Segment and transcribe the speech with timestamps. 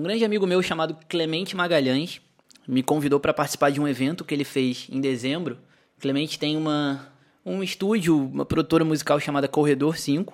[0.00, 2.22] Um grande amigo meu chamado Clemente Magalhães
[2.66, 5.58] me convidou para participar de um evento que ele fez em dezembro.
[6.00, 7.12] Clemente tem uma,
[7.44, 10.32] um estúdio, uma produtora musical chamada Corredor 5,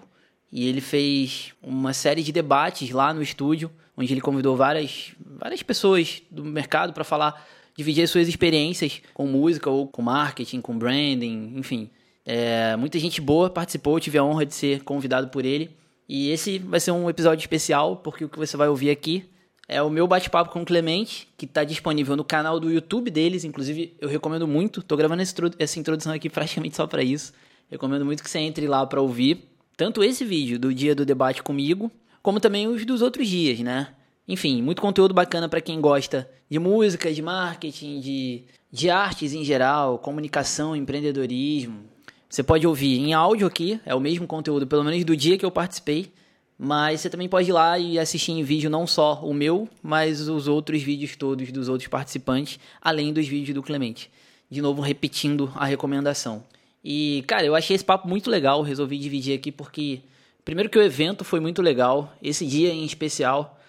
[0.53, 5.65] e ele fez uma série de debates lá no estúdio, onde ele convidou várias, várias
[5.65, 7.44] pessoas do mercado para falar,
[7.76, 11.90] dividir suas experiências com música ou com marketing, com branding, enfim.
[12.24, 15.74] É, muita gente boa participou, tive a honra de ser convidado por ele.
[16.09, 19.28] E esse vai ser um episódio especial, porque o que você vai ouvir aqui
[19.69, 23.45] é o meu bate-papo com o Clemente, que está disponível no canal do YouTube deles.
[23.45, 24.80] Inclusive, eu recomendo muito.
[24.80, 27.33] Estou gravando essa introdução aqui praticamente só para isso.
[27.69, 29.48] Recomendo muito que você entre lá para ouvir.
[29.77, 31.91] Tanto esse vídeo do dia do debate comigo,
[32.23, 33.88] como também os dos outros dias, né?
[34.29, 39.45] Enfim, muito conteúdo bacana para quem gosta de música, de marketing, de, de artes em
[39.45, 41.85] geral, comunicação, empreendedorismo.
[42.29, 45.45] Você pode ouvir em áudio aqui, é o mesmo conteúdo, pelo menos do dia que
[45.45, 46.10] eu participei.
[46.59, 50.27] Mas você também pode ir lá e assistir em vídeo não só o meu, mas
[50.28, 54.10] os outros vídeos todos dos outros participantes, além dos vídeos do Clemente.
[54.51, 56.43] De novo, repetindo a recomendação.
[56.82, 60.01] E, cara, eu achei esse papo muito legal, resolvi dividir aqui porque,
[60.45, 63.60] primeiro, que o evento foi muito legal, esse dia em especial,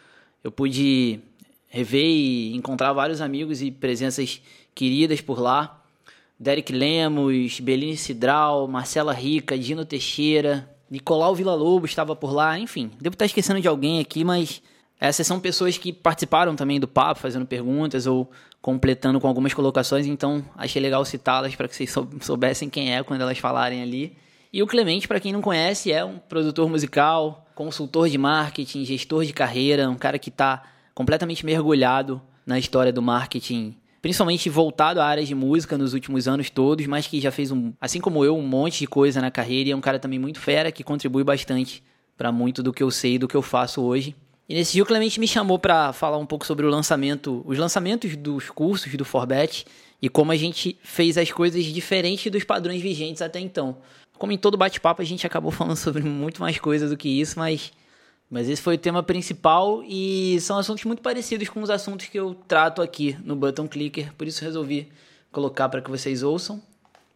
[0.43, 1.19] eu pude
[1.67, 4.41] rever e encontrar vários amigos e presenças
[4.73, 5.83] queridas por lá.
[6.39, 12.91] Derek Lemos, Beline Cidral, Marcela Rica, Dino Teixeira, Nicolau Villa-Lobos estava por lá, enfim.
[12.99, 14.61] Devo estar esquecendo de alguém aqui, mas
[14.99, 18.29] essas são pessoas que participaram também do papo, fazendo perguntas ou
[18.61, 23.21] completando com algumas colocações, então achei legal citá-las para que vocês soubessem quem é quando
[23.21, 24.17] elas falarem ali.
[24.51, 29.23] E o Clemente, para quem não conhece, é um produtor musical, consultor de marketing, gestor
[29.23, 30.63] de carreira, um cara que está
[30.95, 33.75] completamente mergulhado na história do marketing
[34.07, 37.73] principalmente voltado à área de música nos últimos anos todos, mas que já fez um,
[37.81, 40.39] assim como eu, um monte de coisa na carreira e é um cara também muito
[40.39, 41.83] fera que contribui bastante
[42.15, 44.15] para muito do que eu sei e do que eu faço hoje.
[44.47, 47.57] E nesse dia o Clemente me chamou para falar um pouco sobre o lançamento, os
[47.57, 49.65] lançamentos dos cursos do Forbet
[50.01, 53.75] e como a gente fez as coisas diferentes dos padrões vigentes até então.
[54.17, 57.37] Como em todo bate-papo a gente acabou falando sobre muito mais coisas do que isso,
[57.37, 57.73] mas
[58.29, 62.19] mas esse foi o tema principal e são assuntos muito parecidos com os assuntos que
[62.19, 64.89] eu trato aqui no Button Clicker, por isso resolvi
[65.31, 66.61] colocar para que vocês ouçam.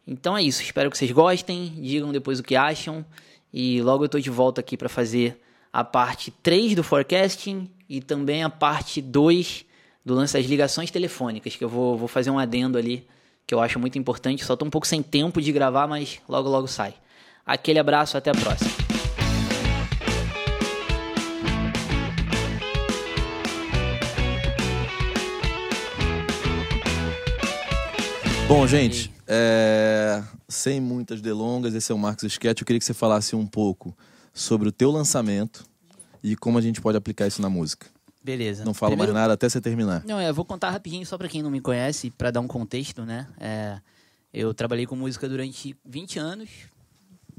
[0.08, 3.06] Então é isso, espero que vocês gostem, digam depois o que acham
[3.54, 5.40] e logo eu estou de volta aqui para fazer
[5.72, 9.66] a parte 3 do forecasting e também a parte 2
[10.06, 13.08] do lance das ligações telefônicas, que eu vou, vou fazer um adendo ali
[13.46, 14.46] que eu acho muito importante.
[14.46, 16.94] Só estou um pouco sem tempo de gravar, mas logo logo sai.
[17.46, 18.81] Aquele abraço, até a próxima.
[28.54, 30.22] Bom, gente, é...
[30.50, 32.60] sem muitas delongas, esse é o Marcos Sketch.
[32.60, 33.96] Eu queria que você falasse um pouco
[34.34, 35.64] sobre o teu lançamento
[36.22, 37.88] e como a gente pode aplicar isso na música.
[38.22, 38.66] Beleza.
[38.66, 39.14] Não falo Primeiro...
[39.14, 40.04] mais nada até você terminar.
[40.06, 43.06] Não, eu vou contar rapidinho só para quem não me conhece, para dar um contexto,
[43.06, 43.26] né?
[43.40, 43.80] É...
[44.34, 46.50] Eu trabalhei com música durante 20 anos,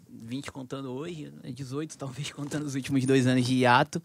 [0.09, 4.03] 20 contando hoje, 18 talvez contando os últimos dois anos de hiato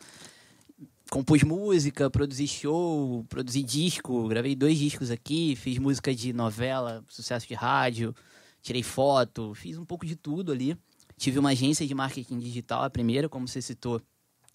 [1.09, 7.47] compus música, produzi show, produzi disco, gravei dois discos aqui, fiz música de novela, sucesso
[7.47, 8.13] de rádio,
[8.62, 10.78] tirei foto, fiz um pouco de tudo ali.
[11.17, 14.01] Tive uma agência de marketing digital, a primeira, como você citou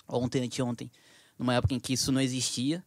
[0.07, 0.91] ontem, anteontem,
[1.37, 2.85] numa época em que isso não existia.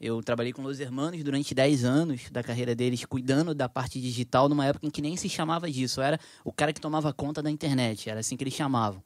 [0.00, 4.48] Eu trabalhei com Los Hermanos durante 10 anos da carreira deles, cuidando da parte digital,
[4.48, 6.00] numa época em que nem se chamava disso.
[6.00, 9.00] Eu era o cara que tomava conta da internet, era assim que eles chamavam.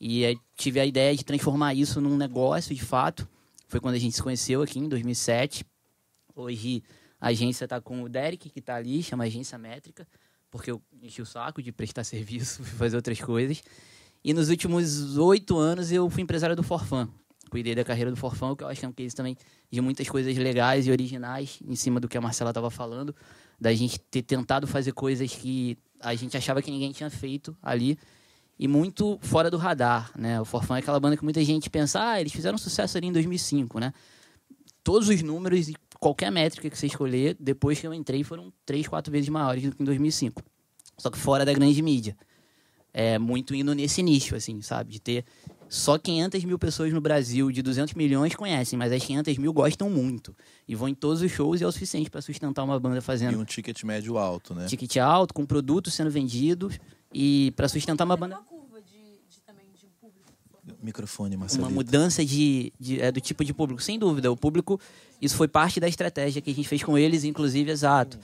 [0.00, 3.28] E tive a ideia de transformar isso num negócio de fato
[3.70, 5.64] foi quando a gente se conheceu aqui em 2007.
[6.34, 6.82] Hoje
[7.20, 10.06] a agência está com o Derek, que está ali, chama Agência Métrica,
[10.50, 13.62] porque eu enchi o saco de prestar serviço, fazer outras coisas.
[14.24, 17.08] E nos últimos oito anos eu fui empresário do Forfan.
[17.48, 19.36] Cuidei da carreira do Forfan, que eu acho que é um case também
[19.70, 23.14] de muitas coisas legais e originais, em cima do que a Marcela estava falando,
[23.60, 27.96] da gente ter tentado fazer coisas que a gente achava que ninguém tinha feito ali
[28.60, 30.38] e muito fora do radar, né?
[30.38, 33.12] O Forfã é aquela banda que muita gente pensa, ah, eles fizeram sucesso ali em
[33.12, 33.90] 2005, né?
[34.84, 38.86] Todos os números e qualquer métrica que você escolher, depois que eu entrei, foram três,
[38.86, 40.42] quatro vezes maiores do que em 2005.
[40.98, 42.14] Só que fora da grande mídia.
[42.92, 44.90] É muito indo nesse nicho, assim, sabe?
[44.90, 45.24] De ter
[45.66, 49.88] só 500 mil pessoas no Brasil, de 200 milhões conhecem, mas as 500 mil gostam
[49.88, 50.36] muito.
[50.68, 53.32] E vão em todos os shows e é o suficiente para sustentar uma banda fazendo.
[53.32, 54.66] E um ticket médio alto, né?
[54.66, 56.78] Ticket alto, com produtos sendo vendidos
[57.12, 58.38] e para sustentar uma banda.
[60.82, 61.68] Microfone, Marcelito.
[61.68, 64.30] Uma mudança de, de, é, do tipo de público, sem dúvida.
[64.30, 64.80] O público,
[65.20, 68.18] isso foi parte da estratégia que a gente fez com eles, inclusive, exato.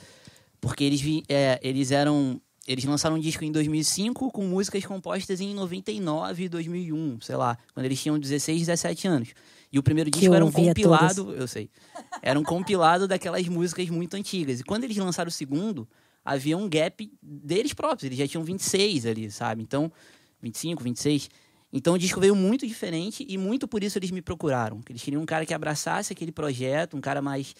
[0.60, 5.54] Porque eles, é, eles eram eles lançaram um disco em 2005 com músicas compostas em
[5.54, 9.28] 99 e 2001, sei lá, quando eles tinham 16, 17 anos.
[9.72, 11.40] E o primeiro disco era um compilado, todas.
[11.40, 11.70] eu sei.
[12.20, 14.58] Era um compilado daquelas músicas muito antigas.
[14.58, 15.86] E quando eles lançaram o segundo,
[16.26, 18.04] havia um gap deles próprios.
[18.04, 19.62] Eles já tinham 26 ali, sabe?
[19.62, 19.90] Então,
[20.42, 21.30] 25, 26.
[21.72, 24.80] Então o disco veio muito diferente e muito por isso eles me procuraram.
[24.88, 27.54] Eles queriam um cara que abraçasse aquele projeto, um cara mais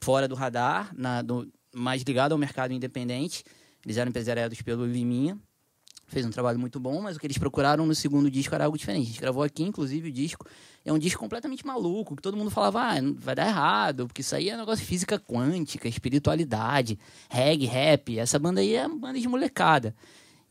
[0.00, 3.44] fora do radar, na, do, mais ligado ao mercado independente.
[3.84, 5.38] Eles eram empresariados pelo Liminha.
[6.10, 8.76] Fez um trabalho muito bom, mas o que eles procuraram no segundo disco era algo
[8.76, 9.04] diferente.
[9.04, 10.44] A gente gravou aqui, inclusive, o disco.
[10.84, 14.34] É um disco completamente maluco, que todo mundo falava, ah, vai dar errado, porque isso
[14.34, 16.98] aí é um negócio de física quântica, espiritualidade,
[17.28, 18.18] reggae, rap.
[18.18, 19.94] Essa banda aí é uma banda de molecada.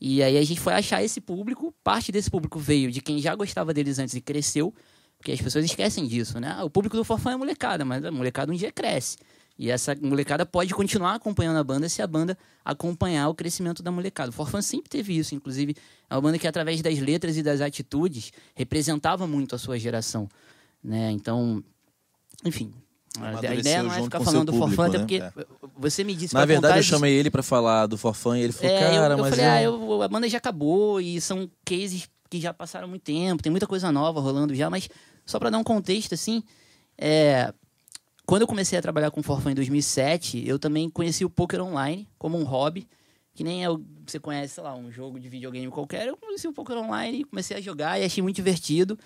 [0.00, 3.34] E aí a gente foi achar esse público, parte desse público veio de quem já
[3.34, 4.74] gostava deles antes e cresceu,
[5.18, 6.58] porque as pessoas esquecem disso, né?
[6.62, 9.18] O público do Forfã é molecada, mas a molecada um dia cresce.
[9.60, 13.90] E essa molecada pode continuar acompanhando a banda se a banda acompanhar o crescimento da
[13.90, 14.30] molecada.
[14.30, 15.76] O Forfã sempre teve isso, inclusive
[16.08, 20.26] é uma banda que através das letras e das atitudes representava muito a sua geração,
[20.82, 21.10] né?
[21.10, 21.62] Então,
[22.42, 22.72] enfim,
[23.20, 24.88] a ideia não é ficar falando do Forfã, né?
[24.88, 25.30] até porque é.
[25.76, 28.74] você me disse Na verdade, eu chamei ele para falar do Forfã e ele falou,
[28.74, 29.28] é, cara, eu, eu mas.
[29.28, 33.42] Falei, ah, eu, a banda já acabou e são cases que já passaram muito tempo,
[33.42, 34.88] tem muita coisa nova rolando já, mas
[35.26, 36.42] só para dar um contexto, assim,
[36.96, 37.52] é,
[38.30, 42.08] quando eu comecei a trabalhar com Forfã em 2007, eu também conheci o poker online
[42.16, 42.86] como um hobby,
[43.34, 43.68] que nem é,
[44.06, 46.06] você conhece, sei lá, um jogo de videogame qualquer.
[46.06, 48.96] Eu conheci o poker online, comecei a jogar e achei muito divertido.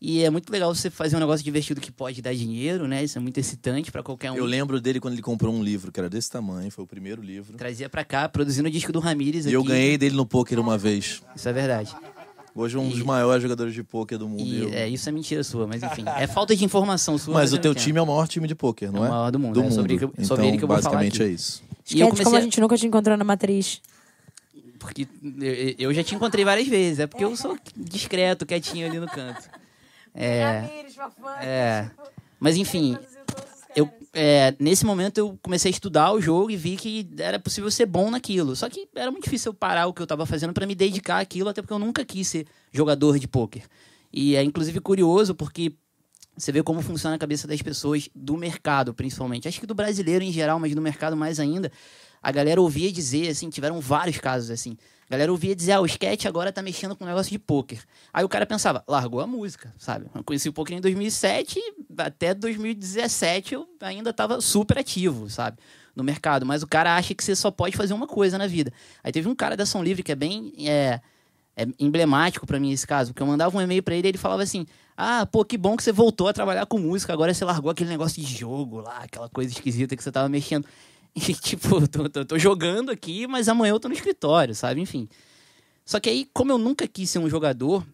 [0.00, 3.04] E é muito legal você fazer um negócio divertido que pode dar dinheiro, né?
[3.04, 4.36] Isso é muito excitante para qualquer um.
[4.36, 7.20] Eu lembro dele quando ele comprou um livro que era desse tamanho, foi o primeiro
[7.20, 7.58] livro.
[7.58, 9.44] Trazia para cá, produzindo o disco do Ramires.
[9.44, 11.22] E eu ganhei dele no poker uma vez.
[11.36, 11.94] Isso é verdade.
[12.60, 12.90] Hoje um e...
[12.90, 14.42] dos maiores jogadores de pôquer do mundo.
[14.42, 14.68] E, eu...
[14.70, 16.04] É, isso é mentira sua, mas enfim.
[16.18, 17.32] É falta de informação sua.
[17.32, 19.06] Mas, mas o teu time é o maior time de pôquer, não é?
[19.06, 19.54] É o maior do mundo.
[19.54, 19.74] Do é, mundo.
[19.74, 21.62] Sobre, então, sobre ele que eu vou falar basicamente é isso.
[21.90, 22.24] E eu comecei...
[22.24, 23.80] como a gente nunca te encontrou na matriz.
[24.78, 25.08] Porque
[25.78, 27.00] eu já te encontrei várias vezes.
[27.00, 29.48] É porque eu sou discreto, quietinho ali no canto.
[30.12, 30.68] É,
[31.40, 31.90] é,
[32.40, 33.19] mas enfim, eu,
[34.12, 37.86] é, nesse momento eu comecei a estudar o jogo e vi que era possível ser
[37.86, 38.56] bom naquilo.
[38.56, 41.20] Só que era muito difícil eu parar o que eu estava fazendo para me dedicar
[41.20, 43.62] àquilo, até porque eu nunca quis ser jogador de pôquer.
[44.12, 45.72] E é inclusive curioso porque
[46.36, 49.46] você vê como funciona a cabeça das pessoas do mercado, principalmente.
[49.46, 51.70] Acho que do brasileiro em geral, mas do mercado mais ainda.
[52.22, 54.76] A galera ouvia dizer, assim, tiveram vários casos assim.
[55.10, 57.82] A galera ouvia dizer, ah, o sketch agora tá mexendo com um negócio de pôquer.
[58.12, 60.06] Aí o cara pensava, largou a música, sabe?
[60.14, 61.60] Eu conheci o poker em 2007,
[61.98, 65.58] até 2017 eu ainda tava super ativo, sabe?
[65.96, 66.46] No mercado.
[66.46, 68.72] Mas o cara acha que você só pode fazer uma coisa na vida.
[69.02, 71.00] Aí teve um cara da Ação Livre que é bem é,
[71.56, 74.18] é emblemático para mim esse caso, porque eu mandava um e-mail para ele e ele
[74.18, 74.64] falava assim:
[74.96, 77.90] Ah, pô, que bom que você voltou a trabalhar com música, agora você largou aquele
[77.90, 80.64] negócio de jogo lá, aquela coisa esquisita que você tava mexendo.
[81.28, 84.80] E, tipo, tô, tô, tô, jogando aqui, mas amanhã eu tô no escritório, sabe?
[84.80, 85.08] Enfim.
[85.84, 87.84] Só que aí, como eu nunca quis ser um jogador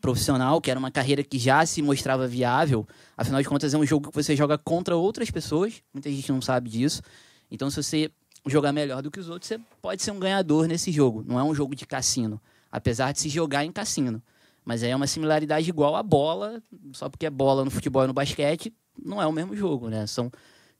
[0.00, 2.86] profissional, que era uma carreira que já se mostrava viável,
[3.16, 6.40] afinal de contas é um jogo que você joga contra outras pessoas, muita gente não
[6.40, 7.02] sabe disso.
[7.50, 8.10] Então, se você
[8.46, 11.24] jogar melhor do que os outros, você pode ser um ganhador nesse jogo.
[11.26, 12.40] Não é um jogo de cassino,
[12.70, 14.22] apesar de se jogar em cassino.
[14.64, 16.62] Mas aí é uma similaridade igual à bola,
[16.92, 18.72] só porque é bola no futebol e no basquete,
[19.02, 20.06] não é o mesmo jogo, né?
[20.06, 20.30] São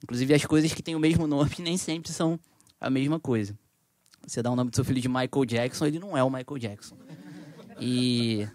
[0.05, 2.39] Inclusive, as coisas que têm o mesmo nome nem sempre são
[2.79, 3.59] a mesma coisa.
[4.27, 6.59] Você dá o nome do seu filho de Michael Jackson, ele não é o Michael
[6.59, 6.97] Jackson.
[7.81, 8.47] E.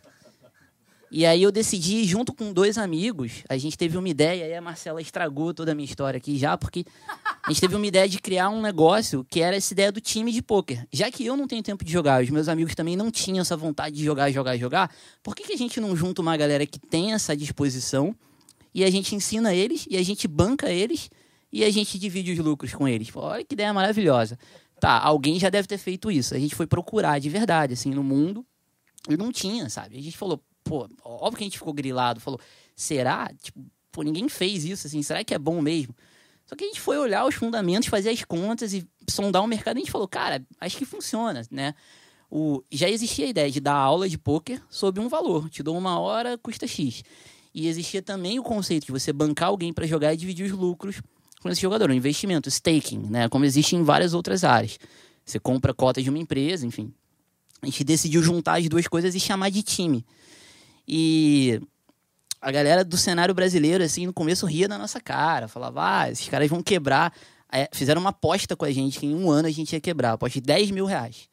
[1.12, 4.62] E aí eu decidi, junto com dois amigos, a gente teve uma ideia, aí a
[4.62, 6.86] Marcela estragou toda a minha história aqui já, porque
[7.44, 10.32] a gente teve uma ideia de criar um negócio que era essa ideia do time
[10.32, 10.88] de pôquer.
[10.94, 13.58] Já que eu não tenho tempo de jogar, os meus amigos também não tinham essa
[13.58, 16.78] vontade de jogar, jogar, jogar, por que, que a gente não junta uma galera que
[16.78, 18.16] tem essa disposição
[18.72, 21.10] e a gente ensina eles e a gente banca eles
[21.52, 23.10] e a gente divide os lucros com eles.
[23.16, 24.38] Olha que ideia maravilhosa.
[24.80, 26.34] Tá, alguém já deve ter feito isso.
[26.34, 28.46] A gente foi procurar de verdade, assim, no mundo,
[29.10, 29.98] e não tinha, sabe?
[29.98, 32.40] A gente falou, pô, óbvio que a gente ficou grilado, falou,
[32.76, 33.30] será?
[33.42, 33.60] Tipo,
[33.92, 35.94] pô, ninguém fez isso, assim, será que é bom mesmo?
[36.46, 39.78] Só que a gente foi olhar os fundamentos, fazer as contas e sondar o mercado
[39.78, 41.76] e a gente falou, cara, acho que funciona, né?
[42.32, 45.50] O, já existia a ideia de dar aula de poker sob um valor.
[45.50, 47.04] Te dou uma hora, custa X.
[47.54, 51.02] E existia também o conceito de você bancar alguém para jogar e dividir os lucros
[51.42, 53.30] com esse jogador, um investimento, staking, né?
[53.30, 54.78] Como existe em várias outras áreas.
[55.26, 56.94] Você compra cota de uma empresa, enfim.
[57.62, 60.06] A gente decidiu juntar as duas coisas e chamar de time.
[60.88, 61.62] E
[62.42, 66.28] a galera do cenário brasileiro, assim, no começo ria da nossa cara, falava, ah, esses
[66.28, 67.14] caras vão quebrar.
[67.52, 70.14] É, fizeram uma aposta com a gente que em um ano a gente ia quebrar,
[70.14, 71.30] aposta de 10 mil reais.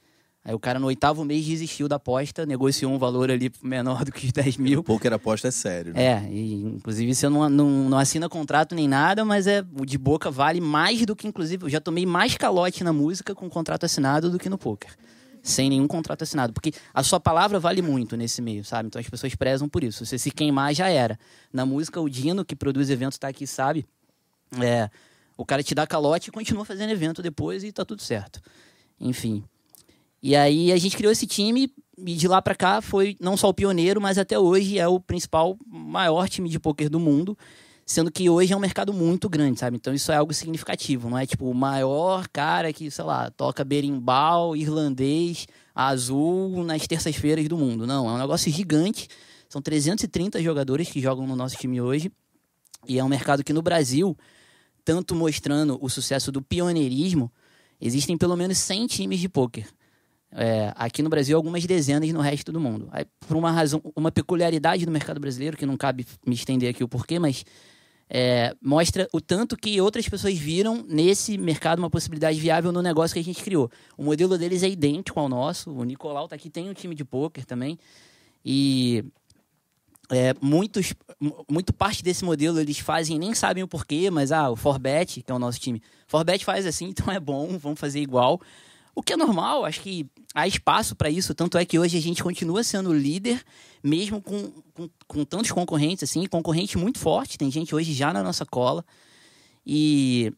[0.47, 4.13] Aí o cara no oitavo mês desistiu da aposta, negociou um valor ali menor do
[4.13, 4.81] que os 10 mil.
[4.81, 5.93] Poker aposta é sério.
[5.93, 6.05] Né?
[6.05, 9.99] É, e, inclusive você não, não, não assina contrato nem nada, mas é o de
[9.99, 13.83] boca vale mais do que, inclusive, eu já tomei mais calote na música com contrato
[13.83, 14.97] assinado do que no poker.
[15.43, 16.53] sem nenhum contrato assinado.
[16.53, 18.87] Porque a sua palavra vale muito nesse meio, sabe?
[18.87, 20.07] Então as pessoas prezam por isso.
[20.07, 21.19] Você se queimar, já era.
[21.53, 23.85] Na música, o Dino, que produz eventos, tá aqui, sabe?
[24.61, 24.89] É,
[25.37, 28.41] o cara te dá calote e continua fazendo evento depois e tá tudo certo.
[29.01, 29.43] Enfim.
[30.27, 33.49] E aí a gente criou esse time e de lá para cá foi não só
[33.49, 37.39] o pioneiro, mas até hoje é o principal, maior time de poker do mundo.
[37.87, 39.77] Sendo que hoje é um mercado muito grande, sabe?
[39.77, 43.63] Então isso é algo significativo, não é tipo o maior cara que, sei lá, toca
[43.63, 47.87] berimbau, irlandês, azul nas terças-feiras do mundo.
[47.87, 49.07] Não, é um negócio gigante.
[49.49, 52.11] São 330 jogadores que jogam no nosso time hoje.
[52.89, 54.17] E é um mercado que no Brasil,
[54.85, 57.31] tanto mostrando o sucesso do pioneirismo,
[57.81, 59.69] existem pelo menos 100 times de pôquer.
[60.33, 62.89] É, aqui no Brasil, algumas dezenas no resto do mundo.
[62.91, 66.85] Aí, por uma razão, uma peculiaridade do mercado brasileiro, que não cabe me estender aqui
[66.85, 67.45] o porquê, mas
[68.09, 73.15] é, mostra o tanto que outras pessoas viram nesse mercado uma possibilidade viável no negócio
[73.15, 73.71] que a gente criou.
[73.97, 75.71] O modelo deles é idêntico ao nosso.
[75.71, 77.79] O Nicolau tá aqui, tem um time de pôquer também.
[78.45, 79.05] E
[80.11, 80.95] é, muitos,
[81.51, 85.33] muito parte desse modelo eles fazem nem sabem o porquê, mas ah, o Forbet, que
[85.33, 88.41] é o nosso time, Forbet faz assim, então é bom, vamos fazer igual.
[88.97, 92.01] O que é normal, acho que há espaço para isso, tanto é que hoje a
[92.01, 93.45] gente continua sendo líder,
[93.85, 98.23] mesmo com, com, com, tantos concorrentes, assim, concorrente muito forte, tem gente hoje já na
[98.23, 98.83] nossa cola.
[99.67, 100.33] E,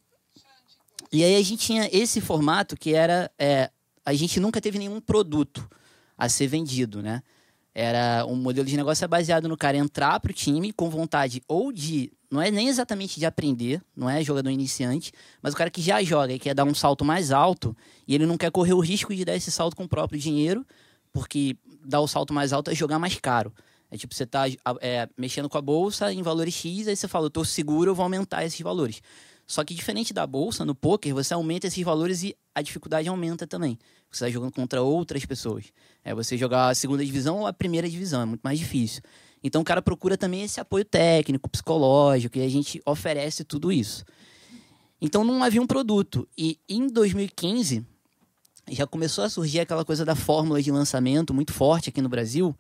[1.12, 3.30] e aí a gente tinha esse formato que era.
[3.38, 3.70] É,
[4.04, 5.68] a gente nunca teve nenhum produto
[6.16, 7.22] a ser vendido, né?
[7.72, 11.70] Era um modelo de negócio baseado no cara entrar para o time com vontade ou
[11.70, 15.80] de não é nem exatamente de aprender, não é jogador iniciante, mas o cara que
[15.80, 18.80] já joga e quer dar um salto mais alto e ele não quer correr o
[18.80, 20.66] risco de dar esse salto com o próprio dinheiro,
[21.12, 23.52] porque dar o salto mais alto é jogar mais caro.
[23.90, 24.44] É tipo, você tá
[24.80, 27.94] é, mexendo com a bolsa em valores X, aí você fala, eu tô seguro, eu
[27.94, 29.00] vou aumentar esses valores.
[29.46, 33.46] Só que diferente da bolsa, no poker, você aumenta esses valores e a dificuldade aumenta
[33.46, 33.78] também.
[34.10, 35.72] Você está jogando contra outras pessoas.
[36.04, 39.00] É você jogar a segunda divisão ou a primeira divisão, é muito mais difícil.
[39.42, 44.04] Então o cara procura também esse apoio técnico, psicológico, e a gente oferece tudo isso.
[45.00, 46.28] Então não havia um produto.
[46.36, 47.84] E em 2015
[48.70, 52.54] já começou a surgir aquela coisa da fórmula de lançamento muito forte aqui no Brasil,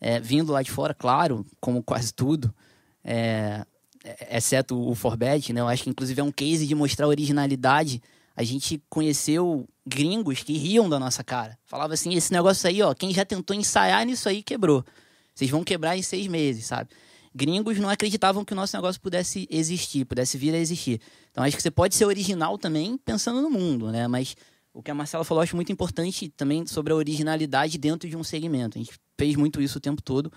[0.00, 2.54] é, vindo lá de fora, claro, como quase tudo,
[3.04, 3.64] é,
[4.30, 5.60] exceto o Forbet, né?
[5.60, 8.02] Eu acho que inclusive é um case de mostrar originalidade.
[8.36, 11.58] A gente conheceu gringos que riam da nossa cara.
[11.64, 14.84] Falava assim, esse negócio aí, ó, quem já tentou ensaiar nisso aí quebrou.
[15.36, 16.88] Vocês vão quebrar em seis meses, sabe?
[17.34, 20.98] Gringos não acreditavam que o nosso negócio pudesse existir, pudesse vir a existir.
[21.30, 24.08] Então acho que você pode ser original também pensando no mundo, né?
[24.08, 24.34] Mas
[24.72, 28.24] o que a Marcela falou, acho muito importante também sobre a originalidade dentro de um
[28.24, 28.78] segmento.
[28.78, 30.32] A gente fez muito isso o tempo todo,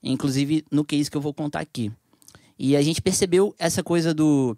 [0.00, 1.90] inclusive no case que eu vou contar aqui.
[2.56, 4.56] E a gente percebeu essa coisa do,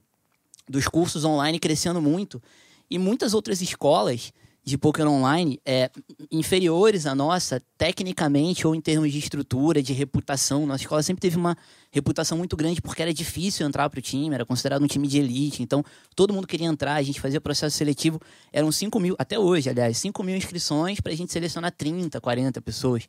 [0.69, 2.43] dos cursos online crescendo muito
[2.91, 5.91] e muitas outras escolas de poker online é,
[6.31, 10.67] inferiores à nossa, tecnicamente ou em termos de estrutura, de reputação.
[10.67, 11.57] Nossa escola sempre teve uma
[11.91, 15.19] reputação muito grande porque era difícil entrar para o time, era considerado um time de
[15.19, 15.63] elite.
[15.63, 15.83] Então,
[16.15, 18.21] todo mundo queria entrar, a gente fazia processo seletivo.
[18.53, 22.61] Eram 5 mil, até hoje, aliás, 5 mil inscrições para a gente selecionar 30, 40
[22.61, 23.09] pessoas.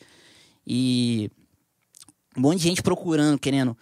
[0.65, 1.29] E
[2.37, 3.77] um monte de gente procurando, querendo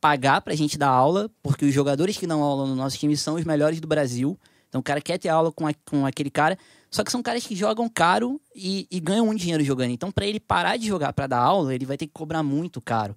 [0.00, 3.16] pagar para a gente dar aula, porque os jogadores que dão aula no nosso time
[3.16, 4.36] são os melhores do Brasil.
[4.68, 6.58] Então, o cara quer ter aula com, a, com aquele cara
[6.92, 9.90] só que são caras que jogam caro e, e ganham muito dinheiro jogando.
[9.90, 12.82] Então, para ele parar de jogar para dar aula, ele vai ter que cobrar muito
[12.82, 13.16] caro,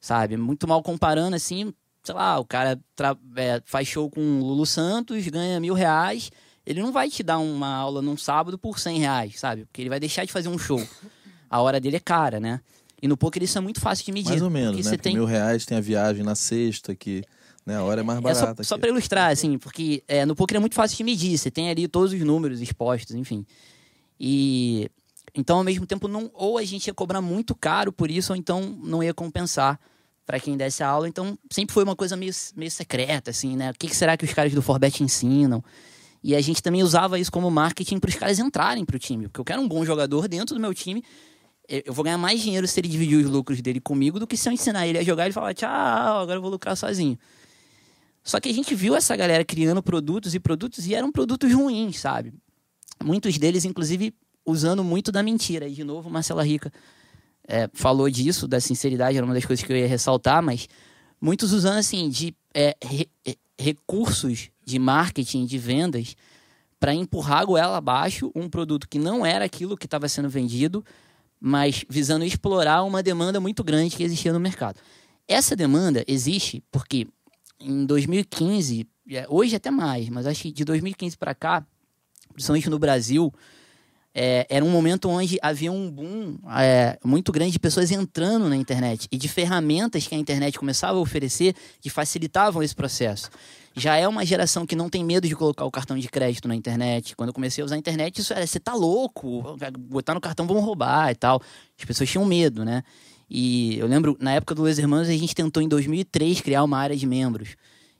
[0.00, 0.36] sabe?
[0.36, 2.80] Muito mal comparando, assim, sei lá, o cara
[3.34, 6.30] é, faz show com o Lulu Santos, ganha mil reais.
[6.64, 9.64] Ele não vai te dar uma aula num sábado por cem reais, sabe?
[9.64, 10.80] Porque ele vai deixar de fazer um show.
[11.50, 12.60] A hora dele é cara, né?
[13.02, 14.30] E no poker isso é muito fácil de medir.
[14.30, 14.82] Mais ou menos, né?
[14.82, 15.14] Porque tem...
[15.14, 17.24] mil reais tem a viagem na sexta que
[17.66, 17.76] né?
[17.76, 18.62] A hora é mais barata.
[18.62, 21.36] É só, só para ilustrar, assim, porque é, no poker é muito fácil de medir.
[21.36, 23.44] Você tem ali todos os números expostos, enfim.
[24.18, 24.88] E
[25.34, 28.36] então, ao mesmo tempo, não, ou a gente ia cobrar muito caro por isso, ou
[28.36, 29.78] então não ia compensar
[30.24, 31.08] para quem desse a aula.
[31.08, 33.70] Então, sempre foi uma coisa meio, meio secreta, assim, né?
[33.70, 35.62] O que, que será que os caras do Forbet ensinam?
[36.22, 39.28] E a gente também usava isso como marketing para os caras entrarem para o time.
[39.28, 41.04] Porque eu quero um bom jogador dentro do meu time.
[41.68, 44.48] Eu vou ganhar mais dinheiro se ele dividir os lucros dele comigo do que se
[44.48, 47.18] eu ensinar ele a jogar e falar, tchau, agora eu vou lucrar sozinho.
[48.26, 52.00] Só que a gente viu essa galera criando produtos e produtos e eram produtos ruins,
[52.00, 52.34] sabe?
[53.02, 54.12] Muitos deles, inclusive,
[54.44, 55.68] usando muito da mentira.
[55.68, 56.72] E, de novo, Marcela Rica
[57.46, 60.68] é, falou disso, da sinceridade, era uma das coisas que eu ia ressaltar, mas
[61.20, 63.08] muitos usando, assim, de é, re,
[63.56, 66.16] recursos de marketing, de vendas,
[66.80, 70.84] para empurrar a goela abaixo um produto que não era aquilo que estava sendo vendido,
[71.40, 74.80] mas visando explorar uma demanda muito grande que existia no mercado.
[75.28, 77.06] Essa demanda existe porque
[77.60, 81.66] em 2015, é, hoje até mais, mas acho que de 2015 para cá,
[82.32, 83.32] principalmente no Brasil,
[84.18, 88.56] é, era um momento onde havia um boom é, muito grande de pessoas entrando na
[88.56, 93.30] internet e de ferramentas que a internet começava a oferecer que facilitavam esse processo.
[93.74, 96.54] Já é uma geração que não tem medo de colocar o cartão de crédito na
[96.54, 97.14] internet.
[97.14, 100.46] Quando eu comecei a usar a internet, isso era, você tá louco, botar no cartão
[100.46, 101.42] vão roubar e tal.
[101.78, 102.82] As pessoas tinham medo, né?
[103.28, 106.78] E eu lembro, na época do Les Hermanos, a gente tentou em 2003 criar uma
[106.78, 107.56] área de membros.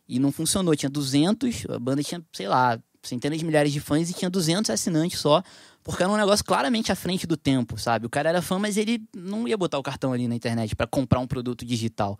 [0.09, 0.75] E não funcionou.
[0.77, 4.71] Tinha 200, a banda tinha, sei lá, centenas de milhares de fãs e tinha 200
[4.71, 5.43] assinantes só
[5.87, 8.07] porque era um negócio claramente à frente do tempo, sabe?
[8.07, 10.85] O cara era fã, mas ele não ia botar o cartão ali na internet para
[10.85, 12.19] comprar um produto digital.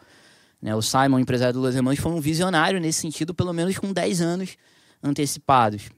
[0.63, 0.73] Né?
[0.73, 4.21] O Simon, empresário do Los Hermanos, foi um visionário nesse sentido, pelo menos com 10
[4.21, 4.57] anos
[5.03, 5.91] antecipados.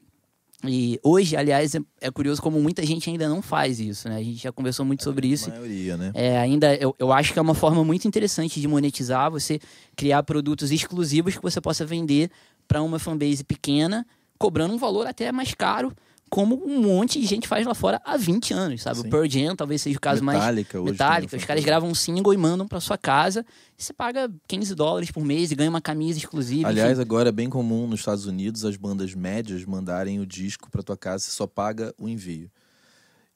[0.65, 4.17] E hoje, aliás, é, é, curioso como muita gente ainda não faz isso, né?
[4.17, 5.51] A gente já conversou muito sobre isso.
[5.51, 6.11] A maioria, né?
[6.15, 9.61] É, ainda, eu, eu acho que é uma forma muito interessante de monetizar, você
[9.95, 12.29] criar produtos exclusivos que você possa vender
[12.67, 14.05] para uma fanbase pequena,
[14.37, 15.93] cobrando um valor até mais caro,
[16.29, 19.01] como um monte de gente faz lá fora há 20 anos, sabe?
[19.01, 19.07] Sim.
[19.07, 20.93] O Pearl Jam talvez seja o caso Metallica, mais...
[20.93, 21.37] Metallica.
[21.37, 23.45] Os caras gravam um single e mandam pra sua casa
[23.79, 26.69] e você paga 15 dólares por mês e ganha uma camisa exclusiva.
[26.69, 27.01] Aliás, enfim.
[27.03, 30.97] agora é bem comum nos Estados Unidos as bandas médias mandarem o disco pra tua
[30.97, 32.51] casa e só paga o envio.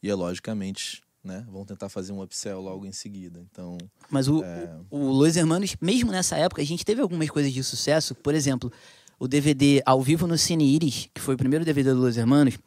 [0.03, 1.03] E é logicamente...
[1.25, 1.47] Né?
[1.49, 3.41] Vão tentar fazer um upsell logo em seguida.
[3.49, 3.79] Então,
[4.11, 4.77] Mas o, é...
[4.91, 8.13] o Los Hermanos, mesmo nessa época, a gente teve algumas coisas de sucesso.
[8.13, 8.73] Por exemplo,
[9.21, 12.59] o DVD ao vivo no Cine Iris, que foi o primeiro DVD do Los Hermanos,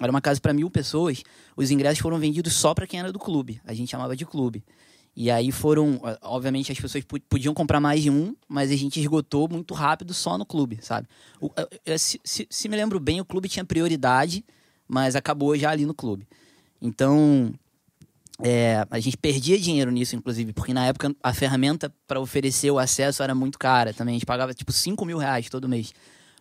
[0.00, 1.22] era uma casa para mil pessoas.
[1.56, 3.60] Os ingressos foram vendidos só para quem era do clube.
[3.64, 4.64] A gente chamava de clube.
[5.20, 9.48] E aí foram, obviamente as pessoas podiam comprar mais de um, mas a gente esgotou
[9.48, 11.08] muito rápido só no clube, sabe?
[11.40, 11.50] O,
[11.98, 14.44] se, se, se, me lembro bem, o clube tinha prioridade,
[14.86, 16.24] mas acabou já ali no clube.
[16.80, 17.52] Então,
[18.40, 22.78] é, a gente perdia dinheiro nisso, inclusive, porque na época a ferramenta para oferecer o
[22.78, 24.12] acesso era muito cara também.
[24.12, 25.92] A gente pagava tipo 5 mil reais todo mês.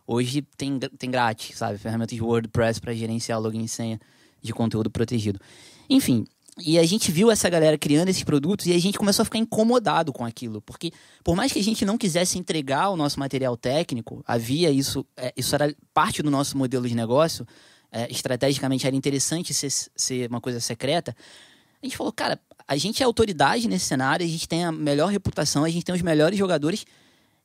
[0.07, 1.77] Hoje tem, tem grátis, sabe?
[1.77, 3.99] Ferramentas WordPress para gerenciar login e senha
[4.41, 5.37] de conteúdo protegido.
[5.89, 6.25] Enfim,
[6.59, 9.37] e a gente viu essa galera criando esses produtos e a gente começou a ficar
[9.37, 10.61] incomodado com aquilo.
[10.61, 10.91] Porque,
[11.23, 15.33] por mais que a gente não quisesse entregar o nosso material técnico, havia isso, é,
[15.35, 17.45] isso era parte do nosso modelo de negócio,
[17.91, 21.15] é, estrategicamente era interessante ser, ser uma coisa secreta.
[21.81, 25.11] A gente falou, cara, a gente é autoridade nesse cenário, a gente tem a melhor
[25.11, 26.85] reputação, a gente tem os melhores jogadores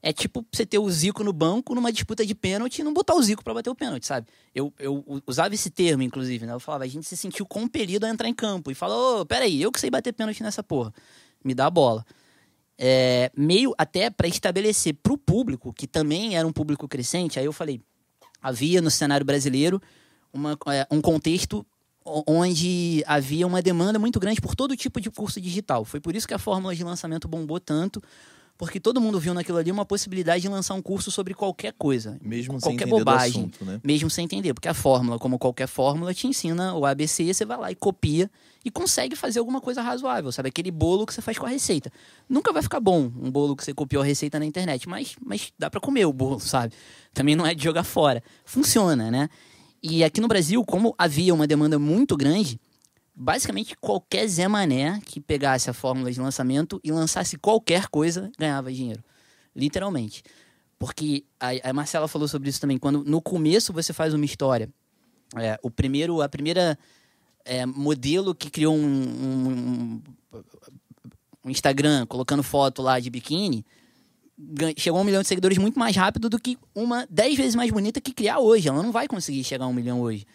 [0.03, 3.15] é tipo você ter o Zico no banco numa disputa de pênalti e não botar
[3.15, 4.27] o Zico para bater o pênalti, sabe?
[4.53, 6.53] Eu, eu usava esse termo, inclusive, né?
[6.53, 9.63] Eu falava, a gente se sentiu compelido a entrar em campo e falou, oh, peraí,
[9.63, 10.93] eu que sei bater pênalti nessa porra,
[11.45, 12.05] me dá a bola.
[12.77, 17.45] É, meio até para estabelecer para o público, que também era um público crescente, aí
[17.45, 17.81] eu falei,
[18.43, 19.81] havia no cenário brasileiro
[20.33, 21.65] uma, é, um contexto
[22.05, 25.85] onde havia uma demanda muito grande por todo tipo de curso digital.
[25.85, 28.03] Foi por isso que a fórmula de lançamento bombou tanto,
[28.63, 32.17] porque todo mundo viu naquilo ali uma possibilidade de lançar um curso sobre qualquer coisa.
[32.23, 33.41] Mesmo qualquer sem bobagem.
[33.41, 33.81] Assunto, né?
[33.83, 34.55] Mesmo sem entender.
[34.55, 38.31] Porque a fórmula, como qualquer fórmula, te ensina o ABC, você vai lá e copia
[38.65, 40.49] e consegue fazer alguma coisa razoável, sabe?
[40.49, 41.91] Aquele bolo que você faz com a receita.
[42.29, 45.53] Nunca vai ficar bom um bolo que você copiou a receita na internet, mas, mas
[45.59, 46.73] dá para comer o bolo, sabe?
[47.13, 48.23] Também não é de jogar fora.
[48.45, 49.29] Funciona, né?
[49.83, 52.61] E aqui no Brasil, como havia uma demanda muito grande,
[53.15, 58.73] basicamente qualquer Zé Mané que pegasse a fórmula de lançamento e lançasse qualquer coisa ganhava
[58.73, 59.03] dinheiro.
[59.55, 60.23] Literalmente.
[60.79, 62.79] Porque a, a Marcela falou sobre isso também.
[62.79, 64.69] Quando no começo você faz uma história,
[65.37, 66.79] é, o primeiro, a primeira
[67.45, 70.03] é, modelo que criou um, um,
[71.45, 73.65] um, Instagram colocando foto lá de biquíni
[74.77, 77.71] chegou a um milhão de seguidores muito mais rápido do que uma dez vezes mais
[77.71, 78.69] bonita que criar hoje.
[78.69, 80.27] Ela não vai conseguir chegar a um milhão hoje.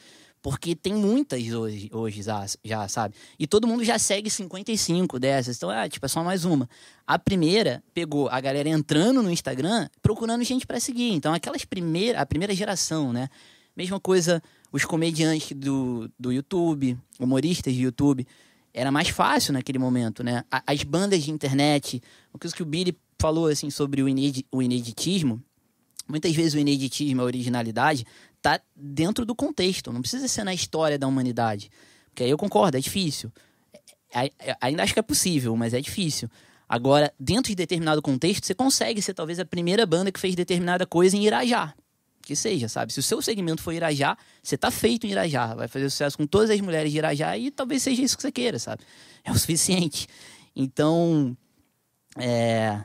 [0.49, 2.21] Porque tem muitas hoje, hoje
[2.63, 3.13] já, sabe?
[3.37, 5.57] E todo mundo já segue 55 dessas.
[5.57, 6.69] Então, ah, tipo, é só mais uma.
[7.05, 11.11] A primeira pegou a galera entrando no Instagram procurando gente para seguir.
[11.11, 13.27] Então, aquelas primeiras, a primeira geração, né?
[13.75, 18.25] Mesma coisa, os comediantes do, do YouTube, humoristas de YouTube.
[18.73, 20.45] Era mais fácil naquele momento, né?
[20.65, 22.01] As bandas de internet,
[22.39, 24.05] coisa que o Billy falou, assim, sobre o,
[24.49, 25.43] o ineditismo.
[26.07, 28.05] Muitas vezes o ineditismo, a originalidade,
[28.47, 31.69] tá dentro do contexto, não precisa ser na história da humanidade.
[32.09, 33.31] Porque aí eu concordo, é difícil.
[34.13, 36.29] É, é, ainda acho que é possível, mas é difícil.
[36.67, 40.85] Agora, dentro de determinado contexto, você consegue ser talvez a primeira banda que fez determinada
[40.85, 41.73] coisa em Irajá.
[42.21, 42.91] Que seja, sabe?
[42.91, 45.53] Se o seu segmento for Irajá, você tá feito em Irajá.
[45.53, 48.31] Vai fazer sucesso com todas as mulheres de Irajá e talvez seja isso que você
[48.31, 48.83] queira, sabe?
[49.23, 50.07] É o suficiente.
[50.55, 51.37] Então,
[52.17, 52.81] é...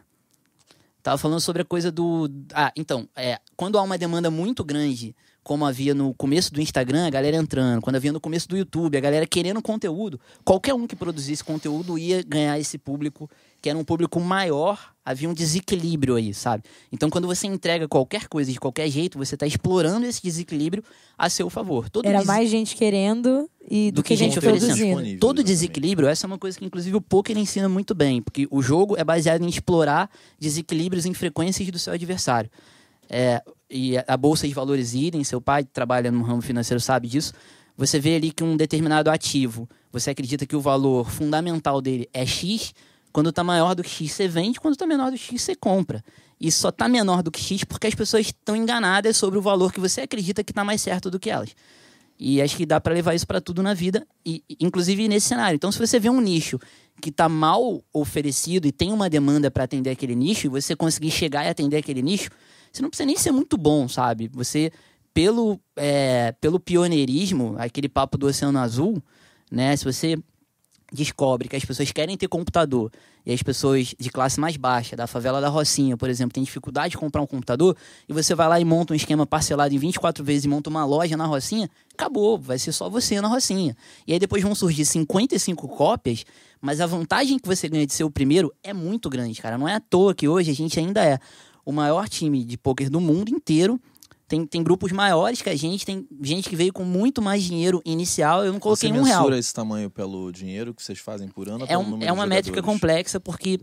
[1.02, 2.30] Tava falando sobre a coisa do...
[2.54, 7.06] Ah, então, é, quando há uma demanda muito grande como havia no começo do Instagram,
[7.06, 10.84] a galera entrando, quando havia no começo do YouTube, a galera querendo conteúdo, qualquer um
[10.84, 16.16] que produzisse conteúdo ia ganhar esse público, que era um público maior, havia um desequilíbrio
[16.16, 16.64] aí, sabe?
[16.90, 20.82] Então, quando você entrega qualquer coisa de qualquer jeito, você está explorando esse desequilíbrio
[21.16, 21.88] a seu favor.
[21.88, 22.26] Todo era des...
[22.26, 25.18] mais gente querendo e do, do que, que, gente oferecendo.
[25.20, 28.60] Todo desequilíbrio, essa é uma coisa que, inclusive, o poker ensina muito bem, porque o
[28.60, 32.50] jogo é baseado em explorar desequilíbrios em frequências do seu adversário.
[33.14, 37.34] É, e a bolsa de valores idem, seu pai trabalha no ramo financeiro, sabe disso.
[37.76, 42.24] Você vê ali que um determinado ativo, você acredita que o valor fundamental dele é
[42.24, 42.72] X,
[43.12, 45.54] quando está maior do que X você vende, quando está menor do que X você
[45.54, 46.02] compra.
[46.40, 49.72] E só está menor do que X porque as pessoas estão enganadas sobre o valor
[49.72, 51.54] que você acredita que está mais certo do que elas.
[52.18, 55.56] E acho que dá para levar isso para tudo na vida, e inclusive nesse cenário.
[55.56, 56.58] Então, se você vê um nicho
[57.00, 61.10] que está mal oferecido e tem uma demanda para atender aquele nicho, e você conseguir
[61.10, 62.30] chegar e atender aquele nicho,
[62.72, 64.30] você não precisa nem ser muito bom, sabe?
[64.32, 64.72] Você,
[65.12, 69.02] pelo, é, pelo pioneirismo, aquele papo do Oceano Azul,
[69.50, 69.76] né?
[69.76, 70.16] Se você
[70.92, 72.92] descobre que as pessoas querem ter computador
[73.24, 76.90] e as pessoas de classe mais baixa, da favela da Rocinha, por exemplo, têm dificuldade
[76.90, 77.76] de comprar um computador,
[78.08, 80.84] e você vai lá e monta um esquema parcelado em 24 vezes e monta uma
[80.84, 83.76] loja na Rocinha, acabou, vai ser só você na Rocinha.
[84.06, 86.24] E aí depois vão surgir 55 cópias,
[86.60, 89.56] mas a vantagem que você ganha de ser o primeiro é muito grande, cara.
[89.56, 91.18] Não é à toa que hoje a gente ainda é
[91.64, 93.80] o maior time de pôquer do mundo inteiro.
[94.26, 97.82] Tem, tem grupos maiores que a gente, tem gente que veio com muito mais dinheiro
[97.84, 98.44] inicial.
[98.44, 99.24] Eu não coloquei Você um real.
[99.28, 101.66] Você esse tamanho pelo dinheiro que vocês fazem por ano?
[101.68, 103.60] É, um, é uma métrica complexa porque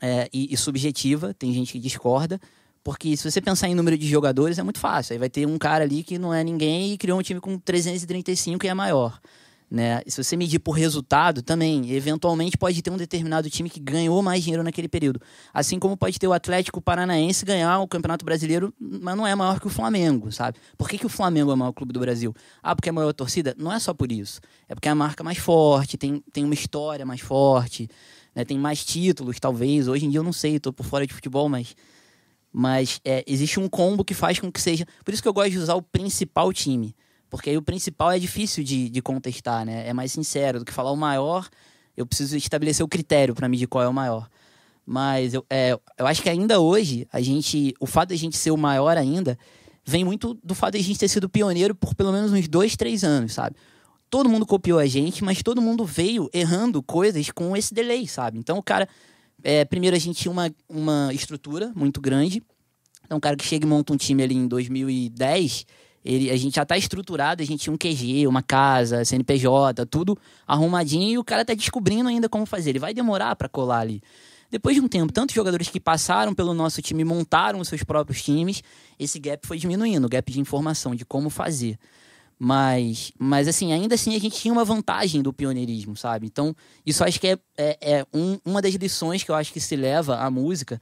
[0.00, 1.34] é, e, e, subjetiva.
[1.34, 2.40] Tem gente que discorda.
[2.84, 5.14] Porque se você pensar em número de jogadores, é muito fácil.
[5.14, 7.58] Aí vai ter um cara ali que não é ninguém e criou um time com
[7.58, 9.20] 335 e é maior.
[9.70, 10.00] Né?
[10.06, 14.22] E se você medir por resultado, também, eventualmente pode ter um determinado time que ganhou
[14.22, 15.20] mais dinheiro naquele período.
[15.52, 19.60] Assim como pode ter o Atlético Paranaense ganhar o Campeonato Brasileiro, mas não é maior
[19.60, 20.58] que o Flamengo, sabe?
[20.76, 22.34] Por que, que o Flamengo é o maior clube do Brasil?
[22.62, 23.54] Ah, porque é a maior torcida?
[23.58, 24.40] Não é só por isso.
[24.66, 27.88] É porque é a marca mais forte, tem, tem uma história mais forte,
[28.34, 28.46] né?
[28.46, 29.86] tem mais títulos, talvez.
[29.86, 31.76] Hoje em dia eu não sei, estou por fora de futebol, mas
[32.50, 34.86] mas é, existe um combo que faz com que seja.
[35.04, 36.96] Por isso que eu gosto de usar o principal time.
[37.30, 39.86] Porque aí o principal é difícil de, de contestar, né?
[39.86, 41.48] É mais sincero do que falar o maior.
[41.96, 44.28] Eu preciso estabelecer o critério para medir qual é o maior.
[44.86, 48.36] Mas eu, é, eu acho que ainda hoje, a gente, o fato de a gente
[48.36, 49.38] ser o maior ainda,
[49.84, 52.76] vem muito do fato de a gente ter sido pioneiro por pelo menos uns dois,
[52.76, 53.56] três anos, sabe?
[54.08, 58.38] Todo mundo copiou a gente, mas todo mundo veio errando coisas com esse delay, sabe?
[58.38, 58.88] Então o cara.
[59.44, 62.42] É, primeiro a gente tinha uma, uma estrutura muito grande.
[63.04, 65.66] Então o cara que chega e monta um time ali em 2010
[66.04, 70.16] ele, a gente já está estruturado, a gente tinha um QG, uma casa, CNPJ, tudo
[70.46, 72.70] arrumadinho e o cara está descobrindo ainda como fazer.
[72.70, 74.02] Ele vai demorar para colar ali.
[74.50, 78.22] Depois de um tempo, tantos jogadores que passaram pelo nosso time montaram os seus próprios
[78.22, 78.62] times,
[78.98, 81.78] esse gap foi diminuindo, o gap de informação, de como fazer.
[82.38, 86.26] Mas, mas assim, ainda assim a gente tinha uma vantagem do pioneirismo, sabe?
[86.26, 86.54] Então,
[86.86, 89.76] isso acho que é, é, é um, uma das lições que eu acho que se
[89.76, 90.80] leva à música,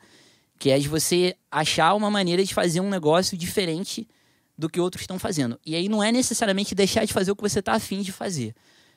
[0.59, 4.07] que é de você achar uma maneira de fazer um negócio diferente
[4.57, 5.59] do que outros estão fazendo.
[5.65, 8.55] E aí não é necessariamente deixar de fazer o que você está afim de fazer.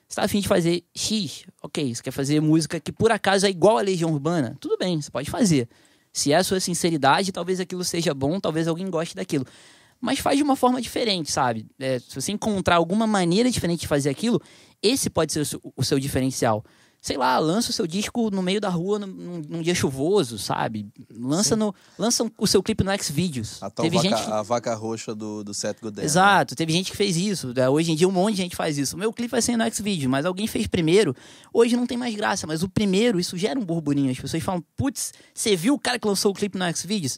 [0.08, 3.50] Você está afim de fazer X, ok, você quer fazer música que por acaso é
[3.50, 5.70] igual à Legião Urbana, tudo bem, você pode fazer.
[6.12, 9.46] Se é a sua sinceridade, talvez aquilo seja bom, talvez alguém goste daquilo.
[10.02, 11.68] Mas faz de uma forma diferente, sabe?
[11.78, 14.42] É, se você encontrar alguma maneira diferente de fazer aquilo,
[14.82, 16.66] esse pode ser o seu, o seu diferencial
[17.02, 20.88] sei lá, lança o seu disco no meio da rua num, num dia chuvoso, sabe?
[21.12, 23.62] Lança, no, lança o seu clipe no Xvideos.
[23.64, 24.32] A tal teve vaca, gente...
[24.32, 26.02] a vaca roxa do, do Seth Godin.
[26.02, 26.56] Exato, né?
[26.56, 27.54] teve gente que fez isso.
[27.56, 27.70] Né?
[27.70, 28.96] Hoje em dia um monte de gente faz isso.
[28.96, 31.16] O meu clipe vai ser no Xvideos, mas alguém fez primeiro.
[31.54, 34.12] Hoje não tem mais graça, mas o primeiro, isso gera um burburinho.
[34.12, 37.18] As pessoas falam, putz, você viu o cara que lançou o clipe no Xvideos?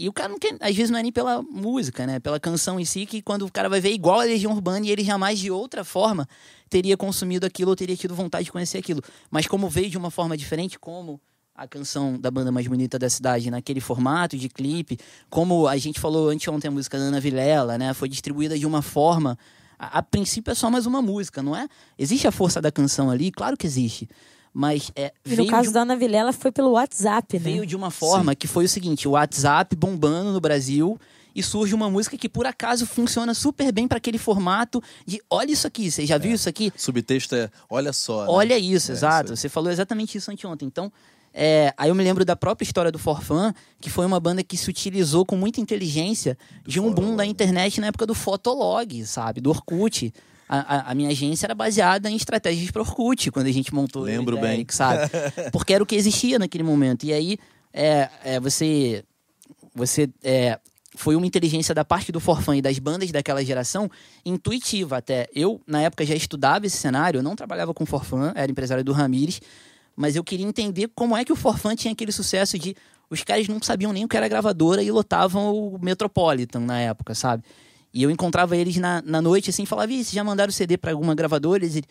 [0.00, 2.18] E o cara não quer, às vezes não é nem pela música, né?
[2.18, 4.90] Pela canção em si, que quando o cara vai ver igual a Legião Urbana e
[4.90, 6.26] ele jamais de outra forma
[6.70, 9.02] teria consumido aquilo ou teria tido vontade de conhecer aquilo.
[9.30, 11.20] Mas como veio de uma forma diferente, como
[11.54, 14.96] a canção da banda mais bonita da cidade naquele formato de clipe,
[15.28, 17.92] como a gente falou anteontem a música da Ana Vilela, né?
[17.92, 19.36] Foi distribuída de uma forma
[19.78, 21.68] a, a princípio é só mais uma música, não é?
[21.98, 24.08] Existe a força da canção ali, claro que existe.
[24.52, 25.74] Mas é, e no caso de...
[25.74, 27.44] da Ana Vilela foi pelo WhatsApp, né?
[27.44, 28.36] Veio de uma forma Sim.
[28.36, 30.98] que foi o seguinte: o WhatsApp bombando no Brasil
[31.34, 35.52] e surge uma música que por acaso funciona super bem para aquele formato de olha
[35.52, 36.34] isso aqui, você já viu é.
[36.34, 36.72] isso aqui?
[36.76, 38.22] Subtexto é olha só.
[38.22, 38.28] Né?
[38.28, 39.32] Olha isso, é, exato.
[39.32, 40.66] Isso você falou exatamente isso anteontem.
[40.66, 40.92] Então,
[41.32, 44.56] é, aí eu me lembro da própria história do Forfan, que foi uma banda que
[44.56, 46.36] se utilizou com muita inteligência
[46.66, 49.40] de um boom da internet na época do Fotolog, sabe?
[49.40, 50.12] Do Orkut
[50.52, 54.36] a, a, minha agência era baseada em estratégias para Orkut, quando a gente montou Lembro
[54.36, 54.66] o bem.
[54.68, 55.08] sabe?
[55.52, 57.04] Porque era o que existia naquele momento.
[57.04, 57.38] E aí,
[57.72, 59.04] é, é, você,
[59.72, 60.58] você é,
[60.96, 63.88] foi uma inteligência da parte do Forfã e das bandas daquela geração
[64.26, 65.28] intuitiva até.
[65.32, 68.92] Eu, na época, já estudava esse cenário, eu não trabalhava com Forfã, era empresário do
[68.92, 69.40] Ramires,
[69.94, 72.74] mas eu queria entender como é que o Forfã tinha aquele sucesso de
[73.08, 77.14] os caras não sabiam nem o que era gravadora e lotavam o Metropolitan na época,
[77.14, 77.44] sabe?
[77.92, 81.14] E eu encontrava eles na, na noite assim, falava, e já mandaram CD para alguma
[81.14, 81.64] gravadora?
[81.64, 81.82] Eles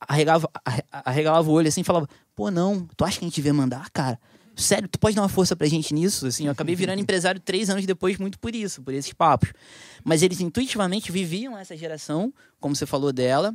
[0.00, 0.50] arregava,
[0.90, 4.18] arregalava o olho assim, falava, pô, não, tu acha que a gente devia mandar, cara?
[4.56, 6.26] Sério, tu pode dar uma força pra gente nisso?
[6.26, 9.52] Assim, eu acabei virando empresário três anos depois, muito por isso, por esses papos.
[10.04, 13.54] Mas eles intuitivamente viviam essa geração, como você falou dela,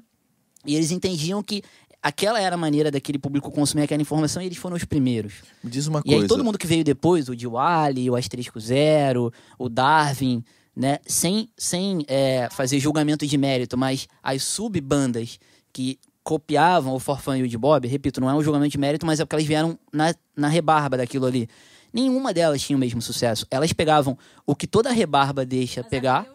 [0.66, 1.64] e eles entendiam que
[2.02, 5.36] aquela era a maneira daquele público consumir aquela informação e eles foram os primeiros.
[5.64, 6.18] Me diz uma e coisa.
[6.18, 10.44] E aí todo mundo que veio depois, o Diwali, o Asterisco Zero, o Darwin,
[10.76, 15.40] né, sem, sem é, fazer julgamento de mérito, mas as subbandas
[15.74, 19.06] que copiavam o Forfã e o de Bob, repito, não é um julgamento de mérito,
[19.06, 21.50] mas é porque elas vieram na, na rebarba daquilo ali.
[21.92, 23.48] Nenhuma delas tinha o mesmo sucesso.
[23.50, 26.28] Elas pegavam o que toda rebarba deixa mas pegar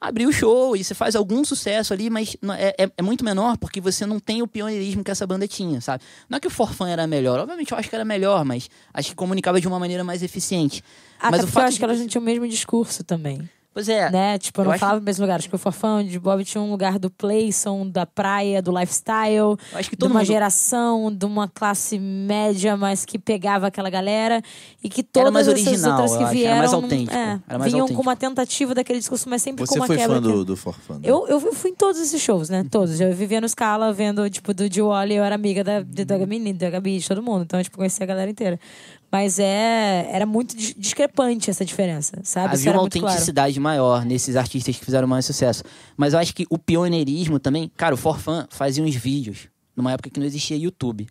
[0.00, 3.56] abrir o show e você faz algum sucesso ali, mas é, é, é, muito menor
[3.56, 6.04] porque você não tem o pioneirismo que essa banda tinha, sabe?
[6.28, 9.10] Não é que o Forfã era melhor, obviamente eu acho que era melhor, mas acho
[9.10, 10.82] que comunicava de uma maneira mais eficiente.
[11.18, 13.48] Até mas o fato eu acho que elas não tinham o mesmo discurso também.
[13.78, 14.10] Pois é.
[14.10, 14.38] Né?
[14.38, 15.02] Tipo, eu não falava que...
[15.02, 15.38] no mesmo lugar.
[15.38, 19.56] Acho que o Forfão de Bob tinha um lugar do playson, da praia, do lifestyle.
[19.72, 20.26] Acho que todo de uma mundo...
[20.26, 24.42] geração, de uma classe média, mas que pegava aquela galera.
[24.82, 26.50] E que todas mais essas original, outras que vieram.
[26.50, 27.16] Era mais autêntico.
[27.16, 28.02] É, era mais vinham autêntico.
[28.02, 30.16] com uma tentativa daquele discurso, mas sempre Você com uma foi quebra.
[30.16, 30.94] fã do, do Forfã?
[30.94, 31.02] Né?
[31.04, 32.66] Eu, eu fui em todos esses shows, né?
[32.68, 33.00] Todos.
[33.00, 36.68] Eu vivia no Scala vendo, tipo, do Diwali, eu era amiga da, da Gabi, da
[36.68, 37.42] Gabi, de todo mundo.
[37.42, 38.58] Então, tipo, conhecia a galera inteira.
[39.10, 42.54] Mas é, era muito discrepante essa diferença, sabe?
[42.54, 43.62] Havia uma autenticidade claro.
[43.62, 45.64] maior nesses artistas que fizeram mais sucesso.
[45.96, 47.70] Mas eu acho que o pioneirismo também.
[47.74, 51.06] Cara, o Forfã fazia uns vídeos numa época que não existia YouTube.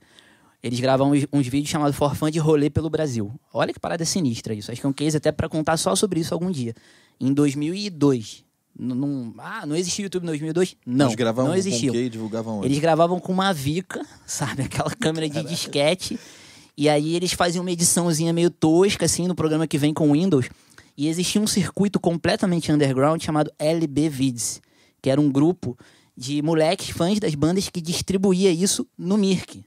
[0.62, 3.34] Eles gravavam uns, uns vídeos chamados Forfã de Rolê pelo Brasil.
[3.54, 4.72] Olha que parada sinistra isso.
[4.72, 6.76] Acho que é um case até para contar só sobre isso algum dia.
[7.20, 8.46] Em 2002.
[8.80, 10.76] Não, ah, não existia YouTube em 2002?
[10.86, 11.92] Não, Eles gravavam não existia.
[11.92, 12.68] Com divulgavam onde?
[12.68, 14.64] Eles gravavam com uma Vica, sabe?
[14.64, 16.20] Aquela câmera de disquete.
[16.78, 20.48] E aí eles faziam uma ediçãozinha meio tosca, assim, no programa que vem com Windows.
[20.96, 24.62] E existia um circuito completamente underground chamado LB Vids,
[25.02, 25.76] que era um grupo
[26.16, 29.64] de moleques fãs das bandas que distribuía isso no Mirk.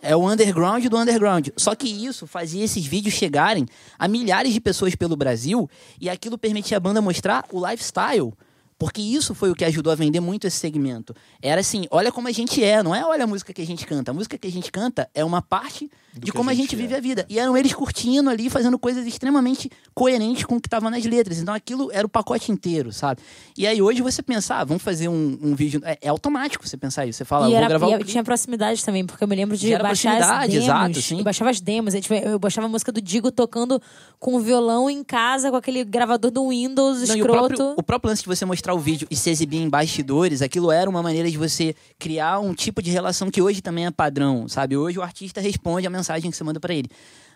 [0.00, 1.48] É o underground do underground.
[1.56, 3.66] Só que isso fazia esses vídeos chegarem
[3.98, 5.68] a milhares de pessoas pelo Brasil
[6.00, 8.32] e aquilo permitia a banda mostrar o lifestyle
[8.78, 11.14] porque isso foi o que ajudou a vender muito esse segmento.
[11.42, 13.84] Era assim, olha como a gente é, não é olha a música que a gente
[13.84, 14.12] canta.
[14.12, 16.62] A música que a gente canta é uma parte Do de como a gente, a
[16.62, 16.96] gente vive é.
[16.96, 17.26] a vida.
[17.28, 21.38] E eram eles curtindo ali, fazendo coisas extremamente coerentes com o que estava nas letras.
[21.38, 23.20] Então aquilo era o pacote inteiro, sabe?
[23.56, 25.80] E aí hoje você pensar, ah, vamos fazer um, um vídeo.
[25.84, 27.18] É, é, automático você pensar isso.
[27.18, 29.56] Você fala, e vou era, gravar e o tinha proximidade também, porque eu me lembro
[29.56, 30.64] de baixar as demos.
[30.64, 31.18] Exato, sim.
[31.18, 31.94] Eu baixava as demos.
[31.94, 33.82] Eu, eu baixava a música do Digo tocando
[34.20, 37.24] com o violão em casa, com aquele gravador do Windows não, escroto.
[37.24, 39.68] O próprio, o próprio lance de você mostrar o vídeo e se exibir exibir em
[39.68, 43.86] bastidores, aquilo era uma maneira de você criar um tipo de relação que hoje também
[43.86, 44.76] é padrão, sabe?
[44.76, 46.88] Hoje o artista responde a mensagem que você manda para ele.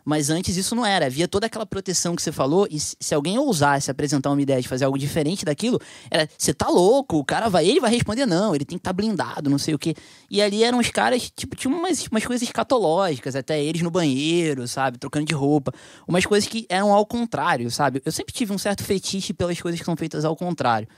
[0.05, 1.07] Mas antes isso não era.
[1.07, 4.67] Havia toda aquela proteção que você falou, e se alguém ousasse apresentar uma ideia de
[4.67, 5.79] fazer algo diferente daquilo,
[6.11, 8.91] era, você tá louco, o cara vai, ele vai responder, não, ele tem que estar
[8.91, 9.95] tá blindado, não sei o quê.
[10.29, 14.67] E ali eram os caras, tipo, tinham umas, umas coisas escatológicas, até eles no banheiro,
[14.67, 15.73] sabe, trocando de roupa.
[16.07, 18.03] Umas coisas que eram ao contrário, sabe?
[18.05, 20.89] Eu sempre tive um certo fetiche pelas coisas que são feitas ao contrário.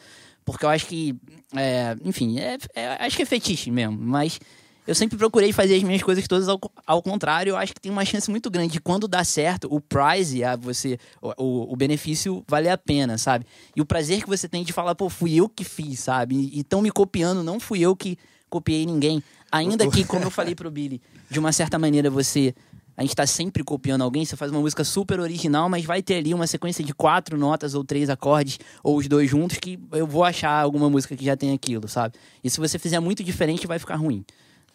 [0.45, 1.15] Porque eu acho que.
[1.57, 3.97] É, enfim, é, é, acho que é fetiche mesmo.
[3.99, 4.39] Mas
[4.87, 7.51] eu sempre procurei fazer as minhas coisas todas ao, ao contrário.
[7.51, 10.57] Eu acho que tem uma chance muito grande de quando dá certo, o prize, a
[10.57, 13.47] você, o, o benefício vale a pena, sabe?
[13.75, 16.51] E o prazer que você tem de falar, pô, fui eu que fiz, sabe?
[16.53, 18.19] E estão me copiando, não fui eu que
[18.51, 19.23] copiei ninguém.
[19.51, 22.55] Ainda que, como eu falei pro Billy, de uma certa maneira você
[22.97, 26.17] a gente está sempre copiando alguém, você faz uma música super original, mas vai ter
[26.17, 30.07] ali uma sequência de quatro notas ou três acordes, ou os dois juntos, que eu
[30.07, 32.15] vou achar alguma música que já tem aquilo, sabe?
[32.43, 34.25] E se você fizer muito diferente, vai ficar ruim.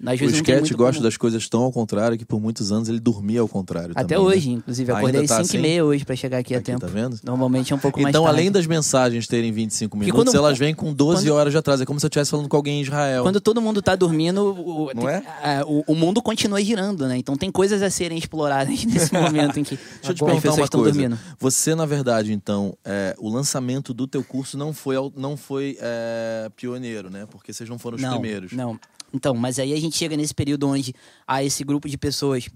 [0.01, 3.49] O sketch gosta das coisas tão ao contrário que por muitos anos ele dormia ao
[3.49, 3.91] contrário.
[3.95, 4.55] Até também, hoje, né?
[4.55, 4.91] inclusive.
[4.93, 5.57] Acordei tá 5 assim?
[5.57, 6.79] e meia hoje para chegar aqui, aqui a tempo.
[6.79, 7.19] Tá vendo?
[7.21, 10.35] Normalmente é um pouco então, mais Então, além das mensagens terem 25 minutos, quando...
[10.35, 11.35] elas vêm com 12 quando...
[11.35, 11.83] horas de atraso.
[11.83, 13.23] É como se eu estivesse falando com alguém em Israel.
[13.23, 15.21] Quando todo mundo tá dormindo, o, Não é?
[15.43, 17.17] A, o, o, mundo continua girando, né?
[17.17, 20.67] Então tem coisas a serem exploradas nesse momento em que Deixa eu te perguntar uma
[20.67, 20.91] coisa.
[20.91, 21.19] Dormindo.
[21.39, 26.49] Você, na verdade, então, é, o lançamento do teu curso não foi, não foi é,
[26.55, 27.27] pioneiro, né?
[27.29, 28.53] Porque vocês não foram os não, primeiros.
[28.53, 28.79] Não,
[29.13, 30.93] então, mas aí a gente chega nesse período onde
[31.28, 32.50] há esse grupo de pessoas.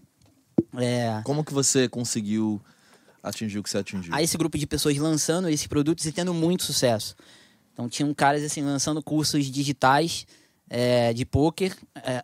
[0.75, 1.21] É...
[1.23, 2.61] Como que você conseguiu
[3.21, 4.13] atingir o que você atingiu?
[4.13, 7.15] Há esse grupo de pessoas lançando esses produtos e tendo muito sucesso.
[7.71, 10.27] Então tinham caras assim lançando cursos digitais
[10.69, 11.75] é, de poker.
[11.95, 12.23] É,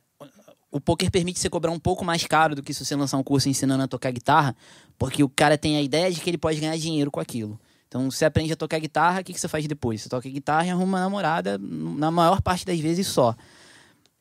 [0.72, 3.24] o poker permite você cobrar um pouco mais caro do que se você lançar um
[3.24, 4.56] curso ensinando a tocar guitarra,
[4.98, 7.60] porque o cara tem a ideia de que ele pode ganhar dinheiro com aquilo.
[7.88, 10.04] Então, você aprende a tocar guitarra, o que, que você faz depois?
[10.04, 13.36] Você toca guitarra e arruma uma namorada, na maior parte das vezes só.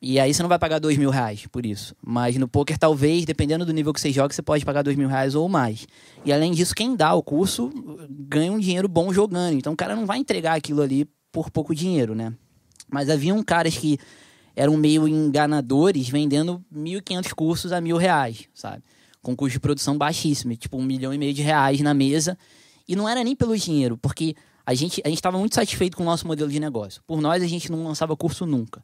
[0.01, 1.95] E aí você não vai pagar dois mil reais por isso.
[2.01, 5.09] Mas no poker, talvez, dependendo do nível que você joga, você pode pagar dois mil
[5.09, 5.87] reais ou mais.
[6.25, 7.71] E além disso, quem dá o curso
[8.09, 9.55] ganha um dinheiro bom jogando.
[9.55, 12.33] Então o cara não vai entregar aquilo ali por pouco dinheiro, né?
[12.89, 13.99] Mas haviam caras que
[14.55, 18.83] eram meio enganadores vendendo 1.500 cursos a mil reais, sabe?
[19.21, 22.39] Com custo de produção baixíssimo, tipo um milhão e meio de reais na mesa.
[22.87, 24.35] E não era nem pelo dinheiro, porque
[24.65, 27.03] a gente a estava muito satisfeito com o nosso modelo de negócio.
[27.07, 28.83] Por nós, a gente não lançava curso nunca.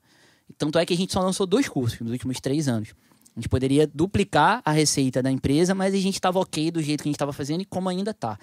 [0.57, 2.91] Tanto é que a gente só lançou dois cursos nos últimos três anos.
[3.37, 7.03] A gente poderia duplicar a receita da empresa, mas a gente estava ok do jeito
[7.03, 8.39] que a gente estava fazendo e como ainda está.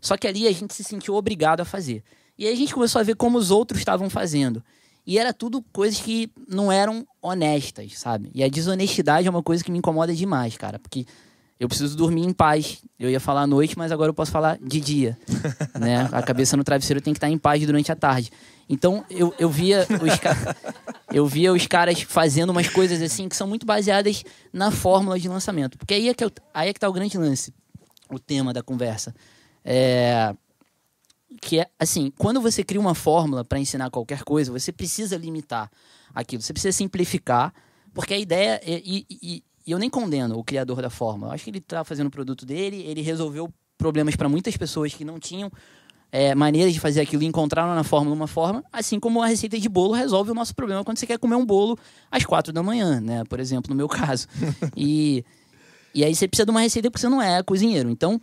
[0.00, 2.04] Só que ali a gente se sentiu obrigado a fazer.
[2.38, 4.62] E aí a gente começou a ver como os outros estavam fazendo.
[5.06, 8.30] E era tudo coisas que não eram honestas, sabe?
[8.34, 10.78] E a desonestidade é uma coisa que me incomoda demais, cara.
[10.78, 11.06] Porque
[11.58, 12.82] eu preciso dormir em paz.
[12.98, 15.18] Eu ia falar à noite, mas agora eu posso falar de dia.
[15.78, 16.08] né?
[16.12, 18.30] A cabeça no travesseiro tem que estar em paz durante a tarde.
[18.68, 23.46] Então eu, eu via os eu via os caras fazendo umas coisas assim que são
[23.46, 25.78] muito baseadas na fórmula de lançamento.
[25.78, 27.54] Porque aí é que, é, aí é que tá o grande lance,
[28.10, 29.14] o tema da conversa.
[29.64, 30.34] É,
[31.40, 35.70] que é assim, quando você cria uma fórmula para ensinar qualquer coisa, você precisa limitar
[36.14, 37.52] aquilo, você precisa simplificar,
[37.92, 41.30] porque a ideia é, e, e, e eu nem condeno o criador da fórmula.
[41.30, 44.94] Eu acho que ele está fazendo o produto dele, ele resolveu problemas para muitas pessoas
[44.94, 45.50] que não tinham
[46.10, 49.58] é, maneiras de fazer aquilo e encontraram na fórmula uma forma, assim como a receita
[49.58, 51.78] de bolo resolve o nosso problema quando você quer comer um bolo
[52.10, 53.24] às quatro da manhã, né?
[53.24, 54.26] Por exemplo, no meu caso.
[54.76, 55.24] e,
[55.94, 57.90] e aí você precisa de uma receita porque você não é cozinheiro.
[57.90, 58.20] Então,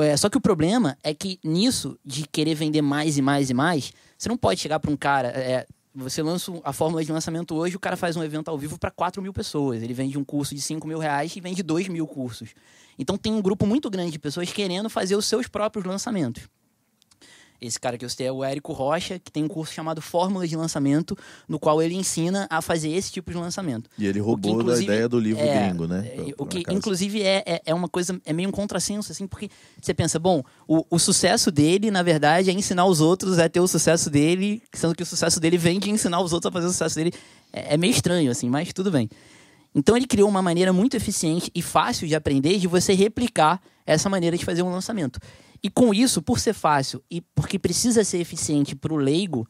[0.00, 3.54] é, só que o problema é que nisso, de querer vender mais e mais e
[3.54, 5.28] mais, você não pode chegar para um cara.
[5.28, 8.78] É, você lança a fórmula de lançamento hoje, o cara faz um evento ao vivo
[8.78, 9.82] para 4 mil pessoas.
[9.82, 12.54] Ele vende um curso de 5 mil reais e vende 2 mil cursos.
[12.98, 16.48] Então tem um grupo muito grande de pessoas querendo fazer os seus próprios lançamentos.
[17.62, 20.50] Esse cara que eu citei é o Érico Rocha, que tem um curso chamado Fórmulas
[20.50, 21.16] de Lançamento,
[21.48, 23.88] no qual ele ensina a fazer esse tipo de lançamento.
[23.96, 26.08] E ele roubou que, da ideia do livro é, gringo, né?
[26.08, 29.48] É, o que, inclusive, é, é, é, uma coisa, é meio um contrassenso, assim, porque
[29.80, 33.60] você pensa, bom, o, o sucesso dele, na verdade, é ensinar os outros a ter
[33.60, 36.66] o sucesso dele, sendo que o sucesso dele vem de ensinar os outros a fazer
[36.66, 37.12] o sucesso dele.
[37.52, 39.08] É, é meio estranho, assim, mas tudo bem.
[39.74, 44.08] Então ele criou uma maneira muito eficiente e fácil de aprender de você replicar essa
[44.08, 45.18] maneira de fazer um lançamento.
[45.62, 49.46] E com isso, por ser fácil e porque precisa ser eficiente para o leigo,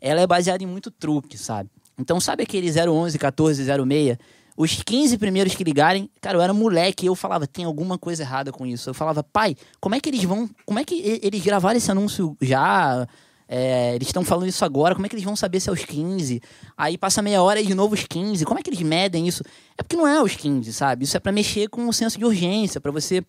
[0.00, 1.70] ela é baseada em muito truque, sabe?
[1.98, 4.18] Então, sabe aquele 011, 14, 06?
[4.56, 8.22] Os 15 primeiros que ligarem, cara, eu era moleque e eu falava, tem alguma coisa
[8.22, 8.90] errada com isso.
[8.90, 10.48] Eu falava, pai, como é que eles vão.
[10.64, 13.06] Como é que eles gravaram esse anúncio já?
[13.48, 15.84] É, eles estão falando isso agora, como é que eles vão saber se é os
[15.84, 16.40] 15?
[16.76, 18.44] Aí passa meia hora e de novo os 15.
[18.44, 19.42] Como é que eles medem isso?
[19.76, 21.04] É porque não é os 15, sabe?
[21.04, 23.24] Isso é para mexer com o senso de urgência, para você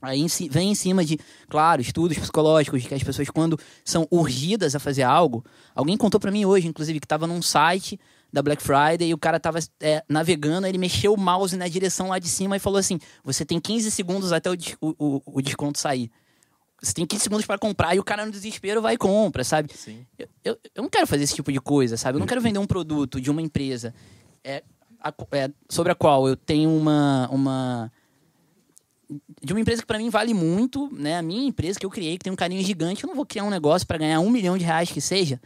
[0.00, 4.78] Aí vem em cima de, claro, estudos psicológicos, que as pessoas, quando são urgidas a
[4.78, 5.44] fazer algo.
[5.74, 7.98] Alguém contou para mim hoje, inclusive, que estava num site
[8.32, 12.08] da Black Friday e o cara estava é, navegando, ele mexeu o mouse na direção
[12.08, 15.78] lá de cima e falou assim: Você tem 15 segundos até o, o, o desconto
[15.78, 16.10] sair.
[16.80, 19.68] Você tem 15 segundos para comprar e o cara no desespero vai e compra, sabe?
[20.16, 22.16] Eu, eu, eu, não quero fazer esse tipo de coisa, sabe?
[22.16, 23.92] Eu não quero vender um produto de uma empresa
[24.44, 24.62] é,
[25.02, 27.28] a, é, sobre a qual eu tenho uma.
[27.30, 27.92] uma
[29.42, 31.16] de uma empresa que para mim vale muito, né?
[31.16, 33.44] A minha empresa que eu criei, que tem um carinho gigante, eu não vou criar
[33.44, 35.40] um negócio para ganhar um milhão de reais que seja,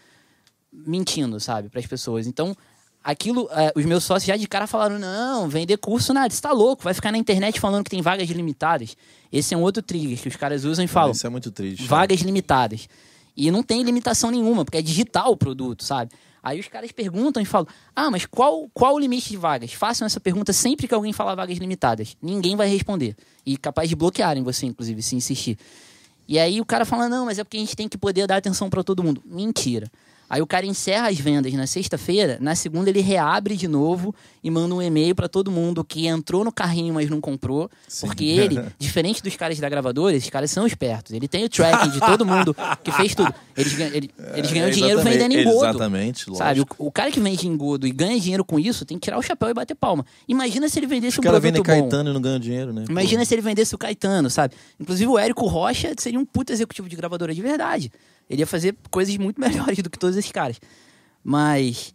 [0.73, 2.27] mentindo, sabe, para as pessoas.
[2.27, 2.57] Então,
[3.05, 6.53] aquilo, é, os meus sócios já de cara falaram: não, vender curso nada, você tá
[6.53, 8.97] louco, vai ficar na internet falando que tem vagas limitadas.
[9.33, 11.85] Esse é um outro trigger que os caras usam e falam: Isso é muito triste.
[11.87, 12.89] Vagas limitadas.
[13.37, 16.13] E não tem limitação nenhuma, porque é digital o produto, sabe?
[16.43, 19.73] Aí os caras perguntam e falam: Ah, mas qual, qual o limite de vagas?
[19.73, 22.17] Façam essa pergunta sempre que alguém falar vagas limitadas.
[22.21, 23.17] Ninguém vai responder.
[23.47, 25.59] E capaz de bloquearem você, inclusive, se insistir.
[26.27, 28.37] E aí o cara fala: Não, mas é porque a gente tem que poder dar
[28.37, 29.23] atenção para todo mundo.
[29.25, 29.91] Mentira.
[30.33, 34.51] Aí o cara encerra as vendas na sexta-feira, na segunda ele reabre de novo e
[34.51, 37.71] manda um e-mail para todo mundo que entrou no carrinho, mas não comprou.
[37.87, 38.07] Sim.
[38.07, 41.13] Porque ele, diferente dos caras da gravadora, esses caras são espertos.
[41.13, 43.31] Ele tem o tracking de todo mundo que fez tudo.
[43.55, 45.67] Eles, ele, eles ganham é, dinheiro vendendo engodo.
[45.67, 46.39] Exatamente, lógico.
[46.39, 46.61] Sabe?
[46.63, 49.23] O, o, cara que vende engodo e ganha dinheiro com isso tem que tirar o
[49.23, 50.03] chapéu e bater palma.
[50.27, 51.63] Imagina se ele vendesse Os um produto bom.
[51.63, 52.87] Caetano e não ganha dinheiro, né?
[52.89, 53.27] Imagina Pô.
[53.27, 54.55] se ele vendesse o Caetano, sabe?
[54.81, 57.93] Inclusive o Érico Rocha seria um puta executivo de gravadora de verdade.
[58.33, 60.59] Ele ia fazer coisas muito melhores do que todos esses caras.
[61.23, 61.95] Mas.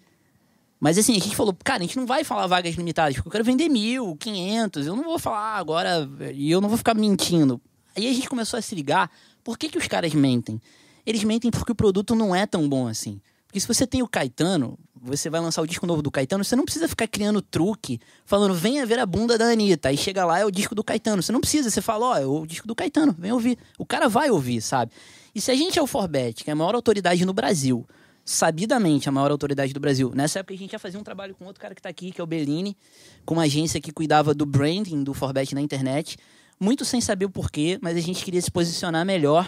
[0.80, 3.32] Mas assim, a gente falou, cara, a gente não vai falar vagas limitadas, porque eu
[3.32, 7.60] quero vender mil, quinhentos, eu não vou falar agora, e eu não vou ficar mentindo.
[7.96, 9.10] Aí a gente começou a se ligar,
[9.44, 10.62] por que, que os caras mentem?
[11.04, 13.20] Eles mentem porque o produto não é tão bom assim.
[13.48, 16.56] Porque se você tem o Caetano, você vai lançar o disco novo do Caetano, você
[16.56, 19.90] não precisa ficar criando truque, falando, venha ver a bunda da Anitta.
[19.90, 21.24] Aí chega lá, é o disco do Caetano.
[21.24, 23.58] Você não precisa, você fala, ó, oh, é o disco do Caetano, vem ouvir.
[23.80, 24.92] O cara vai ouvir, sabe?
[25.38, 27.86] E se a gente é o Forbet, que é a maior autoridade no Brasil,
[28.26, 30.12] sabidamente a maior autoridade do Brasil.
[30.16, 32.20] Nessa época a gente já fazia um trabalho com outro cara que está aqui, que
[32.20, 32.76] é o Bellini,
[33.24, 36.18] com uma agência que cuidava do branding do Forbet na internet,
[36.60, 39.48] muito sem saber o porquê, mas a gente queria se posicionar melhor,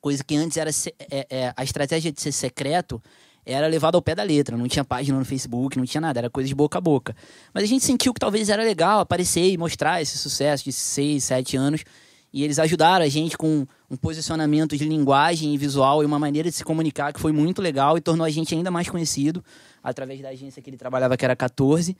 [0.00, 0.70] coisa que antes era
[1.10, 2.98] é, é, a estratégia de ser secreto
[3.44, 6.30] era levado ao pé da letra, não tinha página no Facebook, não tinha nada, era
[6.30, 7.14] coisa de boca a boca.
[7.52, 11.24] Mas a gente sentiu que talvez era legal aparecer e mostrar esse sucesso de seis,
[11.24, 11.84] sete anos
[12.32, 16.48] e eles ajudaram a gente com um posicionamento de linguagem e visual e uma maneira
[16.48, 19.44] de se comunicar que foi muito legal e tornou a gente ainda mais conhecido
[19.82, 21.94] através da agência que ele trabalhava, que era 14.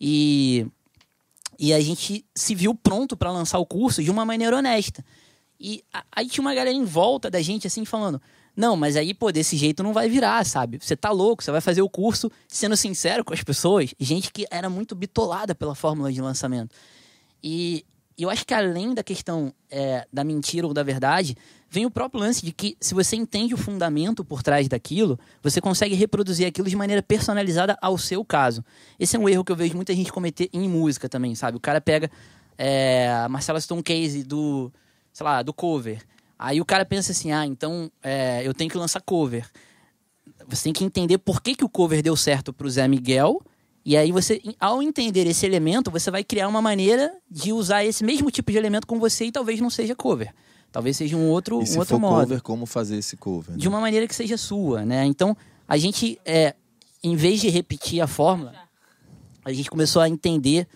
[0.00, 0.66] E,
[1.58, 5.04] e a gente se viu pronto para lançar o curso de uma maneira honesta.
[5.60, 8.20] E aí tinha uma galera em volta da gente, assim, falando:
[8.56, 10.78] Não, mas aí, pô, desse jeito não vai virar, sabe?
[10.80, 13.94] Você tá louco, você vai fazer o curso sendo sincero com as pessoas.
[14.00, 16.74] Gente que era muito bitolada pela fórmula de lançamento.
[17.42, 17.84] E,
[18.16, 21.36] e eu acho que além da questão é, da mentira ou da verdade,
[21.68, 25.60] vem o próprio lance de que se você entende o fundamento por trás daquilo, você
[25.60, 28.64] consegue reproduzir aquilo de maneira personalizada ao seu caso.
[28.98, 31.56] Esse é um erro que eu vejo muita gente cometer em música também, sabe?
[31.56, 32.08] O cara pega
[32.56, 34.72] é, a Marcela Stone Case do,
[35.12, 36.00] sei lá, do cover.
[36.38, 39.44] Aí o cara pensa assim, ah, então é, eu tenho que lançar cover.
[40.46, 43.42] Você tem que entender por que, que o cover deu certo pro Zé Miguel
[43.84, 48.02] e aí você, ao entender esse elemento, você vai criar uma maneira de usar esse
[48.02, 50.32] mesmo tipo de elemento com você e talvez não seja cover.
[50.72, 52.20] Talvez seja um outro, e se um outro for modo.
[52.22, 53.52] cover, como fazer esse cover?
[53.52, 53.58] Né?
[53.58, 55.04] De uma maneira que seja sua, né?
[55.04, 55.36] Então,
[55.68, 56.54] a gente, é,
[57.02, 58.54] em vez de repetir a fórmula,
[59.44, 60.66] a gente começou a entender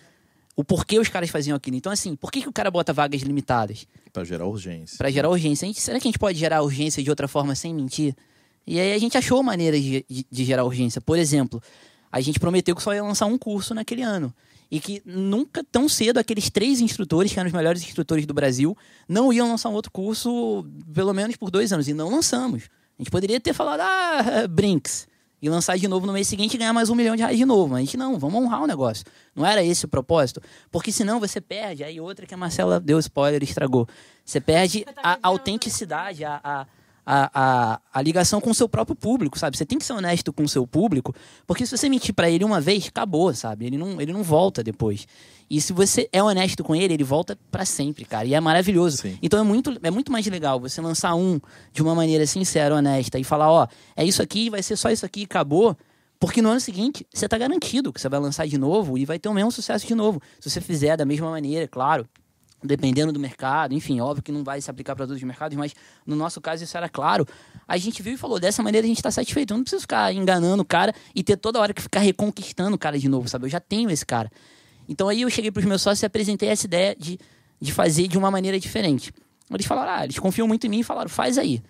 [0.55, 1.77] o porquê os caras faziam aquilo.
[1.77, 3.87] Então, assim, por que, que o cara bota vagas limitadas?
[4.13, 4.97] Para gerar urgência.
[4.97, 5.67] Para gerar urgência.
[5.67, 8.15] Gente, será que a gente pode gerar urgência de outra forma sem mentir?
[8.67, 11.01] E aí a gente achou maneiras de, de, de gerar urgência.
[11.01, 11.61] Por exemplo,
[12.11, 14.33] a gente prometeu que só ia lançar um curso naquele ano.
[14.71, 18.77] E que nunca tão cedo aqueles três instrutores, que eram os melhores instrutores do Brasil,
[19.07, 21.87] não iam lançar um outro curso, pelo menos por dois anos.
[21.87, 22.69] E não lançamos.
[22.97, 25.07] A gente poderia ter falado, ah, Brinks,
[25.41, 27.45] e lançar de novo no mês seguinte e ganhar mais um milhão de reais de
[27.45, 27.69] novo.
[27.69, 29.05] Mas a gente não, vamos honrar o negócio.
[29.33, 30.41] Não era esse o propósito.
[30.69, 31.83] Porque senão você perde.
[31.83, 33.87] Aí outra que a Marcela deu spoiler e estragou.
[34.25, 36.67] Você perde a autenticidade, a, a
[37.11, 39.57] a, a, a, ligação com o seu próprio público, sabe?
[39.57, 41.15] Você tem que ser honesto com o seu público,
[41.47, 43.65] porque se você mentir para ele uma vez, acabou, sabe?
[43.65, 45.07] Ele não, ele não volta depois.
[45.49, 48.27] E se você é honesto com ele, ele volta para sempre, cara.
[48.27, 48.97] E é maravilhoso.
[48.97, 49.17] Sim.
[49.23, 51.41] Então é muito, é muito mais legal você lançar um
[51.73, 55.03] de uma maneira sincera, honesta, e falar, ó, é isso aqui, vai ser só isso
[55.03, 55.75] aqui, acabou.
[56.19, 59.17] Porque no ano seguinte, você está garantido que você vai lançar de novo e vai
[59.17, 60.21] ter o mesmo sucesso de novo.
[60.39, 62.07] Se você fizer da mesma maneira, claro
[62.63, 65.73] dependendo do mercado, enfim, óbvio que não vai se aplicar para todos os mercados, mas
[66.05, 67.25] no nosso caso isso era claro.
[67.67, 69.53] A gente viu e falou, dessa maneira a gente está satisfeito.
[69.53, 72.79] Eu não preciso ficar enganando o cara e ter toda hora que ficar reconquistando o
[72.79, 73.45] cara de novo, sabe?
[73.45, 74.29] Eu já tenho esse cara.
[74.87, 77.17] Então aí eu cheguei para os meus sócios e apresentei essa ideia de,
[77.61, 79.13] de fazer de uma maneira diferente.
[79.49, 81.61] Eles falaram, ah, eles confiam muito em mim e falaram, faz aí.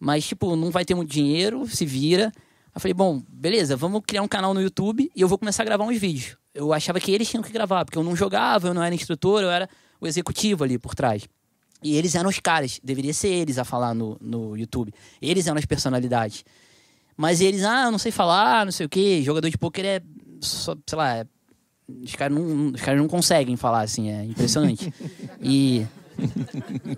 [0.00, 2.32] Mas, tipo, não vai ter muito dinheiro, se vira.
[2.74, 5.66] Eu falei, bom, beleza, vamos criar um canal no YouTube e eu vou começar a
[5.66, 6.36] gravar uns vídeos.
[6.54, 9.42] Eu achava que eles tinham que gravar, porque eu não jogava, eu não era instrutor,
[9.42, 9.68] eu era
[10.00, 11.28] o executivo ali por trás.
[11.82, 14.92] E eles eram os caras, deveria ser eles a falar no, no YouTube.
[15.22, 16.44] Eles eram as personalidades.
[17.16, 19.22] Mas eles, ah, não sei falar, não sei o quê.
[19.22, 20.02] Jogador de pôquer é,
[20.40, 21.26] só, sei lá, é,
[21.88, 24.92] os caras não, os não conseguem falar assim, é impressionante.
[25.40, 25.86] e,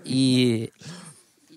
[0.05, 0.71] e,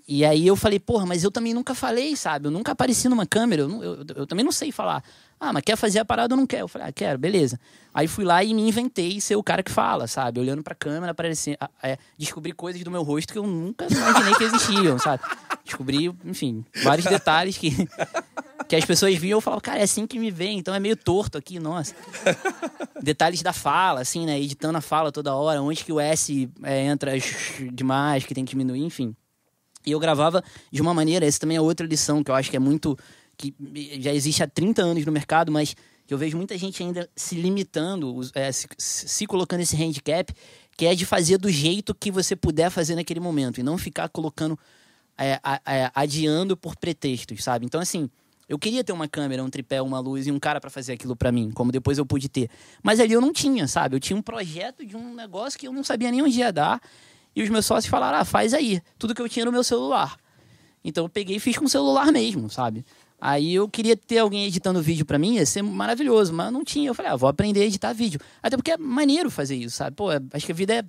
[0.06, 2.46] e aí eu falei, porra, mas eu também nunca falei, sabe?
[2.46, 5.02] Eu nunca apareci numa câmera, eu, eu, eu também não sei falar.
[5.46, 6.62] Ah, mas quer fazer a parada ou não quer?
[6.62, 7.60] Eu falei, ah, quero, beleza.
[7.92, 10.40] Aí fui lá e me inventei ser o cara que fala, sabe?
[10.40, 14.44] Olhando pra câmera, aparecer, é, descobri coisas do meu rosto que eu nunca imaginei que
[14.44, 15.22] existiam, sabe?
[15.62, 17.70] Descobri, enfim, vários detalhes que,
[18.66, 20.80] que as pessoas viam e eu falava, cara, é assim que me vê, então é
[20.80, 21.94] meio torto aqui, nossa.
[23.02, 24.40] Detalhes da fala, assim, né?
[24.40, 27.12] Editando a fala toda hora, onde que o S é, entra
[27.70, 29.14] demais, que tem que diminuir, enfim.
[29.84, 30.42] E eu gravava
[30.72, 32.98] de uma maneira, essa também é outra lição que eu acho que é muito
[33.36, 33.54] que
[34.00, 35.74] já existe há 30 anos no mercado, mas
[36.06, 40.32] que eu vejo muita gente ainda se limitando, é, se, se, colocando esse handicap,
[40.76, 44.08] que é de fazer do jeito que você puder fazer naquele momento e não ficar
[44.08, 44.58] colocando,
[45.16, 47.64] é, é, adiando por pretextos, sabe?
[47.64, 48.10] Então, assim,
[48.48, 51.16] eu queria ter uma câmera, um tripé, uma luz e um cara para fazer aquilo
[51.16, 52.50] para mim, como depois eu pude ter.
[52.82, 53.96] Mas ali eu não tinha, sabe?
[53.96, 56.80] Eu tinha um projeto de um negócio que eu não sabia nem onde ia dar.
[57.34, 58.82] E os meus sócios falaram: ah, faz aí.
[58.98, 60.16] Tudo que eu tinha no meu celular.
[60.84, 62.84] Então eu peguei e fiz com o celular mesmo, sabe?
[63.20, 66.90] Aí eu queria ter alguém editando vídeo para mim, ia ser maravilhoso, mas não tinha.
[66.90, 68.20] Eu falei, ah, vou aprender a editar vídeo.
[68.42, 69.96] Até porque é maneiro fazer isso, sabe?
[69.96, 70.84] Pô, acho que a vida é.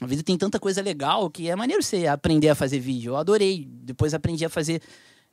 [0.00, 3.12] A vida tem tanta coisa legal que é maneiro você aprender a fazer vídeo.
[3.12, 3.66] Eu adorei.
[3.68, 4.82] Depois aprendi a fazer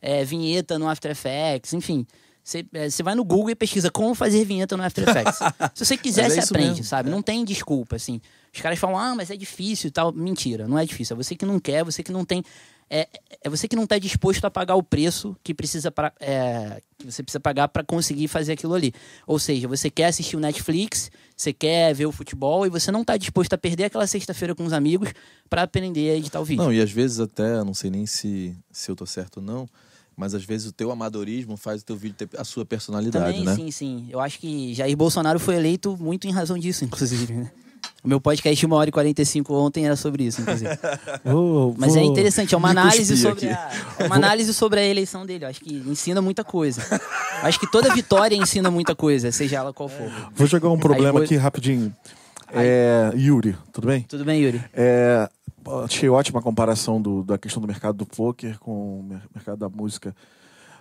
[0.01, 2.05] é, vinheta no After Effects, enfim.
[2.43, 5.39] Você, é, você vai no Google e pesquisa como fazer vinheta no After Effects.
[5.75, 6.83] Se você quiser, é você aprende, mesmo.
[6.85, 7.09] sabe?
[7.09, 8.19] Não tem desculpa, assim.
[8.53, 10.11] Os caras falam, ah, mas é difícil e tal.
[10.11, 11.13] Mentira, não é difícil.
[11.13, 12.43] É você que não quer, é você que não tem.
[12.93, 13.07] É,
[13.41, 17.09] é você que não está disposto a pagar o preço que precisa pra, é, que
[17.09, 18.93] você precisa pagar para conseguir fazer aquilo ali.
[19.25, 22.99] Ou seja, você quer assistir o Netflix, você quer ver o futebol e você não
[22.99, 25.13] está disposto a perder aquela sexta-feira com os amigos
[25.49, 26.65] para aprender a editar o vídeo.
[26.65, 29.69] Não, e às vezes até, não sei nem se, se eu tô certo ou não,
[30.13, 33.45] mas às vezes o teu amadorismo faz o teu vídeo ter a sua personalidade, Também,
[33.45, 33.55] né?
[33.55, 34.07] sim, sim.
[34.09, 37.33] Eu acho que Jair Bolsonaro foi eleito muito em razão disso, inclusive.
[37.33, 37.51] né?
[38.03, 40.71] O meu podcast de 1 hora e 45 ontem era sobre isso, inclusive.
[41.23, 44.83] Vou- Mas é vou interessante, é uma análise sobre a, é uma análise sobre a
[44.85, 45.45] eleição dele.
[45.45, 46.81] Eu acho que ensina muita coisa.
[46.91, 50.09] Eu acho que toda vitória ensina muita coisa, seja ela qual for.
[50.33, 51.93] Vou jogar um problema vou- aqui rapidinho.
[52.53, 54.01] É, Yuri, tudo bem?
[54.01, 54.61] Tudo bem, Yuri?
[54.73, 55.29] É,
[55.85, 59.59] achei ótima a comparação do- da questão do mercado do poker com o mer- mercado
[59.59, 60.13] da música.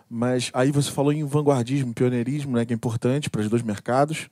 [0.09, 4.29] Mas aí você falou em vanguardismo, pioneirismo, né, que é importante para os dois mercados.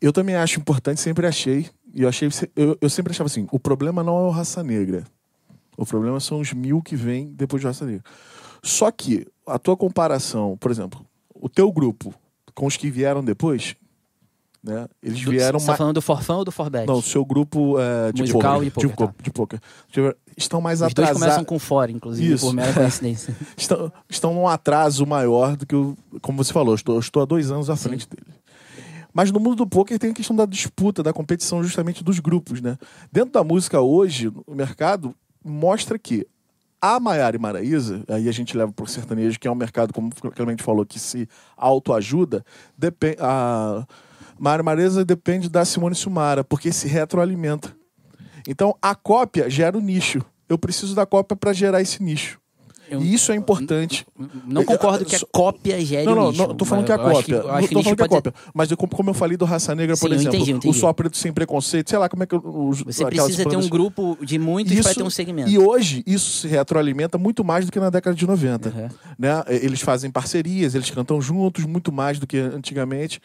[0.00, 1.68] Eu também acho importante, sempre achei.
[1.94, 5.04] E eu, achei, eu, eu sempre achava assim: o problema não é o raça negra.
[5.76, 8.02] O problema são os mil que vêm depois de raça negra.
[8.62, 12.14] Só que a tua comparação, por exemplo, o teu grupo
[12.54, 13.76] com os que vieram depois,
[14.66, 14.88] né?
[15.00, 16.86] Eles vieram Você tá falando do Forfã ou do Forbet?
[16.86, 19.14] Não, o seu grupo é, de Musical poker, e poker, de, tá.
[19.22, 19.60] de poker.
[20.36, 21.22] Estão mais Os dois atrasados.
[21.22, 22.46] começam com fora, inclusive, Isso.
[22.46, 23.34] por mera coincidência.
[23.56, 25.96] Estão, estão num atraso maior do que o.
[26.20, 28.26] Como você falou, eu estou, eu estou há dois anos à frente dele.
[29.16, 32.60] Mas no mundo do poker tem a questão da disputa, da competição justamente dos grupos,
[32.60, 32.76] né?
[33.10, 36.26] Dentro da música hoje, o mercado mostra que
[36.78, 39.94] a Maiara e Maraísa, aí a gente leva para o sertanejo, que é um mercado,
[39.94, 42.44] como o falou, que se autoajuda,
[43.18, 43.86] a
[44.38, 47.74] Maiara e Maraísa depende da Simone Sumara, porque se retroalimenta.
[48.46, 50.20] Então, a cópia gera o nicho.
[50.46, 52.38] Eu preciso da cópia para gerar esse nicho.
[52.88, 54.06] Eu- e isso é importante.
[54.46, 56.46] Não concordo que a Só- cópia gere Não, não, nicho.
[56.46, 57.34] não, tô falando que é a Eu cópia.
[57.34, 58.34] eu acho não que tô falando que é a cópia.
[58.54, 60.76] Mas eu- como, eu falei do Raça Negra, por Sim, eu exemplo, entendi, eu entendi.
[60.76, 63.68] o Só Preto Sem Preconceito, sei lá como é que os, Você precisa ter um
[63.68, 65.50] grupo de muitos para ter um segmento.
[65.50, 68.68] E hoje isso se retroalimenta muito mais do que na década de 90.
[68.68, 68.88] Uhum.
[69.18, 69.42] Né?
[69.48, 73.20] Eles fazem parcerias, eles cantam juntos, muito mais do que antigamente.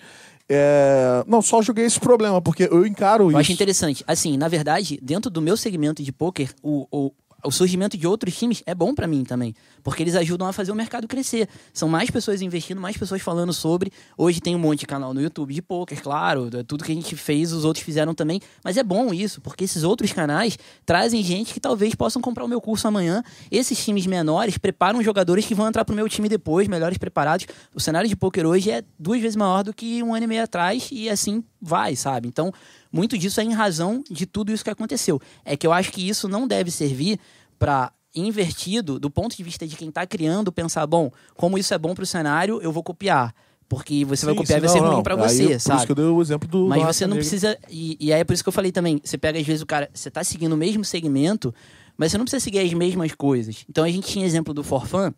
[0.49, 3.37] É, Não, só joguei esse problema, porque eu encaro Eu isso.
[3.39, 4.03] acho interessante.
[4.05, 7.11] Assim, na verdade, dentro do meu segmento de poker, o, o,
[7.43, 9.55] o surgimento de outros times é bom pra mim também.
[9.83, 11.47] Porque eles ajudam a fazer o mercado crescer.
[11.73, 13.91] São mais pessoas investindo, mais pessoas falando sobre.
[14.17, 16.49] Hoje tem um monte de canal no YouTube de poker, claro.
[16.53, 18.39] é Tudo que a gente fez, os outros fizeram também.
[18.63, 22.47] Mas é bom isso, porque esses outros canais trazem gente que talvez possam comprar o
[22.47, 23.23] meu curso amanhã.
[23.49, 27.47] Esses times menores preparam jogadores que vão entrar pro meu time depois, melhores preparados.
[27.73, 30.43] O cenário de poker hoje é duas vezes maior do que um ano e meio
[30.43, 32.27] atrás, e assim vai, sabe?
[32.27, 32.51] Então,
[32.91, 35.19] muito disso é em razão de tudo isso que aconteceu.
[35.45, 37.19] É que eu acho que isso não deve servir
[37.57, 41.77] para invertido do ponto de vista de quem está criando pensar, bom, como isso é
[41.77, 43.33] bom para o cenário, eu vou copiar.
[43.69, 45.77] Porque você vai Sim, copiar sim, e vai ser ruim para Aí, você, Por sabe?
[45.77, 46.67] isso que eu dei o exemplo do.
[46.67, 47.57] Mas você não precisa.
[47.69, 48.99] E, e aí é por isso que eu falei também.
[49.01, 49.89] Você pega, às vezes, o cara.
[49.93, 51.55] Você tá seguindo o mesmo segmento,
[51.95, 53.63] mas você não precisa seguir as mesmas coisas.
[53.69, 55.13] Então a gente tinha exemplo do Forfã.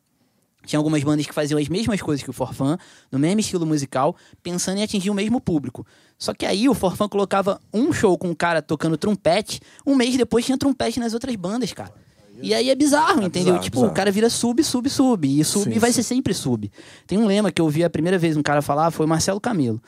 [0.65, 2.77] Tinha algumas bandas que faziam as mesmas coisas que o Forfã,
[3.11, 5.85] no mesmo estilo musical, pensando em atingir o mesmo público.
[6.17, 10.15] Só que aí o Forfã colocava um show com um cara tocando trompete, um mês
[10.15, 11.93] depois tinha trompete nas outras bandas, cara.
[12.41, 13.53] E aí é bizarro, entendeu?
[13.53, 13.91] bizarro, tipo, bizarro.
[13.91, 15.39] o cara vira sub, sub, sub.
[15.39, 16.01] E sub Sim, vai sim.
[16.01, 16.71] ser sempre sub.
[17.05, 19.39] Tem um lema que eu vi a primeira vez um cara falar, foi o Marcelo
[19.39, 19.81] Camelo.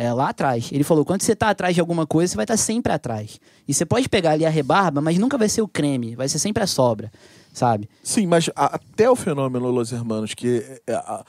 [0.00, 0.70] É, lá atrás.
[0.70, 3.40] Ele falou: quando você tá atrás de alguma coisa, você vai estar sempre atrás.
[3.66, 6.38] E você pode pegar ali a rebarba, mas nunca vai ser o creme, vai ser
[6.38, 7.10] sempre a sobra,
[7.52, 7.88] sabe?
[8.04, 11.24] Sim, mas a- até o fenômeno Los Hermanos, que é, a,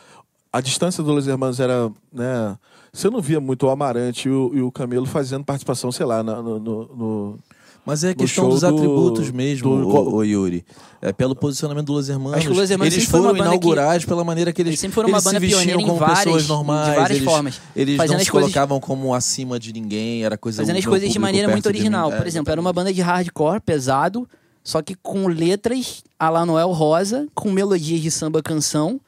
[0.54, 2.56] a distância do Los Hermanos era, né?
[2.94, 6.22] Você não via muito o Amarante e o, e o Camelo fazendo participação, sei lá,
[6.22, 6.60] no, no-
[6.96, 7.40] no-
[7.86, 10.64] Mas é questão dos do- atributos mesmo, do- ô, ô Yuri.
[11.02, 12.38] É pelo posicionamento do Los Hermanos.
[12.38, 14.72] Acho que o Los Hermanos eles uma foram banda que- inaugurados pela maneira que eles,
[14.72, 16.96] Eles sempre foram uma eles se banda vestiam pioneira em como várias- pessoas de normais.
[16.96, 17.62] várias eles, formas.
[17.76, 20.80] Eles Fazendo não as se coisas- colocavam como acima de ninguém, era coisa Fazendo o
[20.80, 22.12] as coisas de maneira muito de original.
[22.12, 24.28] É, Por exemplo, era uma banda de hardcore pesado,
[24.64, 29.00] só que com letras a la Noel Rosa, com melodias de samba canção,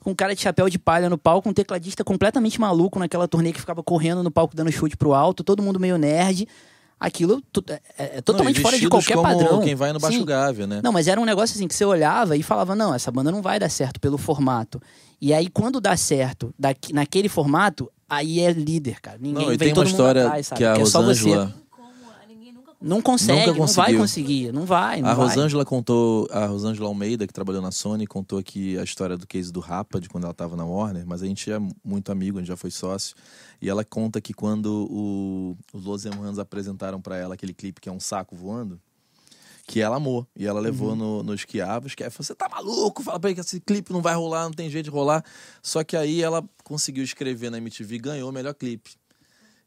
[0.00, 3.52] com um cara de chapéu de palha no palco, um tecladista completamente maluco naquela turnê
[3.52, 6.46] que ficava correndo no palco dando chute pro alto, todo mundo meio nerd.
[7.00, 9.60] Aquilo é, é Não, totalmente e fora de qualquer padrão.
[9.60, 10.24] quem vai no Baixo Sim.
[10.24, 10.80] Gávea, né?
[10.82, 13.40] Não, mas era um negócio assim que você olhava e falava, não, essa banda não
[13.40, 14.80] vai dar certo pelo formato.
[15.20, 19.18] E aí, quando dá certo daqui, naquele formato, aí é líder, cara.
[19.20, 20.58] Ninguém Não, e vem tem todo uma mundo história atrás, sabe?
[20.58, 20.78] que a é.
[20.78, 21.54] Rosângela...
[22.80, 25.26] Não consegue, não vai conseguir, não vai, não A vai.
[25.26, 29.52] Rosângela contou, a Rosângela Almeida, que trabalhou na Sony, contou aqui a história do case
[29.52, 32.40] do Rapa, de quando ela estava na Warner, mas a gente é muito amigo, a
[32.40, 33.16] gente já foi sócio.
[33.60, 37.88] E ela conta que quando o- os Los Hermanos apresentaram para ela aquele clipe que
[37.88, 38.80] é um saco voando,
[39.66, 40.26] que ela amou.
[40.36, 41.32] E ela levou no, no.
[41.32, 43.02] O Esquiava falou: Você tá maluco?
[43.02, 45.24] Fala pra ele que esse clipe não vai rolar, não tem jeito de rolar.
[45.62, 48.92] Só que aí ela conseguiu escrever na MTV e ganhou o melhor clipe.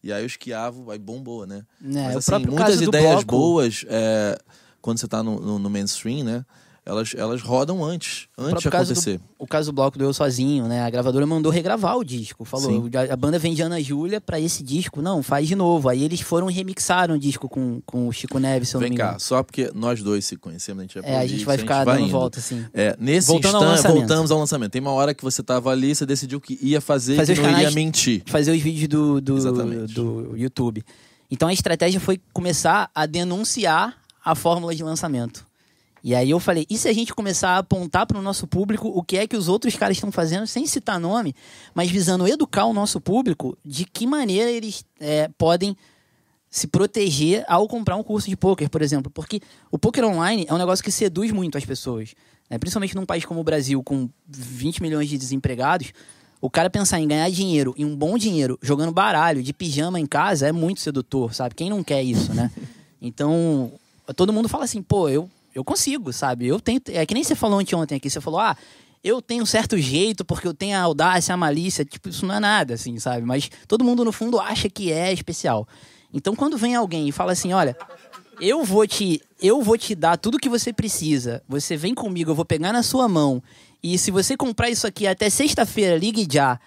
[0.03, 1.63] E aí o Esquiavo aí bombou, né?
[1.83, 4.39] É, Mas assim, muitas ideias bloco- boas, é,
[4.81, 6.43] quando você tá no, no, no mainstream, né?
[6.91, 9.17] Elas, elas rodam antes, antes de acontecer.
[9.17, 10.81] Do, o caso do bloco do Eu Sozinho, né?
[10.83, 12.43] A gravadora mandou regravar o disco.
[12.43, 15.01] Falou, a, a banda vende Ana Júlia pra esse disco.
[15.01, 15.87] Não, faz de novo.
[15.87, 18.89] Aí eles foram e remixaram o disco com, com o Chico Neves, se eu Vem
[18.89, 21.45] não me cá, só porque nós dois se conhecemos, a gente é É, a gente
[21.45, 22.11] vai ficar vai dando indo.
[22.11, 22.65] volta, assim.
[22.73, 23.97] É, nesse Voltando ao instante, lançamento.
[23.99, 24.71] voltamos ao lançamento.
[24.71, 27.41] Tem uma hora que você tava ali, você decidiu que ia fazer Fazer e que
[27.41, 28.23] não ia canais- mentir.
[28.25, 30.83] fazer os vídeos do, do, do YouTube.
[31.29, 35.45] Então a estratégia foi começar a denunciar a fórmula de lançamento.
[36.03, 38.87] E aí eu falei, e se a gente começar a apontar para o nosso público
[38.87, 41.35] o que é que os outros caras estão fazendo, sem citar nome,
[41.75, 45.77] mas visando educar o nosso público de que maneira eles é, podem
[46.49, 49.11] se proteger ao comprar um curso de poker, por exemplo.
[49.11, 49.41] Porque
[49.71, 52.13] o poker online é um negócio que seduz muito as pessoas.
[52.49, 52.57] né?
[52.57, 55.93] Principalmente num país como o Brasil, com 20 milhões de desempregados,
[56.41, 60.07] o cara pensar em ganhar dinheiro, e um bom dinheiro, jogando baralho, de pijama em
[60.07, 61.53] casa, é muito sedutor, sabe?
[61.55, 62.51] Quem não quer isso, né?
[63.03, 63.71] Então,
[64.15, 66.47] todo mundo fala assim, pô, eu, eu consigo, sabe?
[66.47, 66.81] Eu tenho.
[66.89, 68.55] É que nem você falou anteontem aqui, você falou, ah,
[69.03, 72.35] eu tenho um certo jeito porque eu tenho a audácia, a malícia, tipo, isso não
[72.35, 73.25] é nada, assim, sabe?
[73.25, 75.67] Mas todo mundo, no fundo, acha que é especial.
[76.13, 77.75] Então, quando vem alguém e fala assim, olha,
[78.39, 81.41] eu vou te, eu vou te dar tudo que você precisa.
[81.47, 83.41] Você vem comigo, eu vou pegar na sua mão.
[83.81, 86.59] E se você comprar isso aqui até sexta-feira, ligue já.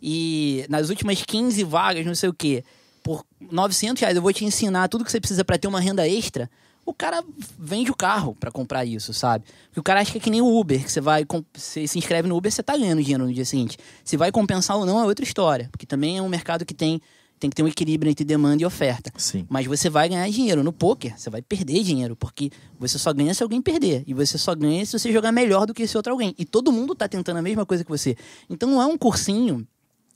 [0.00, 2.64] E nas últimas 15 vagas, não sei o quê,
[3.02, 6.08] por 900 reais eu vou te ensinar tudo que você precisa para ter uma renda
[6.08, 6.50] extra.
[6.84, 7.22] O cara
[7.58, 9.44] vende o carro para comprar isso, sabe?
[9.66, 11.24] Porque o cara acha que é que nem o Uber, que você vai,
[11.54, 13.78] você se inscreve no Uber, você tá ganhando dinheiro no dia seguinte.
[14.04, 17.00] Se vai compensar ou não é outra história, porque também é um mercado que tem,
[17.38, 19.12] tem que ter um equilíbrio entre demanda e oferta.
[19.16, 19.46] Sim.
[19.48, 20.64] Mas você vai ganhar dinheiro.
[20.64, 24.02] No poker, você vai perder dinheiro, porque você só ganha se alguém perder.
[24.04, 26.34] E você só ganha se você jogar melhor do que esse outro alguém.
[26.36, 28.16] E todo mundo tá tentando a mesma coisa que você.
[28.50, 29.66] Então não é um cursinho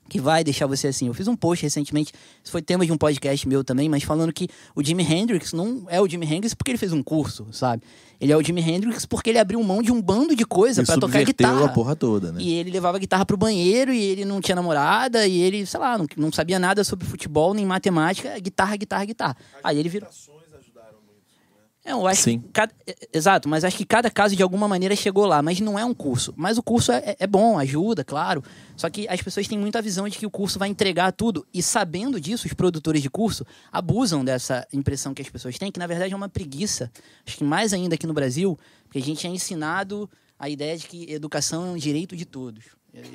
[0.08, 1.06] que vai deixar você assim.
[1.06, 4.32] Eu fiz um post recentemente, isso foi tema de um podcast meu também, mas falando
[4.32, 7.82] que o Jimi Hendrix não é o Jimi Hendrix porque ele fez um curso, sabe?
[8.20, 10.96] Ele é o Jimi Hendrix porque ele abriu mão de um bando de coisa pra
[10.96, 11.66] tocar guitarra.
[11.66, 12.40] a porra toda, né?
[12.40, 15.78] E ele levava a guitarra pro banheiro e ele não tinha namorada e ele, sei
[15.78, 19.36] lá, não, não sabia nada sobre futebol nem matemática, guitarra, guitarra, guitarra.
[19.62, 20.08] Aí ele virou.
[21.88, 22.40] É, eu acho Sim.
[22.40, 25.60] que cada- é, exato, mas acho que cada caso de alguma maneira chegou lá, mas
[25.60, 26.34] não é um curso.
[26.36, 28.42] Mas o curso é, é bom, ajuda, claro.
[28.76, 31.46] Só que as pessoas têm muita visão de que o curso vai entregar tudo.
[31.54, 35.78] E sabendo disso, os produtores de curso abusam dessa impressão que as pessoas têm, que
[35.78, 36.90] na verdade é uma preguiça.
[37.24, 40.88] Acho que mais ainda aqui no Brasil, porque a gente é ensinado a ideia de
[40.88, 42.64] que educação é um direito de todos.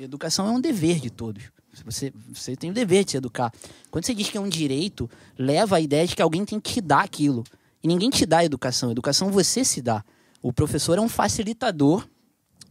[0.00, 1.42] Educação é um dever de todos.
[1.84, 3.52] Você, você tem o dever de se educar.
[3.90, 6.72] Quando você diz que é um direito, leva a ideia de que alguém tem que
[6.74, 7.44] te dar aquilo.
[7.82, 8.90] E ninguém te dá educação.
[8.90, 10.04] Educação você se dá.
[10.42, 12.06] O professor é um facilitador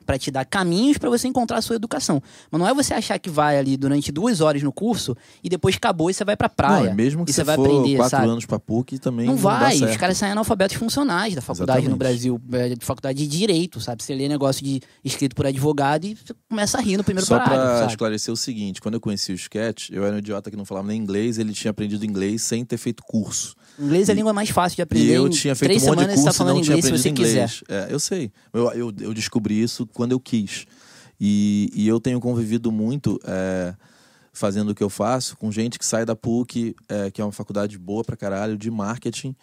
[0.03, 2.21] para te dar caminhos para você encontrar a sua educação.
[2.49, 5.75] Mas não é você achar que vai ali durante duas horas no curso e depois
[5.75, 6.89] acabou e você vai pra praia.
[6.89, 8.27] Não, mesmo que e você, vai for aprender, quatro sabe?
[8.27, 11.95] anos pra PUC, também Não não, vai, os caras saem analfabetos funcionais da faculdade no
[11.95, 11.99] Exatamente.
[11.99, 14.03] Brasil, é, de faculdade de direito, sabe?
[14.03, 17.37] Você lê negócio de escrito por advogado e você começa a rir no primeiro Só
[17.37, 17.91] parágrafo, pra sabe?
[17.91, 20.87] esclarecer o seguinte, quando eu conheci o Sketch, eu era um idiota que não falava
[20.87, 23.55] nem inglês, ele tinha aprendido inglês sem ter feito curso.
[23.79, 25.05] Inglês é a língua mais fácil de aprender.
[25.05, 26.77] E eu tinha feito três um monte de semanas você tá curso falando não tinha
[26.77, 27.43] inglês se você aprendido quiser.
[27.43, 27.63] inglês.
[27.89, 28.31] É, eu sei.
[28.53, 30.65] Eu, eu, eu descobri isso quando eu quis.
[31.19, 33.73] E, e eu tenho convivido muito é,
[34.33, 37.31] fazendo o que eu faço com gente que sai da PUC, é, que é uma
[37.31, 39.35] faculdade boa pra caralho, de marketing,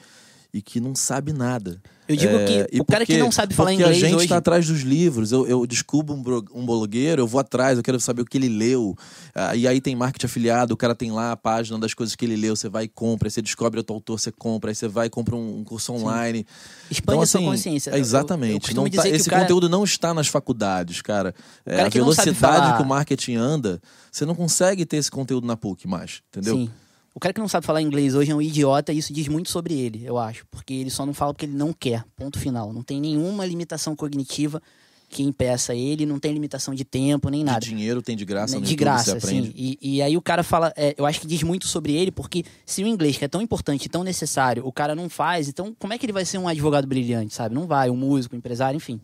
[0.53, 1.81] e que não sabe nada.
[2.09, 4.15] Eu digo É, que o cara que porque- não sabe falar porque inglês a gente
[4.17, 4.25] hoje...
[4.25, 5.31] está atrás dos livros.
[5.31, 8.39] Eu, eu descubro um, bro- um blogueiro, eu vou atrás, eu quero saber o que
[8.39, 8.97] ele leu.
[9.35, 12.25] Ah, e aí tem marketing afiliado, o cara tem lá a página das coisas que
[12.25, 14.89] ele leu, você vai e compra, aí você descobre outro autor, você compra, aí você
[14.89, 16.47] vai e compra um, um curso online.
[16.91, 17.91] Expande a sua consciência.
[17.91, 18.61] é, Eu- eu exatamente.
[18.61, 21.35] costumo Não tá- esse cara- conteúdo não está nas faculdades, cara.
[21.67, 25.47] É, cara a velocidade falar- que o marketing anda, você não consegue ter esse conteúdo
[25.47, 26.57] na PUC mais, entendeu?
[26.57, 26.71] Sim.
[27.19, 29.51] O cara que não sabe falar inglês hoje é um idiota e isso diz muito
[29.51, 30.47] sobre ele, eu acho.
[30.53, 32.05] Porque ele só não fala porque ele não quer.
[32.15, 32.73] Ponto final.
[32.73, 34.63] Não tem nenhuma limitação cognitiva
[35.09, 37.59] que impeça ele, não tem limitação de tempo, nem nada.
[37.59, 39.53] De dinheiro tem de graça no de YouTube, graça, sim.
[39.53, 42.45] E, e aí o cara fala, é, eu acho que diz muito sobre ele, porque
[42.65, 45.75] se o inglês, que é tão importante e tão necessário, o cara não faz, então
[45.77, 47.53] como é que ele vai ser um advogado brilhante, sabe?
[47.53, 49.01] Não vai, um músico, um empresário, enfim.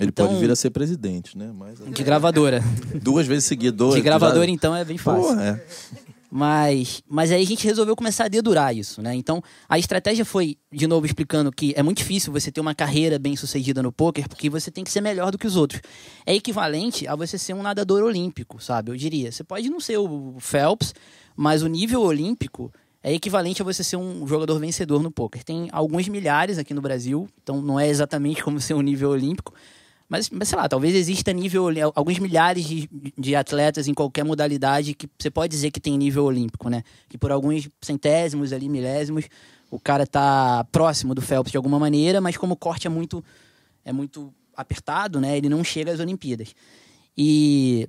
[0.00, 1.52] Ele Então- pode vir a ser presidente, né?
[1.56, 2.64] Mas De gravadora.
[3.00, 3.94] duas vezes seguidas.
[3.94, 5.22] De gravadora, então, é bem fácil.
[5.22, 6.07] Porra, é.
[6.30, 9.14] Mas, mas aí a gente resolveu começar a dedurar isso, né?
[9.14, 13.18] Então, a estratégia foi, de novo, explicando que é muito difícil você ter uma carreira
[13.18, 15.80] bem sucedida no poker, porque você tem que ser melhor do que os outros.
[16.26, 18.90] É equivalente a você ser um nadador olímpico, sabe?
[18.90, 19.32] Eu diria.
[19.32, 20.94] Você pode não ser o Phelps,
[21.34, 22.70] mas o nível olímpico
[23.02, 25.42] é equivalente a você ser um jogador vencedor no poker.
[25.42, 29.54] Tem alguns milhares aqui no Brasil, então não é exatamente como ser um nível olímpico,
[30.08, 34.94] mas, mas sei lá, talvez exista nível alguns milhares de, de atletas em qualquer modalidade
[34.94, 36.82] que você pode dizer que tem nível olímpico, né?
[37.08, 39.26] Que por alguns centésimos ali, milésimos,
[39.70, 43.22] o cara tá próximo do Phelps de alguma maneira, mas como o corte é muito
[43.84, 45.36] é muito apertado, né?
[45.36, 46.54] Ele não chega às Olimpíadas.
[47.16, 47.88] E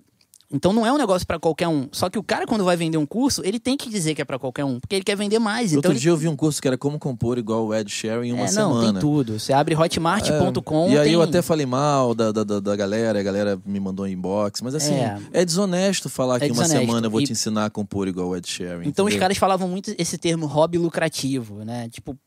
[0.52, 1.88] então não é um negócio para qualquer um.
[1.92, 4.26] Só que o cara, quando vai vender um curso, ele tem que dizer que é
[4.26, 5.74] para qualquer um, porque ele quer vender mais.
[5.74, 6.16] Outro então dia ele...
[6.16, 8.48] eu vi um curso que era como compor igual o Ed Sheeran em uma é,
[8.48, 8.74] semana.
[8.74, 9.40] Não, tem tudo.
[9.40, 10.90] Você abre hotmart.com.
[10.90, 11.14] É, e aí tem...
[11.14, 14.74] eu até falei mal da, da, da, galera, a galera me mandou um inbox, mas
[14.74, 16.74] assim, é, é desonesto falar é que desonesto.
[16.74, 17.26] uma semana eu vou e...
[17.26, 18.82] te ensinar a compor igual o Ed Sheeran.
[18.82, 19.06] Então entendeu?
[19.06, 21.88] os caras falavam muito esse termo hobby lucrativo, né?
[21.90, 22.18] Tipo,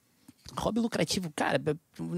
[0.56, 1.60] hobby lucrativo, cara,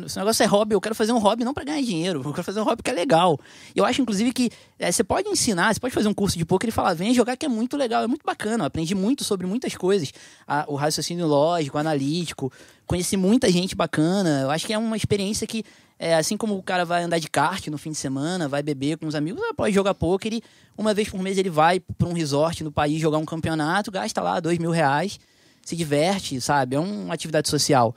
[0.05, 2.45] esse negócio é hobby, eu quero fazer um hobby não para ganhar dinheiro, eu quero
[2.45, 3.39] fazer um hobby que é legal.
[3.75, 6.69] Eu acho, inclusive, que é, você pode ensinar, você pode fazer um curso de poker
[6.69, 9.47] e falar, vem jogar que é muito legal, é muito bacana, eu aprendi muito sobre
[9.47, 10.13] muitas coisas,
[10.47, 12.53] a, o raciocínio lógico, analítico,
[12.87, 15.65] conheci muita gente bacana, eu acho que é uma experiência que,
[15.99, 18.99] é, assim como o cara vai andar de kart no fim de semana, vai beber
[18.99, 20.43] com os amigos, pode jogar poker e
[20.77, 24.21] uma vez por mês ele vai para um resort no país jogar um campeonato, gasta
[24.21, 25.19] lá dois mil reais,
[25.65, 26.77] se diverte, sabe?
[26.77, 27.95] É uma atividade social.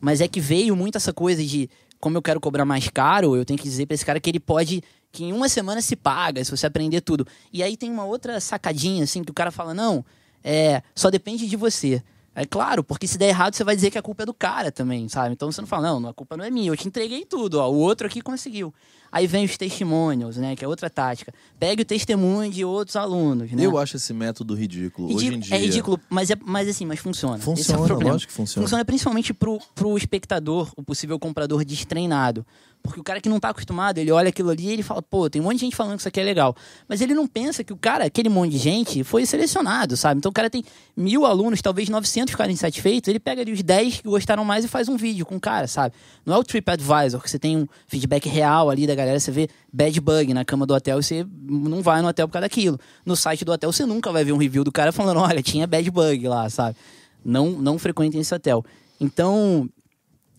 [0.00, 1.68] Mas é que veio muito essa coisa de
[2.00, 4.40] como eu quero cobrar mais caro, eu tenho que dizer para esse cara que ele
[4.40, 4.82] pode
[5.12, 7.26] que em uma semana se paga, se você aprender tudo.
[7.52, 10.04] E aí tem uma outra sacadinha assim que o cara fala: "Não,
[10.42, 12.02] é, só depende de você".
[12.34, 14.70] É claro, porque se der errado, você vai dizer que a culpa é do cara
[14.70, 15.32] também, sabe?
[15.32, 17.68] Então você não fala, não, a culpa não é minha, eu te entreguei tudo, ó,
[17.68, 18.72] o outro aqui conseguiu.
[19.12, 20.54] Aí vem os testemunhos, né?
[20.54, 21.32] Que é outra tática.
[21.58, 23.64] Pegue o testemunho de outros alunos, né?
[23.64, 25.14] Eu acho esse método ridículo.
[25.14, 25.56] Hoje em dia.
[25.56, 27.38] É ridículo, mas, é, mas assim, mas funciona.
[27.38, 28.64] Funciona, Esse é lógico que funciona.
[28.64, 32.46] Funciona principalmente pro, pro espectador, o possível comprador destreinado.
[32.82, 35.28] Porque o cara que não está acostumado, ele olha aquilo ali e ele fala, pô,
[35.28, 36.56] tem um monte de gente falando que isso aqui é legal.
[36.88, 40.18] Mas ele não pensa que o cara, aquele monte de gente, foi selecionado, sabe?
[40.18, 40.64] Então o cara tem
[40.96, 44.68] mil alunos, talvez 900 ficarem satisfeitos, ele pega ali os 10 que gostaram mais e
[44.68, 45.94] faz um vídeo com o cara, sabe?
[46.24, 49.48] Não é o TripAdvisor, que você tem um feedback real ali da galera, você vê
[49.72, 52.78] bad bug na cama do hotel e você não vai no hotel por causa daquilo.
[53.04, 55.66] No site do hotel você nunca vai ver um review do cara falando, olha, tinha
[55.66, 56.76] bad bug lá, sabe?
[57.24, 58.64] Não, não frequentem esse hotel.
[59.00, 59.68] Então,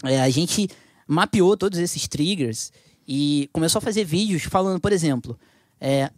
[0.04, 0.68] é, a gente
[1.08, 2.72] mapeou todos esses triggers
[3.08, 5.38] e começou a fazer vídeos falando, por exemplo,
[5.80, 6.10] é,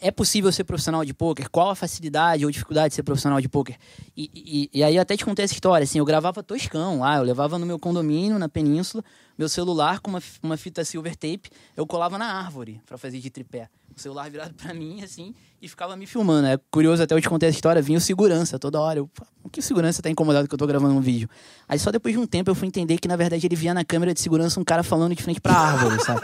[0.00, 1.50] é possível ser profissional de poker?
[1.50, 3.76] Qual a facilidade ou dificuldade de ser profissional de poker?
[4.16, 7.18] E, e, e, aí eu até te contei essa história, assim, eu gravava toscão lá,
[7.18, 9.04] eu levava no meu condomínio, na península,
[9.36, 13.30] meu celular com uma, uma fita silver tape, eu colava na árvore para fazer de
[13.30, 13.68] tripé.
[14.00, 16.46] O celular virado para mim, assim, e ficava me filmando.
[16.46, 18.98] É curioso até eu te contei essa história, vinha o segurança toda hora.
[18.98, 19.10] Eu,
[19.44, 21.28] o que segurança tá incomodado que eu tô gravando um vídeo?
[21.68, 23.84] Aí só depois de um tempo eu fui entender que, na verdade, ele via na
[23.84, 26.22] câmera de segurança um cara falando de frente pra árvore, sabe?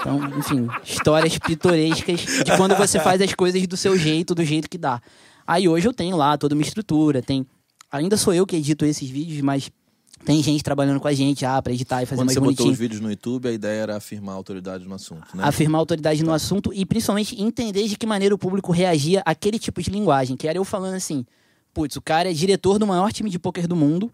[0.00, 4.68] Então, enfim, histórias pitorescas de quando você faz as coisas do seu jeito, do jeito
[4.68, 5.00] que dá.
[5.46, 7.46] Aí hoje eu tenho lá toda uma estrutura, tem.
[7.92, 9.70] Ainda sou eu que edito esses vídeos, mas
[10.24, 12.64] tem gente trabalhando com a gente já para editar e fazer Quando mais você bonitinho.
[12.64, 15.44] botou os vídeos no YouTube, a ideia era afirmar a autoridade no assunto, né?
[15.44, 19.58] Afirmar a autoridade no assunto e principalmente entender de que maneira o público reagia àquele
[19.58, 20.36] tipo de linguagem.
[20.36, 21.24] Que era eu falando assim,
[21.72, 24.10] putz, o cara é diretor do maior time de pôquer do mundo,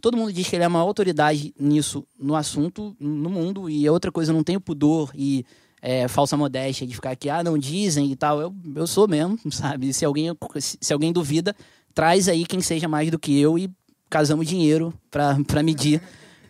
[0.00, 3.86] todo mundo diz que ele é a maior autoridade nisso, no assunto, no mundo, e
[3.86, 5.44] é outra coisa, eu não tenho pudor e
[5.82, 8.40] é, falsa modéstia de ficar aqui, ah, não dizem e tal.
[8.40, 9.92] Eu, eu sou mesmo, sabe?
[9.92, 10.30] Se alguém,
[10.60, 11.56] se alguém duvida,
[11.94, 13.70] traz aí quem seja mais do que eu e
[14.08, 16.00] casamos dinheiro para medir.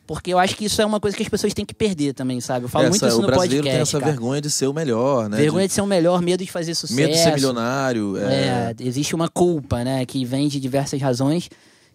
[0.07, 2.41] Porque eu acho que isso é uma coisa que as pessoas têm que perder também,
[2.41, 2.67] sabe?
[2.67, 3.77] Eu falo essa, muito isso o no brasileiro podcast.
[3.77, 4.13] tem essa cara.
[4.13, 5.37] vergonha de ser o melhor, né?
[5.37, 5.69] Vergonha de...
[5.69, 6.95] de ser o melhor, medo de fazer sucesso.
[6.95, 8.17] Medo de ser milionário.
[8.17, 8.23] É...
[8.23, 8.75] é...
[8.79, 10.07] existe uma culpa, né?
[10.07, 11.51] Que vem de diversas razões,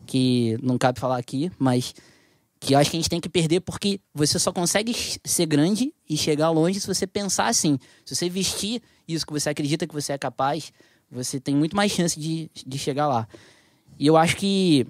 [0.05, 1.93] que não cabe falar aqui, mas
[2.59, 4.93] que eu acho que a gente tem que perder porque você só consegue
[5.23, 7.79] ser grande e chegar longe se você pensar assim.
[8.05, 10.71] Se você vestir isso que você acredita que você é capaz,
[11.09, 13.27] você tem muito mais chance de, de chegar lá.
[13.97, 14.85] E eu acho que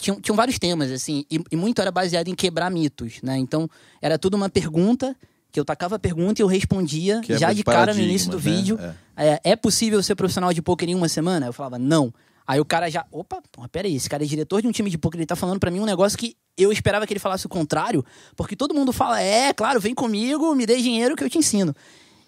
[0.00, 3.36] tinham, tinham vários temas, assim, e, e, muito era baseado em quebrar mitos, né?
[3.38, 3.68] Então,
[4.00, 5.14] era tudo uma pergunta,
[5.52, 8.36] que eu tacava a pergunta e eu respondia Quebra já de cara no início do
[8.36, 8.42] né?
[8.42, 8.78] vídeo.
[8.80, 8.94] É.
[9.22, 11.46] É, é possível ser profissional de poker em uma semana?
[11.46, 12.12] Eu falava, não.
[12.46, 14.98] Aí o cara já, opa, porra, peraí, esse cara é diretor de um time de
[14.98, 17.48] poker, ele tá falando para mim um negócio que eu esperava que ele falasse o
[17.48, 18.04] contrário,
[18.36, 21.74] porque todo mundo fala, é, claro, vem comigo, me dê dinheiro que eu te ensino.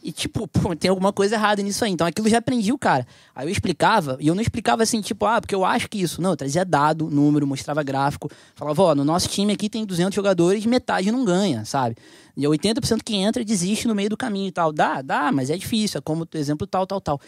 [0.03, 1.93] E, tipo, pô, tem alguma coisa errada nisso aí.
[1.93, 3.07] Então aquilo já aprendia o cara.
[3.35, 6.21] Aí eu explicava, e eu não explicava assim, tipo, ah, porque eu acho que isso.
[6.21, 8.31] Não, eu trazia dado, número, mostrava gráfico.
[8.55, 11.97] Falava, ó, no nosso time aqui tem 200 jogadores, metade não ganha, sabe?
[12.37, 14.73] E 80% que entra desiste no meio do caminho e tal.
[14.73, 15.99] Dá, dá, mas é difícil.
[15.99, 17.21] É como, exemplo, tal, tal, tal.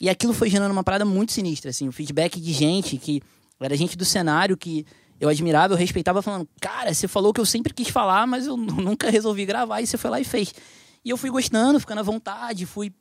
[0.00, 1.88] E aquilo foi gerando uma parada muito sinistra, assim.
[1.88, 3.20] O feedback de gente que
[3.60, 4.86] era gente do cenário que
[5.20, 8.56] eu admirava, eu respeitava, falando, cara, você falou que eu sempre quis falar, mas eu
[8.56, 10.54] nunca resolvi gravar, e você foi lá e fez.
[11.04, 12.92] E eu fui gostando, ficando à vontade, fui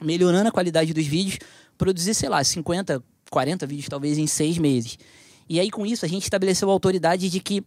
[0.00, 1.38] melhorando a qualidade dos vídeos,
[1.78, 4.98] produzi, sei lá, 50, 40 vídeos talvez em seis meses.
[5.48, 7.64] E aí, com isso, a gente estabeleceu a autoridade de que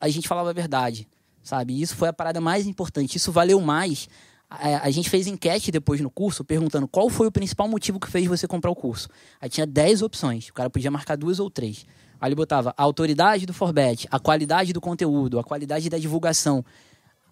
[0.00, 1.06] a gente falava a verdade,
[1.42, 1.80] sabe?
[1.80, 3.16] Isso foi a parada mais importante.
[3.16, 4.08] Isso valeu mais.
[4.48, 8.10] A, a gente fez enquete depois no curso, perguntando qual foi o principal motivo que
[8.10, 9.08] fez você comprar o curso.
[9.40, 10.48] Aí tinha 10 opções.
[10.48, 11.84] O cara podia marcar duas ou três.
[12.20, 16.64] Aí ele botava a autoridade do Forbet, a qualidade do conteúdo, a qualidade da divulgação,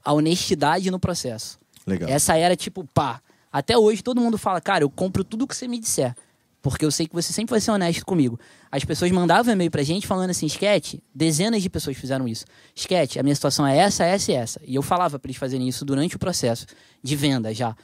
[0.05, 1.59] a honestidade no processo.
[1.87, 2.09] Legal.
[2.09, 3.21] Essa era tipo, pá.
[3.53, 6.15] Até hoje todo mundo fala, cara, eu compro tudo que você me disser.
[6.61, 8.39] Porque eu sei que você sempre vai ser honesto comigo.
[8.73, 12.45] As pessoas mandavam e-mail pra gente falando assim, esquete, dezenas de pessoas fizeram isso.
[12.75, 14.61] Esquete, a minha situação é essa, essa e essa.
[14.65, 16.67] E eu falava pra eles fazerem isso durante o processo
[17.01, 17.77] de venda já.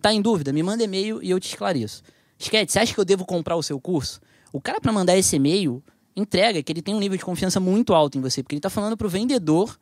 [0.00, 0.52] Tá em dúvida?
[0.54, 2.02] Me manda e-mail e eu te esclareço.
[2.38, 4.20] Esquete, você acha que eu devo comprar o seu curso?
[4.50, 5.82] O cara para mandar esse e-mail
[6.16, 8.70] entrega que ele tem um nível de confiança muito alto em você, porque ele tá
[8.70, 9.78] falando pro vendedor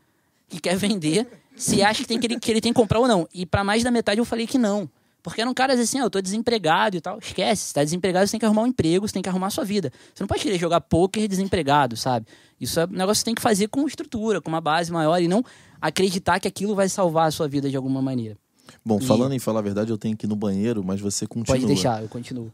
[0.49, 1.27] que quer vender
[1.57, 3.29] se acha que, tem que, ele, que ele tem que comprar ou não.
[3.35, 4.89] E para mais da metade eu falei que não.
[5.23, 7.19] Porque eram caras assim, ah, eu tô desempregado e tal.
[7.19, 9.51] Esquece, se tá desempregado, você tem que arrumar um emprego, você tem que arrumar a
[9.51, 9.93] sua vida.
[10.15, 12.27] Você não pode querer jogar poker desempregado, sabe?
[12.61, 15.21] Isso é um negócio que você tem que fazer com estrutura, com uma base maior
[15.21, 15.45] e não
[15.81, 18.39] acreditar que aquilo vai salvar a sua vida de alguma maneira.
[18.85, 21.27] Bom, E- falando em falar a verdade, eu tenho que ir no banheiro, mas você
[21.27, 21.57] continua.
[21.57, 22.53] Pode deixar, eu continuo.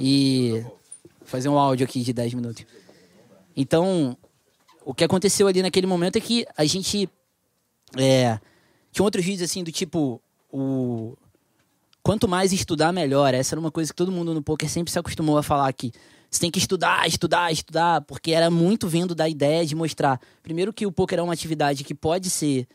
[0.00, 0.78] E vou
[1.24, 2.64] fazer um áudio aqui de 10 minutos.
[3.56, 4.16] Então,
[4.84, 7.08] o que aconteceu ali naquele momento é que a gente.
[7.96, 8.38] É,
[8.90, 10.20] tinha outros vídeos assim do tipo.
[10.52, 11.16] O,
[12.02, 13.32] quanto mais estudar, melhor.
[13.34, 15.92] Essa era uma coisa que todo mundo no poker sempre se acostumou a falar aqui.
[16.30, 20.72] Você tem que estudar, estudar, estudar, porque era muito vindo da ideia de mostrar, primeiro
[20.72, 22.66] que o poker é uma atividade que pode ser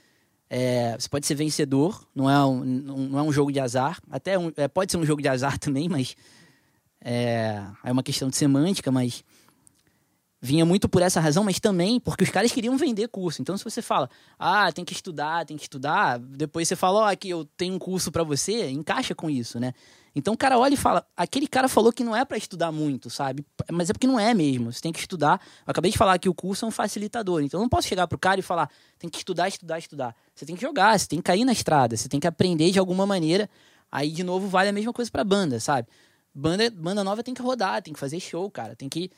[0.50, 4.00] é, você pode ser vencedor, não é um, não é um jogo de azar.
[4.10, 6.16] Até um- é, pode ser um jogo de azar também, mas
[7.04, 9.24] é, é uma questão de semântica, mas
[10.40, 13.42] vinha muito por essa razão, mas também porque os caras queriam vender curso.
[13.42, 17.12] Então, se você fala, ah, tem que estudar, tem que estudar, depois você fala, ó,
[17.12, 19.74] aqui eu tenho um curso pra você, encaixa com isso, né?
[20.16, 23.08] Então o cara olha e fala, aquele cara falou que não é pra estudar muito,
[23.08, 23.46] sabe?
[23.72, 24.74] Mas é porque não é mesmo.
[24.74, 25.40] Você tem que estudar.
[25.60, 27.44] Eu acabei de falar que o curso é um facilitador.
[27.44, 28.68] Então eu não posso chegar pro cara e falar,
[28.98, 30.16] tem que estudar, estudar, estudar.
[30.34, 32.80] Você tem que jogar, você tem que cair na estrada, você tem que aprender de
[32.80, 33.48] alguma maneira.
[33.92, 35.88] Aí, de novo, vale a mesma coisa pra banda, sabe?
[36.34, 38.76] Banda, banda nova tem que rodar, tem que fazer show, cara.
[38.76, 39.12] Tem que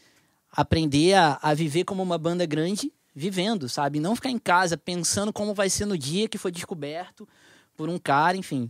[0.52, 4.00] aprender a, a viver como uma banda grande, vivendo, sabe?
[4.00, 7.28] Não ficar em casa pensando como vai ser no dia que foi descoberto
[7.76, 8.70] por um cara, enfim.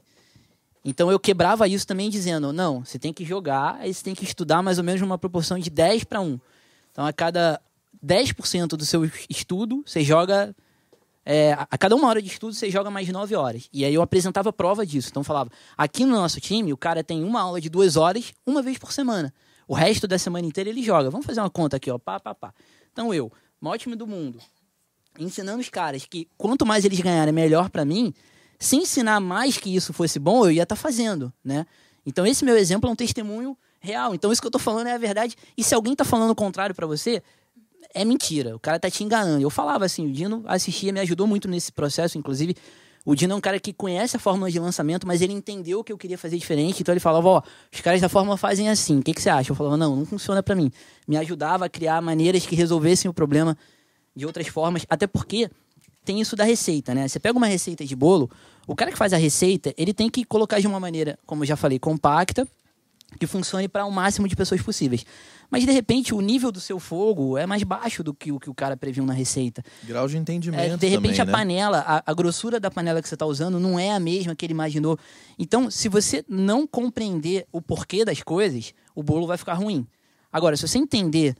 [0.83, 4.23] Então eu quebrava isso também dizendo, não, você tem que jogar, aí você tem que
[4.23, 6.39] estudar mais ou menos numa proporção de 10 para 1.
[6.91, 7.61] Então a cada
[8.05, 10.55] 10% do seu estudo, você joga
[11.25, 13.69] é, a cada uma hora de estudo você joga mais 9 horas.
[13.71, 15.09] E aí eu apresentava prova disso.
[15.09, 18.33] Então eu falava, aqui no nosso time, o cara tem uma aula de duas horas,
[18.45, 19.31] uma vez por semana.
[19.69, 21.11] O resto da semana inteira ele joga.
[21.11, 21.99] Vamos fazer uma conta aqui, ó.
[21.99, 22.51] Pá, pá, pá.
[22.91, 24.39] Então eu, maior time do mundo,
[25.19, 28.11] ensinando os caras que quanto mais eles ganharem, melhor pra mim.
[28.57, 31.67] Se ensinar mais que isso fosse bom, eu ia estar fazendo, né?
[32.03, 34.15] Então esse meu exemplo é um testemunho real.
[34.15, 35.35] Então isso que eu tô falando é a verdade.
[35.55, 37.21] E se alguém tá falando o contrário pra você,
[37.93, 38.55] é mentira.
[38.55, 39.43] O cara tá te enganando.
[39.43, 42.55] Eu falava assim, o Dino assistia, me ajudou muito nesse processo, inclusive.
[43.09, 45.91] O Dino é um cara que conhece a fórmula de lançamento, mas ele entendeu que
[45.91, 46.83] eu queria fazer diferente.
[46.83, 47.41] Então ele falava, ó,
[47.73, 48.99] os caras da fórmula fazem assim.
[48.99, 49.51] O que, que você acha?
[49.51, 50.71] Eu falava, não, não funciona pra mim.
[51.07, 53.57] Me ajudava a criar maneiras que resolvessem o problema
[54.15, 54.85] de outras formas.
[54.87, 55.49] Até porque
[56.05, 57.07] tem isso da receita, né?
[57.07, 58.29] Você pega uma receita de bolo,
[58.67, 61.47] o cara que faz a receita, ele tem que colocar de uma maneira, como eu
[61.47, 62.47] já falei, compacta,
[63.17, 65.05] que funcione para o máximo de pessoas possíveis.
[65.49, 68.49] Mas de repente o nível do seu fogo é mais baixo do que o que
[68.49, 69.63] o cara previu na receita.
[69.83, 71.31] Grau de entendimento É, de repente também, a né?
[71.31, 74.45] panela, a, a grossura da panela que você está usando não é a mesma que
[74.45, 74.97] ele imaginou.
[75.37, 79.87] Então, se você não compreender o porquê das coisas, o bolo vai ficar ruim.
[80.31, 81.35] Agora, se você entender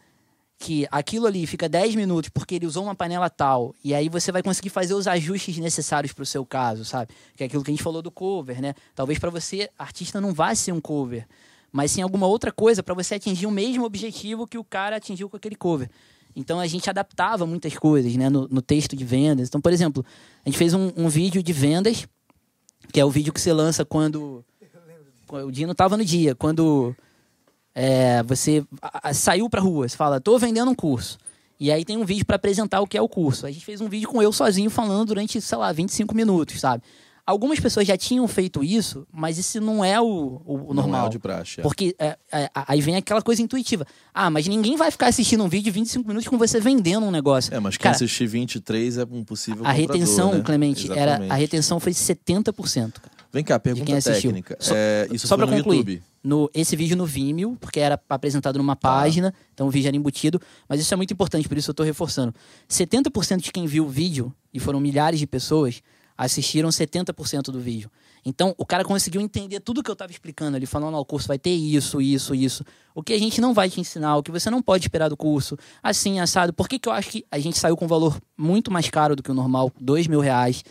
[0.58, 4.30] que aquilo ali fica 10 minutos porque ele usou uma panela tal, e aí você
[4.30, 7.14] vai conseguir fazer os ajustes necessários para o seu caso, sabe?
[7.38, 8.74] Que é aquilo que a gente falou do cover, né?
[8.94, 11.26] Talvez para você, artista, não vá ser um cover,
[11.72, 15.30] mas sim alguma outra coisa para você atingir o mesmo objetivo que o cara atingiu
[15.30, 15.90] com aquele cover.
[16.36, 19.48] Então a gente adaptava muitas coisas né, no, no texto de vendas.
[19.50, 20.06] Então, por exemplo,
[20.46, 22.08] a gente fez um, um vídeo de vendas,
[22.94, 24.44] que é o vídeo que você lança quando.
[25.32, 26.96] O Dino estava no dia, quando
[27.76, 31.18] é, você a- a- saiu pra rua, você fala, tô vendendo um curso.
[31.60, 33.46] E aí tem um vídeo para apresentar o que é o curso.
[33.46, 36.84] A gente fez um vídeo com eu sozinho falando durante, sei lá, 25 minutos, sabe?
[37.30, 41.06] Algumas pessoas já tinham feito isso, mas esse não é o, o- o Não normal.
[41.06, 41.60] é o de praxe.
[41.60, 41.64] é.
[41.64, 43.86] Porque é, é, aí vem aquela coisa intuitiva.
[44.12, 47.12] Ah, mas ninguém vai ficar assistindo um vídeo de 25 minutos com você vendendo um
[47.12, 47.54] negócio.
[47.54, 50.42] É, mas quem Cara, assistir 23 é um possível a retenção, né?
[50.42, 52.94] Clemente, era, a retenção foi 70%.
[52.94, 53.12] cara.
[53.32, 54.58] Vem cá, de pergunta técnica.
[54.60, 56.04] Só- É, isso Só foi pra no concluir, YouTube.
[56.24, 58.90] no, esse vídeo no Vimeo, porque era apresentado numa Tá.
[58.90, 61.86] página, então o vídeo era embutido, mas isso é muito importante, por isso eu estou
[61.86, 62.34] reforçando.
[62.68, 65.84] 70% de quem viu o vídeo, e foram milhares de pessoas,
[66.26, 67.90] assistiram 70% do vídeo.
[68.26, 71.26] Então, o cara conseguiu entender tudo que eu estava explicando ali, falando, ó, o curso
[71.30, 72.66] vai ter isso, isso, isso.
[72.94, 75.16] O que a gente não vai te ensinar, o que você não pode esperar do
[75.16, 76.52] curso, assim, assado.
[76.52, 79.16] Por que, que eu acho que a gente saiu com um valor muito mais caro
[79.16, 80.64] do que o normal, dois mil reais?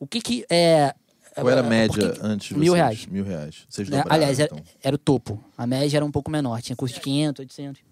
[0.00, 0.92] O que que é...
[1.36, 2.82] Qual era a Por média que- antes de Mil vocês?
[2.84, 3.06] reais.
[3.06, 3.64] Mil reais.
[3.68, 3.98] Vocês né?
[3.98, 4.64] dobraram, Aliás, era, então.
[4.82, 5.42] era o topo.
[5.56, 7.82] A média era um pouco menor, tinha custo de 500, 800.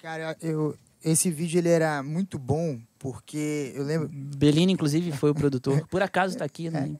[0.00, 5.34] Cara, eu, esse vídeo ele era muito bom porque eu lembro, Belino, inclusive, foi o
[5.34, 5.86] produtor.
[5.88, 6.96] Por acaso tá aqui, né?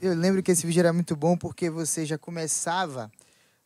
[0.00, 3.10] eu lembro que esse vídeo era muito bom porque você já começava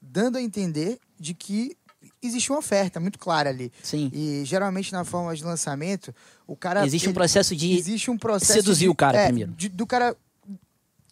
[0.01, 1.77] dando a entender de que
[2.23, 3.73] existia uma oferta muito clara ali.
[3.83, 4.11] Sim.
[4.13, 6.15] E geralmente na forma de lançamento,
[6.47, 9.25] o cara Existe um ele- processo de existe um processo seduzir de- o cara é,
[9.27, 9.53] primeiro.
[9.53, 10.17] de- do cara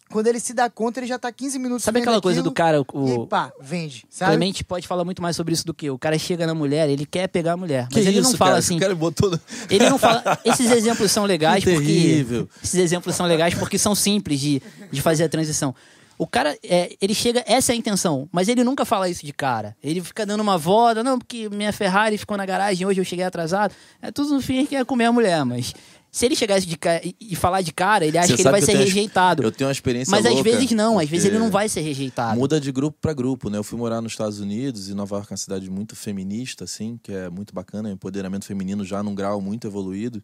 [0.09, 2.77] quando ele se dá conta, ele já tá 15 minutos Sabe aquela coisa do cara,
[2.77, 2.81] E
[3.13, 4.31] o pá, vende, sabe?
[4.31, 5.95] Clemente pode falar muito mais sobre isso do que eu.
[5.95, 8.37] O cara chega na mulher, ele quer pegar a mulher, Que mas ele isso, não
[8.37, 8.59] fala cara?
[8.59, 8.77] assim.
[8.77, 9.31] O cara botou...
[9.31, 9.39] no-
[9.69, 10.39] Ele não fala.
[10.45, 11.85] Esses exemplos são legais Que porque.
[11.87, 12.49] terrível.
[12.63, 15.73] Esses exemplos são legais porque são simples de, de fazer a transição.
[16.17, 19.33] O cara, é, ele chega, essa é a intenção, mas ele nunca fala isso de
[19.33, 19.75] cara.
[19.83, 23.25] Ele fica dando uma volta, não, porque minha Ferrari ficou na garagem, hoje eu cheguei
[23.25, 23.73] atrasado.
[24.01, 25.73] É tudo no fim que é comer a mulher, mas
[26.15, 28.61] se ele chegasse de ca- e, falar de cara, ele acha Você que ele vai
[28.61, 29.43] que ser rejeitado.
[29.43, 31.81] Eu tenho uma experiência Mas às louca, vezes não, às vezes ele não vai ser
[31.81, 32.39] rejeitado.
[32.39, 33.57] Muda de grupo para grupo, né?
[33.57, 36.97] Eu fui morar nos Estados Unidos e Nova York é uma cidade muito feminista, assim,
[37.03, 40.23] que é muito bacana, é empoderamento feminino já num grau muito evoluído.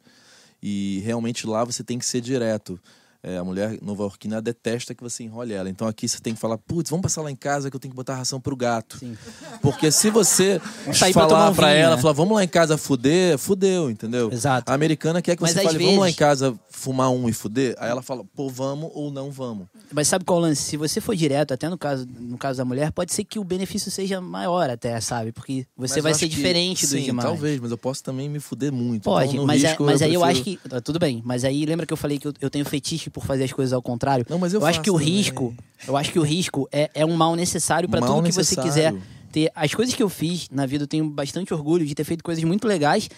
[0.64, 2.80] E realmente lá você tem que ser direto.
[3.24, 5.70] É, a mulher nova-iorquina detesta que você enrole ela.
[5.70, 7.92] Então aqui você tem que falar, putz, vamos passar lá em casa que eu tenho
[7.92, 8.98] que botar ração pro gato.
[8.98, 9.16] Sim.
[9.62, 10.60] Porque se você
[10.92, 12.02] sair falar pra vinho, ela, né?
[12.02, 14.32] falar, vamos lá em casa fuder, fudeu, entendeu?
[14.32, 14.72] Exato.
[14.72, 17.34] A americana quer que Mas você fale, vamos lá em vezes- casa fumar um e
[17.34, 17.76] fuder.
[17.78, 19.68] Aí ela fala, pô, vamos ou não vamos.
[19.94, 20.64] Mas sabe qual é o lance?
[20.64, 23.44] Se você for direto, até no caso, no caso da mulher, pode ser que o
[23.44, 25.32] benefício seja maior até, sabe?
[25.32, 27.28] Porque você Mas eu vai ser que- diferente dos sim, demais.
[27.30, 29.04] talvez, mas eu posso também me fuder muito.
[29.04, 30.82] Pode, Então, mas, é- mas aí eu prefiro- acho que.
[30.82, 33.44] Tudo bem, mas aí lembra que eu falei que eu, eu tenho fetiche por fazer
[33.44, 34.26] as coisas ao contrário?
[34.30, 35.08] Não, mas eu acho faço que o também.
[35.16, 35.56] risco.
[35.88, 38.56] Eu acho que o risco é, é um mal necessário pra Mal tudo que você
[38.56, 38.70] necessário.
[38.72, 38.94] quiser
[39.32, 39.52] ter.
[39.56, 42.44] As coisas que eu fiz na vida, eu tenho bastante orgulho de ter feito coisas
[42.44, 43.10] muito legais.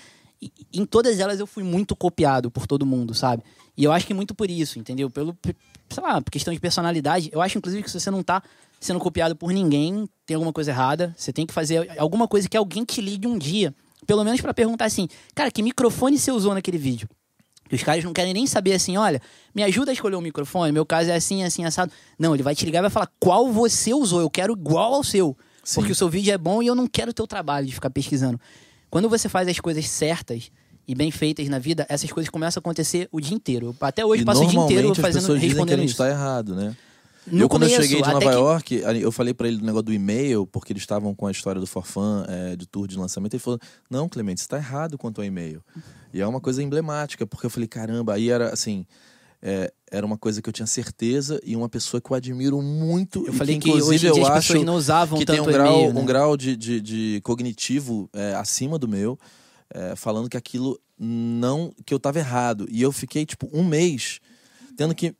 [0.41, 3.43] E em todas elas eu fui muito copiado por todo mundo, sabe?
[3.77, 5.09] E eu acho que muito por isso, entendeu?
[5.09, 5.37] Pelo,
[5.89, 7.29] sei lá, questão de personalidade.
[7.31, 8.43] Eu acho, inclusive, que se você não tá
[8.79, 11.13] sendo copiado por ninguém, tem alguma coisa errada.
[11.17, 13.73] Você tem que fazer alguma coisa que alguém te ligue um dia.
[14.05, 17.07] Pelo menos pra perguntar assim, cara, que microfone você usou naquele vídeo?
[17.75, 19.21] Os caras não querem nem saber assim, olha,
[19.53, 21.91] me ajuda a escolher um microfone, meu caso é assim, assim, assado.
[22.17, 25.03] Não, ele vai te ligar e vai falar qual você usou, eu quero igual ao
[25.03, 25.35] seu.
[25.63, 25.75] Sim.
[25.75, 27.89] Porque o seu vídeo é bom e eu não quero o teu trabalho de ficar
[27.89, 28.39] pesquisando.
[28.89, 30.51] Quando você faz as coisas certas
[30.87, 33.75] e bem feitas na vida, essas coisas começam a acontecer o dia inteiro.
[33.79, 36.03] Até hoje E passo o dia inteiro fazendo, pessoas dizem que a respondendo gente isso.
[36.03, 36.75] está errado, né?
[37.27, 39.65] No eu, quando eu começo, cheguei de Nova que- York, eu falei pra ele do
[39.65, 42.97] negócio do e-mail, porque eles estavam com a história do Forfan, é, de tour de
[42.97, 43.33] lançamento.
[43.33, 43.59] Ele falou:
[43.89, 45.63] Não, Clemente, você tá errado quanto ao e-mail.
[46.13, 48.85] E é uma coisa emblemática, porque eu falei: Caramba, aí era assim.
[49.41, 53.25] é, era uma coisa que eu tinha certeza e uma pessoa que eu admiro muito.
[53.27, 55.43] Eu falei que, inclusive hoje em dia eu as acho pessoas não usavam que tanto
[55.43, 56.01] tem um grau, e-mail, né?
[56.01, 59.19] um grau de, de, de cognitivo é, acima do meu,
[59.73, 61.71] é, falando que aquilo não.
[61.85, 62.65] que eu tava errado.
[62.69, 64.19] E eu fiquei, tipo, um mês
[64.75, 65.13] tendo que.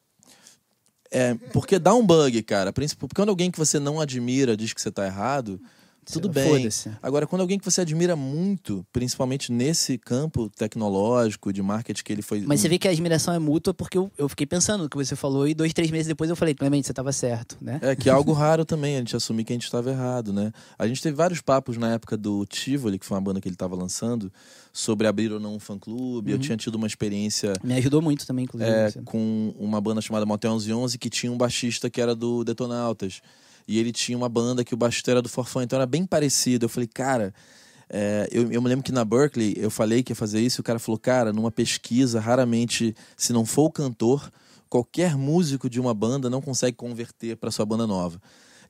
[1.14, 2.74] É, porque dá um bug, cara.
[2.74, 5.62] Porque quando alguém que você não admira diz que você tá errado,
[6.06, 6.68] tudo bem.
[7.02, 12.22] Agora, quando alguém que você admira muito, principalmente nesse campo tecnológico, de marketing que ele
[12.22, 12.42] foi.
[12.42, 14.98] Mas você vê que a admiração é mútua porque eu, eu fiquei pensando no que
[14.98, 17.80] você falou e dois, três meses depois eu falei, Clemente, você tava certo, né?
[17.82, 20.52] É, que é algo raro também, a gente assumir que a gente estava errado, né?
[20.78, 23.56] A gente teve vários papos na época do Tivoli, que foi uma banda que ele
[23.56, 24.32] estava lançando,
[24.72, 26.32] sobre abrir ou não um fã-clube.
[26.32, 28.70] Eu tinha tido uma experiência Me ajudou muito também, inclusive.
[28.70, 33.22] é, com uma banda chamada Motel 1111, que tinha um baixista que era do Detonautas.
[33.68, 36.66] E ele tinha uma banda que o baixista era do Forfã, então era bem parecido.
[36.66, 37.34] Eu falei, cara...
[37.90, 40.62] é, eu, eu me lembro que na Berkeley eu falei que ia fazer isso e
[40.62, 44.32] o cara falou, cara, numa pesquisa, raramente, se não for o cantor,
[44.70, 48.20] qualquer músico de uma banda não consegue converter para sua banda nova.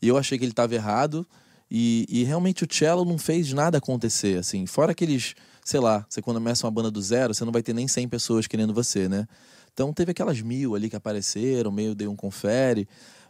[0.01, 1.25] E eu achei que ele estava errado
[1.71, 4.65] e, e realmente o cello não fez nada acontecer, assim.
[4.65, 5.33] Fora aqueles,
[5.63, 8.09] sei lá, você quando começa uma banda do zero, você não vai ter nem 100
[8.09, 9.25] pessoas querendo você, né?
[9.73, 12.85] Então teve aquelas mil ali que apareceram, meio dei um confere,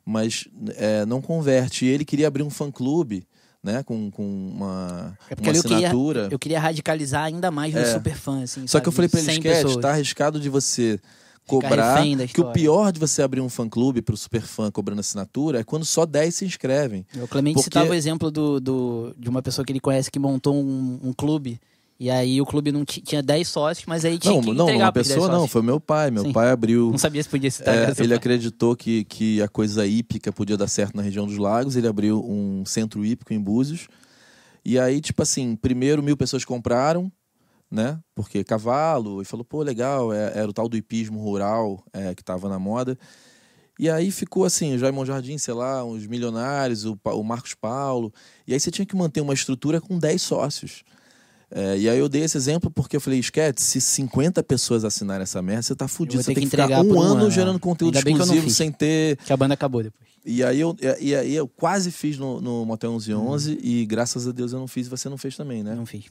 [0.05, 1.85] mas é, não converte.
[1.85, 3.25] E ele queria abrir um fã-clube,
[3.63, 3.81] né?
[3.83, 6.27] Com, com uma, É porque uma ali eu queria, assinatura.
[6.31, 7.93] eu queria radicalizar ainda mais no É.
[7.93, 8.67] super fã, assim.
[8.67, 8.95] Só que eu sabe?
[8.95, 9.81] falei pra ele, 100 esquete, pessoas.
[9.81, 10.99] tá arriscado de você
[11.47, 12.01] cobrar.
[12.33, 15.83] Que o pior de você abrir um fã-clube pro super fã cobrando assinatura é quando
[15.85, 17.05] só 10 se inscrevem.
[17.21, 20.19] O Clemente Porque- citava o exemplo do, do, de uma pessoa que ele conhece que
[20.19, 21.59] montou um, um clube.
[22.03, 24.65] E aí o clube não ti- tinha 10 sócios, mas aí tinha Não, que não,
[24.65, 26.11] entregar uma pros 10 pessoa não, foi meu pai.
[26.11, 26.33] Meu Sim.
[26.33, 26.91] pai abriu.
[26.91, 27.73] Não sabia se podia citar.
[27.73, 28.13] É, ele parte.
[28.13, 31.77] acreditou que, que a coisa hípica podia dar certo na região dos lagos.
[31.77, 33.87] Ele abriu um centro hípico em Búzios.
[34.65, 37.09] E aí, tipo assim, primeiro mil pessoas compraram,
[37.71, 37.97] né?
[38.13, 42.21] Porque cavalo, e falou, pô, legal, é- era o tal do hipismo rural é, que
[42.21, 42.99] tava na moda.
[43.79, 48.13] E aí ficou assim, o Jaimon Jardim, sei lá, uns milionários, o, o Marcos Paulo.
[48.45, 50.83] E aí você tinha que manter uma estrutura com 10 sócios.
[51.55, 55.21] É, e aí eu dei esse exemplo porque eu falei, esquete, se 50 pessoas assinarem
[55.23, 56.23] essa merda, você tá fudido.
[56.23, 58.71] Você tem que que ficar entregar um um ano ano, gerando conteúdo Ainda exclusivo sem
[58.71, 60.09] ter Que a banda acabou depois.
[60.25, 63.57] e aí eu, e aí eu quase fiz no, no Motel 1111 Uhum.
[63.61, 65.75] e graças a Deus eu não fiz e você não fez também, né?
[65.75, 66.05] Não fiz.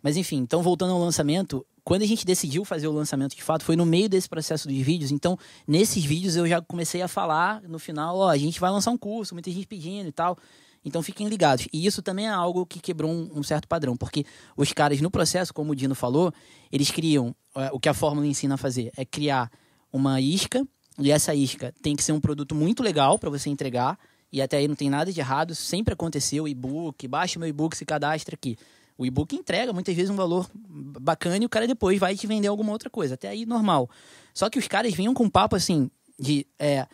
[0.00, 3.64] Mas enfim, então voltando ao lançamento, quando a gente decidiu fazer o lançamento de fato,
[3.64, 5.10] foi no meio desse processo dos vídeos.
[5.10, 8.92] Então, nesses vídeos eu já comecei a falar no final, ó, a gente vai lançar
[8.92, 10.38] um curso, muita gente pedindo e tal.
[10.84, 11.66] Então fiquem ligados.
[11.72, 14.24] E isso também é algo que quebrou um, um certo padrão, porque
[14.56, 16.32] os caras no processo, como o Dino falou,
[16.70, 19.50] eles criam é, o que a fórmula ensina a fazer, é criar
[19.92, 20.66] uma isca,
[20.98, 23.98] e essa isca tem que ser um produto muito legal para você entregar,
[24.32, 27.84] e até aí não tem nada de errado, sempre aconteceu, e-book, baixa meu e-book, se
[27.84, 28.56] cadastra aqui.
[28.98, 32.48] O e-book entrega muitas vezes um valor bacana e o cara depois vai te vender
[32.48, 33.14] alguma outra coisa.
[33.14, 33.88] Até aí, normal.
[34.34, 36.44] Só que os caras vinham com um papo assim de.
[36.58, 36.84] É,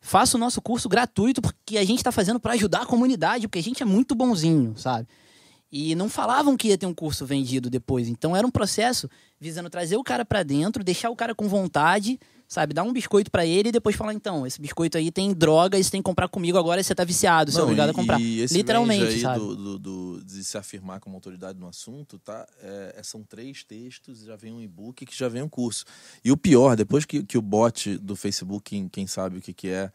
[0.00, 3.58] faça o nosso curso gratuito porque a gente está fazendo para ajudar a comunidade, porque
[3.58, 5.06] a gente é muito bonzinho, sabe?
[5.70, 8.08] E não falavam que ia ter um curso vendido depois.
[8.08, 12.18] Então era um processo visando trazer o cara para dentro, deixar o cara com vontade,
[12.50, 12.74] sabe?
[12.74, 15.90] Dar um biscoito para ele e depois falar: então, esse biscoito aí tem droga, isso
[15.90, 18.20] tem que comprar comigo agora, você tá viciado, você é Não, obrigado e- a comprar.
[18.20, 19.38] E esse Literalmente, aí sabe?
[19.38, 22.46] Do, do- do- de se afirmar como autoridade no assunto, tá?
[22.60, 25.84] É, é- são três textos, já vem um e-book que já vem um curso.
[26.24, 29.52] E o pior, depois que, que o bot do Facebook, quem, quem sabe o que,
[29.52, 29.90] que é,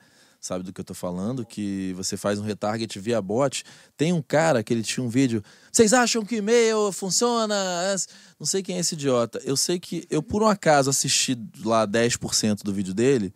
[0.46, 3.64] sabe do que eu tô falando, que você faz um retarget via bot,
[3.98, 5.44] tem um cara que ele tinha um vídeo.
[5.72, 7.56] Vocês acham que e-mail funciona?
[8.40, 9.42] Não sei quem é esse idiota.
[9.44, 13.34] Eu sei que eu, por um acaso, assisti lá 10% do vídeo dele.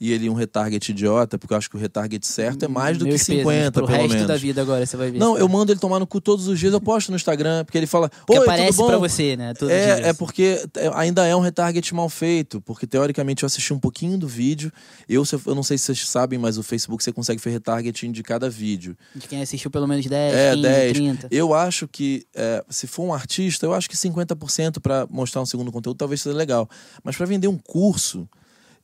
[0.00, 3.04] E ele um retarget idiota, porque eu acho que o retarget certo é mais do
[3.04, 4.26] Meus que pesos, 50, pro pelo resto menos.
[4.28, 5.18] da vida agora, você vai ver.
[5.18, 7.76] Não, eu mando ele tomar no cu todos os dias, eu posto no Instagram, porque
[7.76, 8.86] ele fala, Porque Oi, aparece tudo bom?
[8.88, 9.52] pra você, né?
[9.52, 9.76] Todo dia.
[9.76, 13.78] É, é porque é- ainda é um retarget mal feito, porque teoricamente eu assisti um
[13.78, 14.72] pouquinho do vídeo.
[15.06, 18.22] Eu, eu não sei se vocês sabem, mas o Facebook você consegue fazer retargeting de
[18.22, 18.96] cada vídeo.
[19.14, 20.92] De quem assistiu pelo menos 10, É, 15, 10.
[20.94, 21.28] 30.
[21.30, 25.46] Eu acho que, é, se for um artista, eu acho que 50% para mostrar um
[25.46, 26.68] segundo conteúdo talvez seja legal.
[27.04, 28.26] Mas para vender um curso,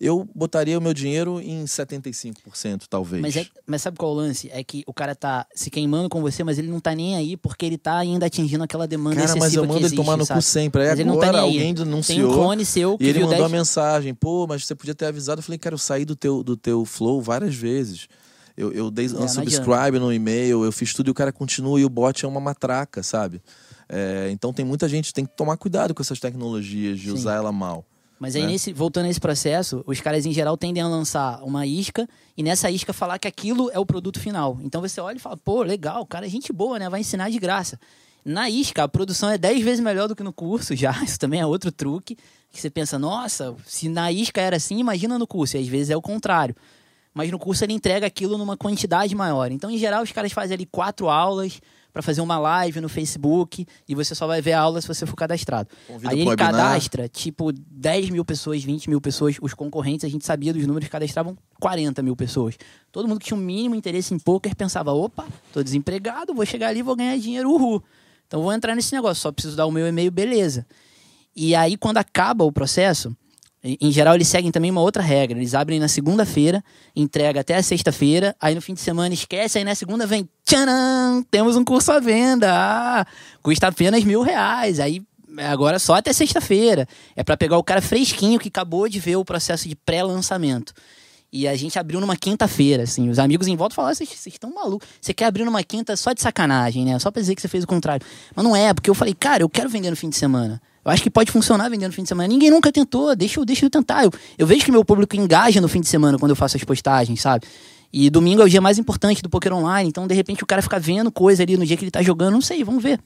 [0.00, 3.22] eu botaria o meu dinheiro em 75%, talvez.
[3.22, 4.50] Mas, é, mas sabe qual é o lance?
[4.52, 7.36] É que o cara tá se queimando com você, mas ele não tá nem aí
[7.36, 10.26] porque ele tá ainda atingindo aquela demanda Cara, excessiva mas eu mando ele tomar no
[10.26, 10.38] sabe?
[10.40, 10.82] cu sempre.
[10.82, 12.30] Aí Mas ele não agora tá alguém Tem denunciou.
[12.30, 13.42] um clone seu que E ele mandou 10...
[13.42, 15.38] uma mensagem, pô, mas você podia ter avisado.
[15.40, 18.06] Eu falei, cara, eu saí do teu, do teu flow várias vezes.
[18.56, 21.84] Eu, eu dei É, unsubscribe no e-mail, eu fiz tudo e o cara continua e
[21.84, 23.42] o bot é uma matraca, sabe?
[23.88, 27.14] É, então tem muita gente, tem que tomar cuidado com essas tecnologias, de Sim.
[27.14, 27.84] usar ela mal.
[28.18, 28.48] Mas aí, né?
[28.48, 32.42] nesse, voltando a esse processo, os caras em geral tendem a lançar uma isca e
[32.42, 34.58] nessa isca falar que aquilo é o produto final.
[34.62, 36.88] Então você olha e fala, pô, legal, o cara é gente boa, né?
[36.88, 37.78] Vai ensinar de graça.
[38.24, 40.92] Na isca, a produção é 10 vezes melhor do que no curso já.
[41.04, 42.16] Isso também é outro truque.
[42.50, 45.56] Que você pensa, nossa, se na isca era assim, imagina no curso.
[45.56, 46.56] E às vezes é o contrário.
[47.12, 49.52] Mas no curso ele entrega aquilo numa quantidade maior.
[49.52, 51.60] Então, em geral, os caras fazem ali quatro aulas
[51.96, 55.06] para fazer uma live no Facebook e você só vai ver a aula se você
[55.06, 55.70] for cadastrado.
[55.86, 56.52] Convida Aí ele webinar.
[56.52, 59.36] cadastra, tipo, 10 mil pessoas, 20 mil pessoas.
[59.40, 62.58] Os concorrentes, a gente sabia dos números, cadastravam 40 mil pessoas.
[62.92, 65.24] Todo mundo que tinha um mínimo interesse em poker pensava, opa,
[65.54, 67.82] tô desempregado, vou chegar ali e vou ganhar dinheiro, uhul.
[68.26, 70.66] Então vou entrar nesse negócio, só preciso dar o meu e-mail, beleza.
[71.34, 73.16] E aí, quando acaba o processo,
[73.80, 75.36] em geral, eles seguem também uma outra regra.
[75.36, 76.62] Eles abrem na segunda-feira,
[76.94, 81.24] entrega até a sexta-feira, aí no fim de semana esquece, aí na segunda vem, tcharam,
[81.30, 83.06] temos um curso à venda, ah,
[83.42, 85.02] custa apenas mil reais, aí
[85.38, 86.86] agora só até sexta-feira.
[87.14, 90.72] É para pegar o cara fresquinho que acabou de ver o processo de pré-lançamento.
[91.32, 93.10] E a gente abriu numa quinta-feira, assim.
[93.10, 94.88] Os amigos em volta falaram: vocês estão malucos.
[95.00, 96.98] Você quer abrir numa quinta só de sacanagem, né?
[96.98, 98.06] Só pra dizer que você fez o contrário.
[98.34, 100.62] Mas não é, porque eu falei, cara, eu quero vender no fim de semana.
[100.86, 102.28] Eu acho que pode funcionar vender no fim de semana.
[102.28, 104.04] Ninguém nunca tentou, deixa eu, deixa eu tentar.
[104.04, 106.62] Eu, eu vejo que meu público engaja no fim de semana quando eu faço as
[106.62, 107.44] postagens, sabe?
[107.92, 109.88] E domingo é o dia mais importante do poker online.
[109.88, 112.34] Então, de repente, o cara fica vendo coisa ali no dia que ele tá jogando,
[112.34, 113.00] não sei, vamos ver.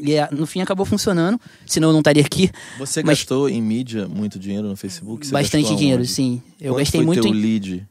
[0.00, 2.52] E é, no fim acabou funcionando, senão eu não estaria aqui.
[2.78, 5.26] Você Mas- gastou em mídia muito dinheiro no Facebook?
[5.26, 6.40] Você Bastante dinheiro, sim.
[6.60, 7.86] Eu Quanto gastei foi muito teu em lead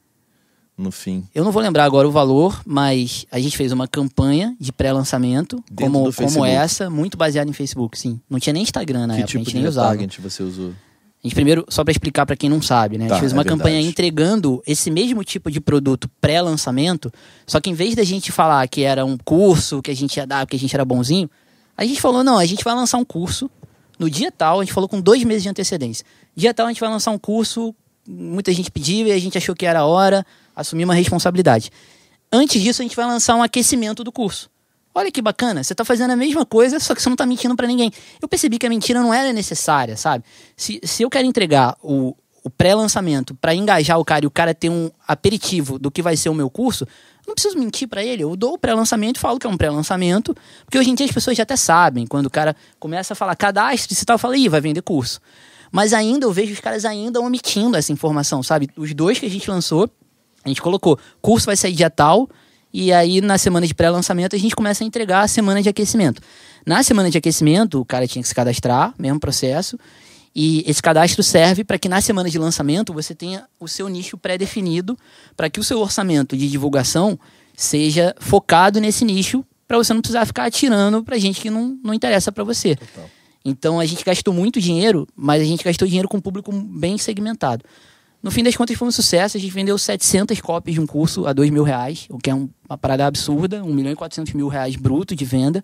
[0.78, 1.23] no fim?
[1.34, 5.63] Eu não vou lembrar agora o valor, mas a gente fez uma campanha de pré-lançamento,
[5.75, 8.20] como, como essa, muito baseada em Facebook, sim.
[8.29, 9.91] Não tinha nem Instagram na que época, tipo a gente de nem usava.
[9.91, 10.70] retarget você usou?
[10.70, 13.05] A gente primeiro, só para explicar para quem não sabe, né?
[13.05, 13.89] A gente Tá, fez é uma campanha verdade.
[13.89, 17.12] entregando esse mesmo tipo de produto pré-lançamento,
[17.47, 20.28] só que em vez da gente falar que era um curso, que a gente ia
[20.28, 21.29] dar, que a gente era bonzinho,
[21.75, 23.49] a gente falou, não, a gente vai lançar um curso
[23.97, 26.05] no dia tal, a gente falou com dois meses de antecedência.
[26.36, 27.74] Dia tal a gente vai lançar um curso,
[28.08, 30.24] muita gente pediu e a gente achou que era a hora,
[30.58, 31.71] assumir uma responsabilidade.
[32.32, 34.50] Antes disso, a gente vai lançar um aquecimento do curso.
[34.93, 37.55] Olha que bacana, você tá fazendo a mesma coisa, só que você não tá mentindo
[37.55, 37.92] para ninguém.
[38.20, 40.25] Eu percebi que a mentira não era necessária, sabe?
[40.55, 44.55] Se, se eu quero entregar o, o pré-lançamento para engajar o cara e o cara
[44.55, 46.88] ter um aperitivo do que vai ser o meu curso,
[47.28, 48.24] não preciso mentir para ele.
[48.24, 50.36] Eu dou o pré-lançamento e falo que é um pré-lançamento,
[50.66, 52.08] porque hoje em dia as pessoas já até sabem.
[52.08, 55.21] Quando o cara começa a falar cadastro e tal, eu falo, ih, vai vender curso.
[55.71, 58.70] Mas ainda eu vejo os caras ainda omitindo essa informação, sabe?
[58.75, 59.89] Os dois que a gente lançou,
[60.47, 62.29] a gente colocou, curso vai sair dia tal,
[62.74, 66.21] e aí na semana de pré-lançamento a gente começa a entregar a semana de aquecimento.
[66.65, 69.78] Na semana de aquecimento, o cara tinha que se cadastrar, mesmo processo,
[70.36, 74.17] e esse cadastro serve para que na semana de lançamento você tenha o seu nicho
[74.17, 74.97] pré-definido,
[75.36, 77.19] para que o seu orçamento de divulgação
[77.55, 81.93] seja focado nesse nicho, para você não precisar ficar atirando para gente que não, não
[81.93, 82.75] interessa para você.
[82.75, 83.09] Total.
[83.43, 86.97] Então a gente gastou muito dinheiro, mas a gente gastou dinheiro com um público bem
[86.97, 87.63] segmentado.
[88.22, 91.28] No fim das contas foi um sucesso, a gente vendeu 700 cópias de um curso
[91.28, 94.34] a 2 mil reais, o que é um, uma parada absurda, 1 milhão e 400
[94.34, 95.64] mil reais bruto de venda.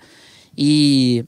[0.57, 1.25] E,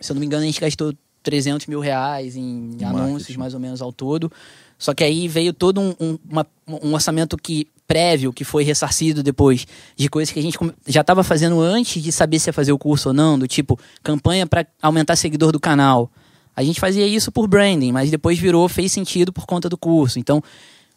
[0.00, 0.92] se eu não me engano, a gente gastou
[1.22, 4.30] 300 mil reais em anúncios, mais ou menos, ao todo.
[4.78, 9.22] Só que aí veio todo um, um, uma, um orçamento que prévio, que foi ressarcido
[9.22, 12.72] depois, de coisas que a gente já estava fazendo antes de saber se ia fazer
[12.72, 16.10] o curso ou não, do tipo, campanha para aumentar seguidor do canal.
[16.56, 20.18] A gente fazia isso por branding, mas depois virou, fez sentido por conta do curso.
[20.18, 20.42] Então,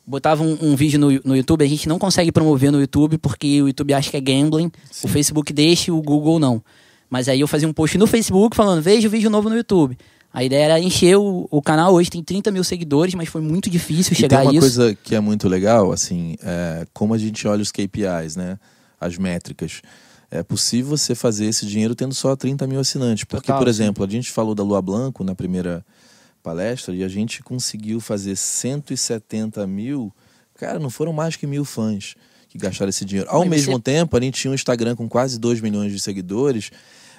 [0.07, 3.61] botava um, um vídeo no, no YouTube, a gente não consegue promover no YouTube porque
[3.61, 5.07] o YouTube acha que é gambling, Sim.
[5.07, 6.63] o Facebook deixa e o Google não.
[7.09, 9.97] Mas aí eu fazia um post no Facebook falando, veja o vídeo novo no YouTube.
[10.31, 11.93] A ideia era encher o, o canal.
[11.93, 14.51] Hoje tem 30 mil seguidores, mas foi muito difícil chegar a isso.
[14.51, 18.35] tem uma coisa que é muito legal, assim, é, como a gente olha os KPIs,
[18.35, 18.59] né?
[19.01, 19.81] As métricas.
[20.31, 23.23] É possível você fazer esse dinheiro tendo só 30 mil assinantes.
[23.23, 24.09] Porque, Total, por exemplo, sim.
[24.09, 25.83] a gente falou da Lua Blanco na primeira
[26.43, 30.13] palestra e a gente conseguiu fazer 170 mil.
[30.55, 32.15] Cara, não foram mais que mil fãs
[32.47, 33.29] que gastaram esse dinheiro.
[33.29, 33.81] Ao mas mesmo você...
[33.81, 36.71] tempo, a gente tinha um Instagram com quase 2 milhões de seguidores,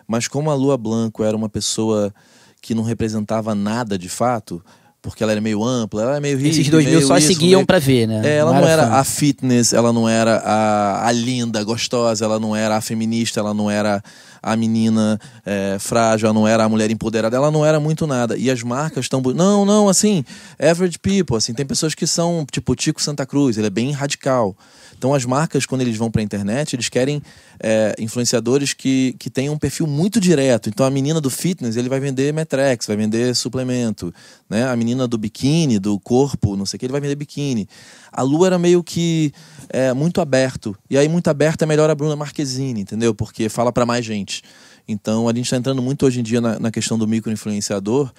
[0.06, 2.12] mas como a Lua Blanco era uma pessoa
[2.60, 4.62] que não representava nada de fato,
[5.02, 7.66] porque ela era meio ampla, ela era meio Esses dois mil só isso, seguiam meio...
[7.66, 8.20] para ver, né?
[8.24, 12.24] É, ela não, não era, era a fitness, ela não era a, a linda, gostosa,
[12.24, 14.02] ela não era a feminista, ela não era
[14.42, 18.36] a menina é, frágil, ela não era a mulher empoderada, ela não era muito nada.
[18.36, 19.20] E as marcas estão.
[19.20, 20.24] Não, não, assim,
[20.58, 24.56] average people, assim, tem pessoas que são, tipo, Tico Santa Cruz, ele é bem radical.
[25.00, 27.22] Então as marcas, quando eles vão para a internet, eles querem
[27.58, 30.68] é, influenciadores que, que tenham um perfil muito direto.
[30.68, 34.12] Então a menina do fitness, ele vai vender Metrex, vai vender suplemento.
[34.48, 34.68] Né?
[34.68, 37.66] A menina do biquíni, do corpo, não sei o que, ele vai vender biquíni.
[38.12, 39.32] A Lu era meio que
[39.68, 40.76] é, muito aberto.
[40.88, 43.14] E aí muito aberto é melhor a Bruna Marquezine, entendeu?
[43.14, 44.42] Porque fala para mais gente.
[44.86, 48.12] Então a gente está entrando muito hoje em dia na, na questão do microinfluenciador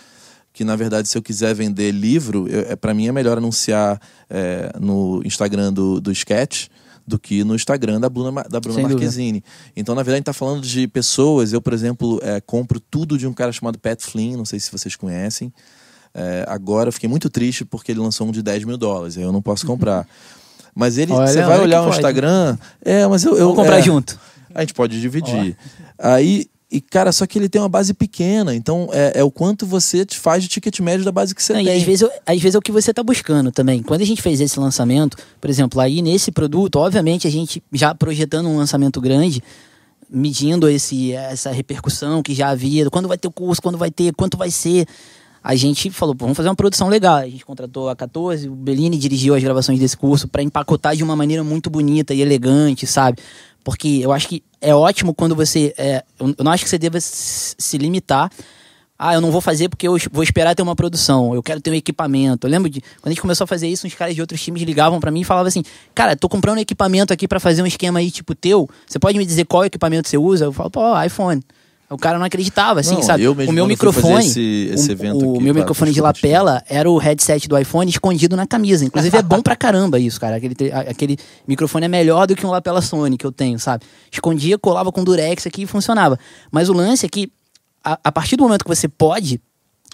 [0.53, 3.99] que na verdade se eu quiser vender livro, é, para mim é melhor anunciar
[4.29, 6.67] é, no Instagram do, do Sketch
[7.05, 9.43] do que no Instagram da Bruna, da Bruna Marquezine.
[9.75, 11.51] Então, na verdade, a gente está falando de pessoas.
[11.51, 14.71] Eu, por exemplo, é, compro tudo de um cara chamado Pat Flynn, não sei se
[14.71, 15.51] vocês conhecem.
[16.13, 19.23] É, agora eu fiquei muito triste porque ele lançou um de 10 mil dólares, aí
[19.23, 20.07] eu não posso comprar.
[20.73, 22.57] Mas ele, olha, você vai olhar o Instagram.
[22.83, 23.31] É, mas eu.
[23.33, 24.17] eu Vamos comprar é, junto.
[24.53, 25.57] A gente pode dividir.
[25.97, 28.55] Aí e, cara, só que ele tem uma base pequena.
[28.55, 31.61] Então, é, é o quanto você faz de ticket médio da base que você Não,
[31.61, 31.73] tem.
[31.73, 33.83] E às vezes, às vezes é o que você está buscando também.
[33.83, 37.93] Quando a gente fez esse lançamento, por exemplo, aí nesse produto, obviamente a gente já
[37.93, 39.43] projetando um lançamento grande,
[40.09, 44.13] medindo esse, essa repercussão que já havia, quando vai ter o curso, quando vai ter,
[44.13, 44.87] quanto vai ser.
[45.43, 47.17] A gente falou, vamos fazer uma produção legal.
[47.17, 51.03] A gente contratou a 14, o Bellini dirigiu as gravações desse curso para empacotar de
[51.03, 53.19] uma maneira muito bonita e elegante, sabe?
[53.63, 55.73] Porque eu acho que é ótimo quando você.
[55.77, 58.31] É, eu não acho que você deva se limitar.
[59.03, 61.33] Ah, eu não vou fazer porque eu vou esperar ter uma produção.
[61.33, 62.45] Eu quero ter um equipamento.
[62.45, 64.61] Eu lembro de quando a gente começou a fazer isso, uns caras de outros times
[64.61, 65.63] ligavam para mim e falavam assim:
[65.95, 68.69] Cara, tô comprando um equipamento aqui para fazer um esquema aí tipo teu.
[68.85, 70.45] Você pode me dizer qual equipamento você usa?
[70.45, 71.41] Eu falo, pô, iPhone.
[71.91, 73.27] O cara não acreditava, assim, não, sabe?
[73.27, 77.57] o meu microfone, esse, esse o, o meu microfone de lapela era o headset do
[77.57, 78.85] iPhone escondido na camisa.
[78.85, 80.37] Inclusive é bom pra caramba isso, cara.
[80.37, 83.83] Aquele, aquele microfone é melhor do que um lapela Sony que eu tenho, sabe?
[84.09, 86.17] Escondia, colava com durex aqui e funcionava.
[86.49, 87.29] Mas o lance é que
[87.83, 89.41] a, a partir do momento que você pode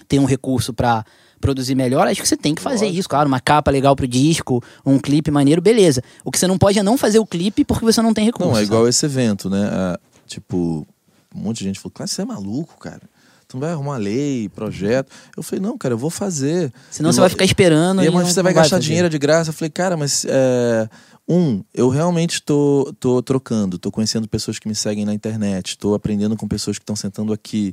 [0.06, 1.04] ter um recurso para
[1.40, 3.00] produzir melhor, acho que você tem que fazer Lógico.
[3.00, 6.02] isso, claro, uma capa legal pro disco, um clipe maneiro, beleza.
[6.24, 8.52] O que você não pode é não fazer o clipe porque você não tem recurso.
[8.52, 8.90] Não, é igual sabe?
[8.90, 9.68] esse evento, né?
[9.72, 10.86] Ah, tipo,
[11.34, 13.02] um monte de gente falou, claro, você é maluco, cara.
[13.46, 15.10] Tu não vai arrumar lei, projeto.
[15.34, 16.70] Eu falei, não, cara, eu vou fazer.
[16.90, 18.04] Senão eu você vai ficar esperando.
[18.04, 19.48] E, mas você vai gastar vai dinheiro de graça.
[19.48, 20.88] Eu falei, cara, mas é,
[21.26, 25.94] um, eu realmente tô, tô trocando, tô conhecendo pessoas que me seguem na internet, tô
[25.94, 27.72] aprendendo com pessoas que estão sentando aqui.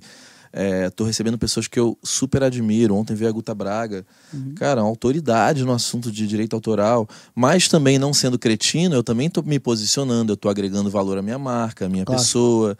[0.57, 2.95] É, tô recebendo pessoas que eu super admiro.
[2.95, 4.05] Ontem veio a Guta Braga.
[4.55, 7.05] Cara, uma autoridade no assunto de direito autoral.
[7.35, 10.31] Mas também, não sendo cretino, eu também tô me posicionando.
[10.31, 12.21] Eu tô agregando valor à minha marca, à minha Claro.
[12.21, 12.77] pessoa.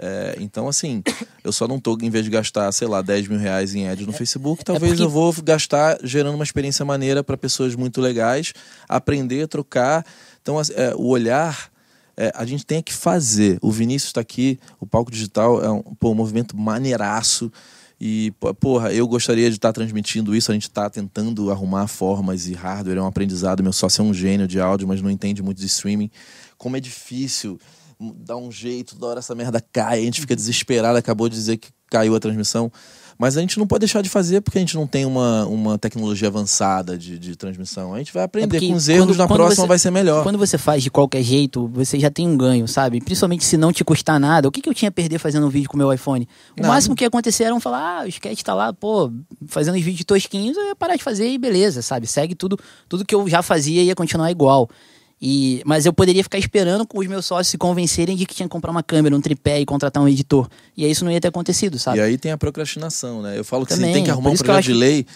[0.00, 1.02] É, então, assim,
[1.42, 4.06] eu só não tô, em vez de gastar, sei lá, 10 mil reais em ads
[4.06, 8.52] no Facebook, talvez porque- eu vou gastar gerando uma experiência maneira para pessoas muito legais,
[8.88, 10.04] aprender, trocar.
[10.40, 11.70] Então, é, o olhar,
[12.16, 13.58] é, a gente tem que fazer.
[13.60, 17.50] O Vinícius está aqui, o Palco Digital é um, pô, um movimento maneiraço.
[18.00, 20.52] E, porra, eu gostaria de estar transmitindo isso.
[20.52, 23.60] A gente está tentando arrumar formas e hardware, é um aprendizado.
[23.60, 26.08] Meu sócio é um gênio de áudio, mas não entende muito de streaming.
[26.56, 27.58] Como é difícil
[28.00, 30.96] dar um jeito, toda hora essa merda cai, a gente fica desesperado.
[30.98, 32.70] Acabou de dizer que caiu a transmissão.
[33.20, 35.76] Mas a gente não pode deixar de fazer porque a gente não tem uma, uma
[35.76, 37.92] tecnologia avançada de, de transmissão.
[37.92, 39.90] A gente vai aprender É com os erros, quando- na quando próxima você- vai ser
[39.90, 40.22] melhor.
[40.22, 43.00] Quando você faz de qualquer jeito, você já tem um ganho, sabe?
[43.00, 44.46] Principalmente se não te custar nada.
[44.46, 46.28] O que, que eu tinha a perder fazendo um vídeo com o meu iPhone?
[46.56, 49.10] O máximo que ia acontecer era um falar, ah, o sketch tá lá, pô,
[49.48, 52.06] fazendo os vídeos tosquinhos, eu ia parar de fazer e beleza, sabe?
[52.06, 52.56] Segue tudo,
[52.88, 54.70] tudo que eu já fazia ia continuar igual.
[55.20, 58.46] E, mas eu poderia ficar esperando com os meus sócios se convencerem de que tinha
[58.46, 60.48] que comprar uma câmera, um tripé e contratar um editor.
[60.76, 61.98] E aí isso não ia ter acontecido, sabe?
[61.98, 63.36] E aí tem a procrastinação, né?
[63.36, 65.06] Eu falo que Também, se tem que arrumar um projeto de acho- lei,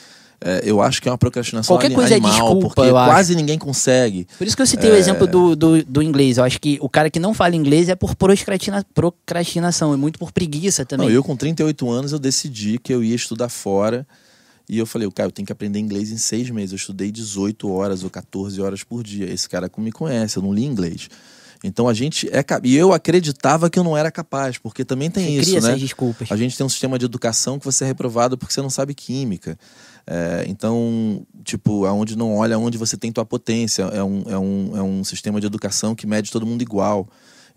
[0.44, 3.56] é, eu acho que é uma procrastinação Qualquer coisa é animal, desculpa, porque quase ninguém
[3.56, 4.26] consegue.
[4.36, 6.36] Por isso que eu citei o exemplo do, do, do inglês.
[6.36, 10.18] Eu acho que o cara que não fala inglês é por procrastina, procrastinação, é muito
[10.18, 11.06] por preguiça também.
[11.06, 14.04] Não, eu com 38 anos eu decidi que eu ia estudar fora
[14.72, 16.72] e eu falei, cara, eu tenho que aprender inglês em seis meses.
[16.72, 19.30] Eu estudei 18 horas ou 14 horas por dia.
[19.30, 21.10] Esse cara me conhece, eu não li inglês.
[21.62, 25.26] Então a gente é e eu acreditava que eu não era capaz, porque também tem
[25.26, 25.68] Você isso, cria né?
[25.68, 26.32] essas desculpas.
[26.32, 28.94] A gente tem um sistema de educação que você é reprovado porque você não sabe
[28.94, 29.58] química.
[30.06, 33.82] É, então, tipo, aonde não olha onde você tem tua potência.
[33.82, 37.06] É um, é, um, é um sistema de educação que mede todo mundo igual.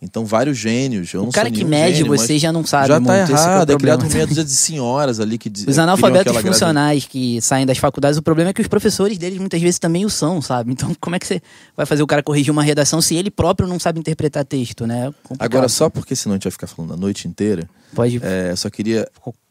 [0.02, 1.14] Então, vários gênios.
[1.14, 3.08] O cara que mede gênio, você já não sabe Já muito.
[3.08, 3.72] tá que é errado.
[3.72, 3.98] É criado problema.
[4.04, 7.78] por meia dúzia de senhoras ali que Os analfabetos aquela grade- funcionais que saem das
[7.78, 10.72] faculdades, o problema é que os professores deles muitas vezes também o são, sabe?
[10.72, 11.42] Então, como é que você
[11.76, 15.06] vai fazer o cara corrigir uma redação se ele próprio não sabe interpretar texto, né?
[15.24, 15.42] Complicado.
[15.42, 18.20] Agora, só porque senão a gente vai ficar falando a noite inteira, Pode.
[18.22, 19.08] É, só queria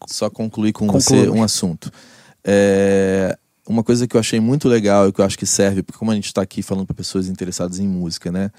[0.07, 1.91] só concluir com você um assunto.
[2.45, 5.99] É, uma coisa que eu achei muito legal e que eu acho que serve, porque
[5.99, 8.51] como a gente está aqui falando para pessoas interessadas em música, né?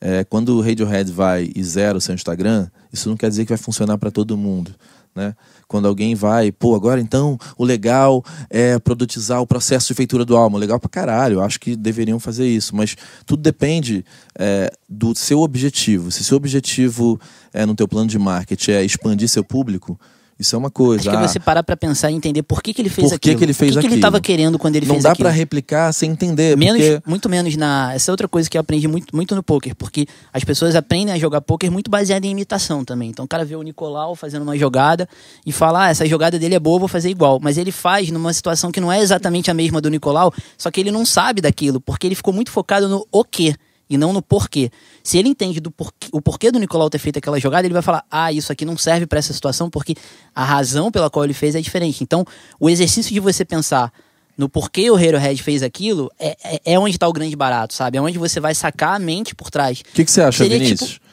[0.00, 3.50] É, quando o Radiohead vai e zera o seu Instagram, isso não quer dizer que
[3.50, 4.74] vai funcionar para todo mundo.
[5.14, 5.34] Né?
[5.66, 10.36] Quando alguém vai, pô, agora então o legal é produtizar o processo de feitura do
[10.36, 10.58] álbum.
[10.58, 12.76] Legal pra caralho, acho que deveriam fazer isso.
[12.76, 12.94] Mas
[13.24, 14.04] tudo depende
[14.38, 16.10] é, do seu objetivo.
[16.10, 17.18] Se seu objetivo
[17.52, 19.98] é, no teu plano de marketing é expandir seu público,
[20.38, 21.00] isso é uma coisa.
[21.08, 23.10] Acho que Ah, você parar pra pensar e entender por que, que ele fez Por
[23.18, 23.38] que aquilo.
[23.38, 24.02] que ele fez o que, que ele aquilo?
[24.02, 25.28] tava querendo quando ele não fez dá aquilo.
[25.28, 26.56] pra replicar sem entender.
[26.56, 27.08] Menos, porque...
[27.08, 27.92] Muito menos na.
[27.94, 31.14] Essa é outra coisa que eu aprendi muito, muito no poker, porque as pessoas aprendem
[31.14, 33.08] a jogar poker muito baseado em imitação também.
[33.10, 35.08] Então o cara vê o Nicolau fazendo uma jogada
[35.44, 37.38] e fala: ah, essa jogada dele é boa, vou fazer igual.
[37.42, 40.80] Mas ele faz numa situação que não é exatamente a mesma do Nicolau, só que
[40.80, 43.54] ele não sabe daquilo, porque ele ficou muito focado no o quê.
[43.88, 44.70] E não no porquê.
[45.02, 47.82] Se ele entende do porquê, o porquê do Nicolau ter feito aquela jogada, ele vai
[47.82, 49.94] falar: ah, isso aqui não serve pra essa situação, porque
[50.34, 52.02] a razão pela qual ele fez é diferente.
[52.02, 52.24] Então,
[52.58, 53.92] o exercício de você pensar
[54.36, 57.96] no porquê o Radiohead fez aquilo, é, é, é onde tá o grande barato, sabe?
[57.96, 59.80] É onde você vai sacar a mente por trás.
[59.80, 60.90] O que, que você acha, Seria Vinícius?
[60.94, 61.06] tipo-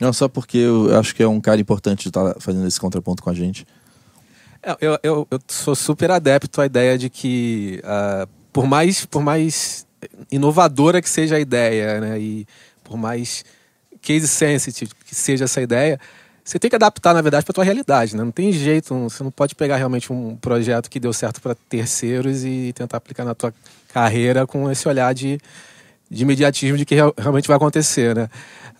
[0.00, 3.22] Não, só porque eu acho que é um cara importante de estar fazendo esse contraponto
[3.22, 3.66] com a gente.
[4.62, 9.22] É, Eu, eu, eu sou super adepto à ideia de que, ah, por, mais, por
[9.22, 9.86] mais
[10.30, 12.46] inovadora que seja a ideia, né, e
[12.84, 13.44] por mais
[14.00, 15.98] case sensitive que seja essa ideia,
[16.48, 18.16] você tem que adaptar, na verdade, para a tua realidade.
[18.16, 18.24] Né?
[18.24, 22.42] Não tem jeito, você não pode pegar realmente um projeto que deu certo para terceiros
[22.42, 23.52] e tentar aplicar na tua
[23.92, 25.38] carreira com esse olhar de,
[26.10, 28.30] de imediatismo de que real- realmente vai acontecer, né?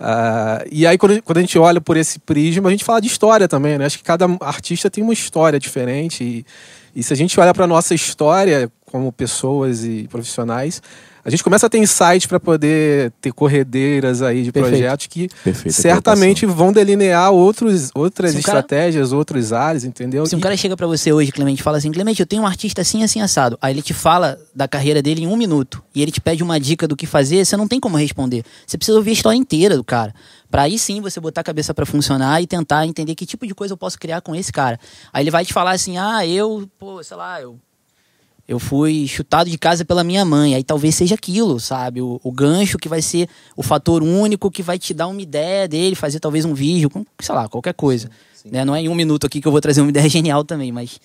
[0.01, 3.09] Ah, e aí, quando, quando a gente olha por esse prisma, a gente fala de
[3.09, 3.85] história também, né?
[3.85, 6.47] Acho que cada artista tem uma história diferente e,
[6.95, 10.83] e se a gente olha para nossa história como pessoas e profissionais,
[11.25, 14.73] a gente começa a ter insights para poder ter corredeiras aí de Perfeito.
[14.79, 20.25] projetos que Perfeita certamente vão delinear outros, outras Se o cara- estratégias, outros ares, entendeu?
[20.25, 22.43] Se um E- cara chega pra você hoje, Clemente, e fala assim, Clemente, eu tenho
[22.43, 23.59] um artista assim, assim, assado.
[23.61, 25.83] Aí ele te fala da carreira dele em um minuto.
[25.95, 28.43] E ele te pede uma dica do que fazer, você não tem como responder.
[28.67, 30.15] Você precisa ouvir a história inteira do cara.
[30.51, 33.55] Pra aí sim você botar a cabeça pra funcionar e tentar entender que tipo de
[33.55, 34.81] coisa eu posso criar com esse cara.
[35.13, 37.59] Aí ele vai te falar assim, ah, eu, pô, sei lá, eu
[38.49, 40.55] eu fui chutado de casa pela minha mãe.
[40.55, 42.01] Aí talvez seja aquilo, sabe?
[42.01, 45.69] O, o gancho que vai ser o fator único que vai te dar uma ideia
[45.69, 48.11] dele, fazer talvez um vídeo, com, sei lá, qualquer coisa.
[48.51, 48.65] Né?
[48.65, 50.99] Não é em um minuto aqui que eu vou trazer uma ideia genial também, mas.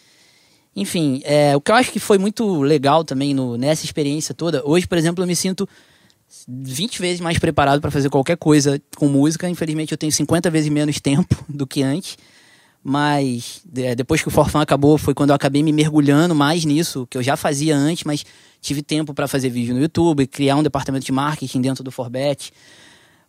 [0.75, 4.63] Enfim, é, o que eu acho que foi muito legal também no, nessa experiência toda.
[4.65, 5.69] Hoje, por exemplo, eu me sinto
[6.47, 9.47] 20 vezes mais preparado para fazer qualquer coisa com música.
[9.49, 12.17] Infelizmente, eu tenho 50 vezes menos tempo do que antes.
[12.83, 17.07] Mas é, depois que o Forfã acabou, foi quando eu acabei me mergulhando mais nisso,
[17.09, 18.25] que eu já fazia antes, mas
[18.59, 22.51] tive tempo para fazer vídeo no YouTube, criar um departamento de marketing dentro do Forbet.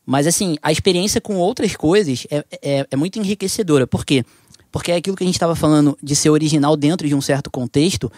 [0.04, 3.86] Mas assim, a experiência com outras coisas é, é, é muito enriquecedora.
[3.86, 4.24] Por quê?
[4.72, 7.48] Porque é aquilo que a gente estava falando de ser original dentro de um certo
[7.48, 8.10] contexto.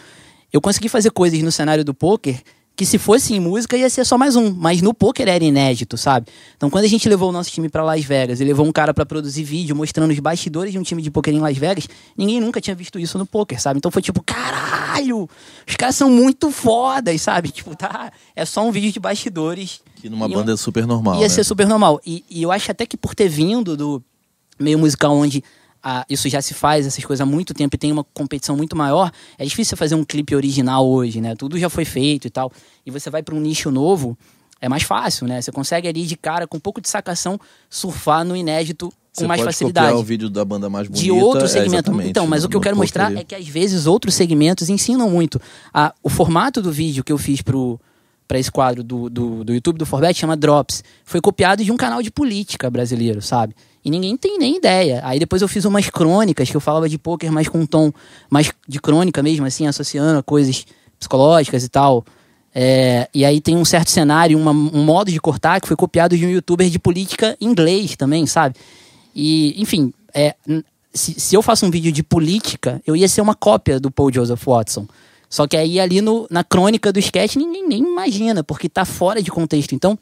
[0.51, 2.41] Eu consegui fazer coisas no cenário do poker
[2.77, 5.97] que se fosse em música ia ser só mais um, mas no poker era inédito,
[5.97, 6.27] sabe?
[6.55, 8.93] Então quando a gente levou o nosso time para Las Vegas e levou um cara
[8.93, 12.39] para produzir vídeo mostrando os bastidores de um time de poker em Las Vegas, ninguém
[12.39, 13.79] nunca tinha visto isso no poker, sabe?
[13.79, 15.27] Então foi tipo, caralho,
[15.67, 17.49] os caras são muito fodas, sabe?
[17.57, 19.81] Tipo, tá, é só um vídeo de bastidores.
[19.95, 21.15] Que numa banda é super normal.
[21.15, 21.29] Ia né?
[21.29, 21.99] ser super normal.
[22.05, 24.03] E, e eu acho até que por ter vindo do
[24.59, 25.43] meio musical onde
[25.89, 28.75] ah, isso já se faz, essas coisas há muito tempo e tem uma competição muito
[28.75, 31.33] maior, é difícil você fazer um clipe original hoje, né?
[31.33, 32.51] Tudo já foi feito e tal.
[32.85, 34.17] E você vai para um nicho novo,
[34.59, 35.41] é mais fácil, né?
[35.41, 37.39] Você consegue ali de cara, com um pouco de sacação,
[37.69, 41.05] surfar no inédito com Você mais pode facilidade copiar o vídeo da banda mais bonita.
[41.05, 41.75] de outro é, segmento.
[41.75, 45.09] exatamente, então, mas o que eu quero mostrar é que às vezes outros segmentos ensinam
[45.09, 45.39] muito.
[45.73, 47.79] Ah, o formato do vídeo que eu fiz pro
[48.27, 50.83] para esse quadro do, do, do YouTube do Forbet chama Drops.
[51.05, 53.55] Foi copiado de um canal de política brasileiro, sabe?
[53.87, 54.99] E ninguém tem nem ideia.
[55.05, 57.89] Aí depois eu fiz umas crônicas que eu falava de poker, mas com um tom
[58.29, 60.65] mais de crônica mesmo, assim, associando a coisas
[60.99, 62.03] psicológicas e tal.
[62.53, 66.17] É, e aí tem um certo cenário, uma- um modo de cortar que foi copiado
[66.17, 68.55] de um youtuber de política inglês também, sabe?
[69.15, 70.35] E, enfim, é,
[70.93, 74.11] se, se eu faço um vídeo de política, eu ia ser uma cópia do Paul
[74.13, 74.85] Joseph Watson.
[75.29, 79.23] Só que aí ali no, na crônica do sketch ninguém nem imagina, porque tá fora
[79.23, 79.73] de contexto.
[79.73, 79.97] Então,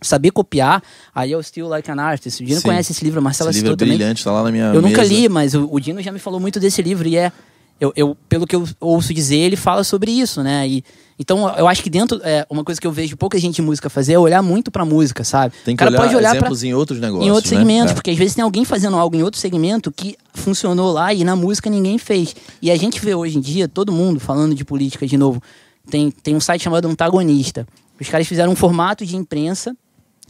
[0.00, 0.82] saber copiar,
[1.14, 2.42] aí eu Still Like an Artist.
[2.42, 2.68] O Dino Sim.
[2.68, 3.96] conhece esse livro, a Marcela Esse livro é também.
[3.96, 5.12] brilhante, tá lá na minha Eu nunca mesa.
[5.14, 7.32] li, mas o, o Dino já me falou muito desse livro e é.
[7.80, 10.66] Eu, eu, pelo que eu ouço dizer, ele fala sobre isso, né?
[10.66, 10.82] E,
[11.16, 12.20] então, eu acho que dentro.
[12.24, 14.84] É, uma coisa que eu vejo pouca gente em música fazer é olhar muito pra
[14.84, 15.54] música, sabe?
[15.64, 17.24] Tem o que cara olhar pode olhar pra, exemplos em outros negócios.
[17.28, 17.58] em outros né?
[17.58, 17.94] segmentos, É.
[17.94, 21.36] porque às vezes tem alguém fazendo algo em outro segmento que funcionou lá e na
[21.36, 22.34] música ninguém fez.
[22.60, 25.40] E a gente vê hoje em dia todo mundo falando de política de novo.
[25.88, 27.64] Tem, tem um site chamado Antagonista.
[28.00, 29.76] Os caras fizeram um formato de imprensa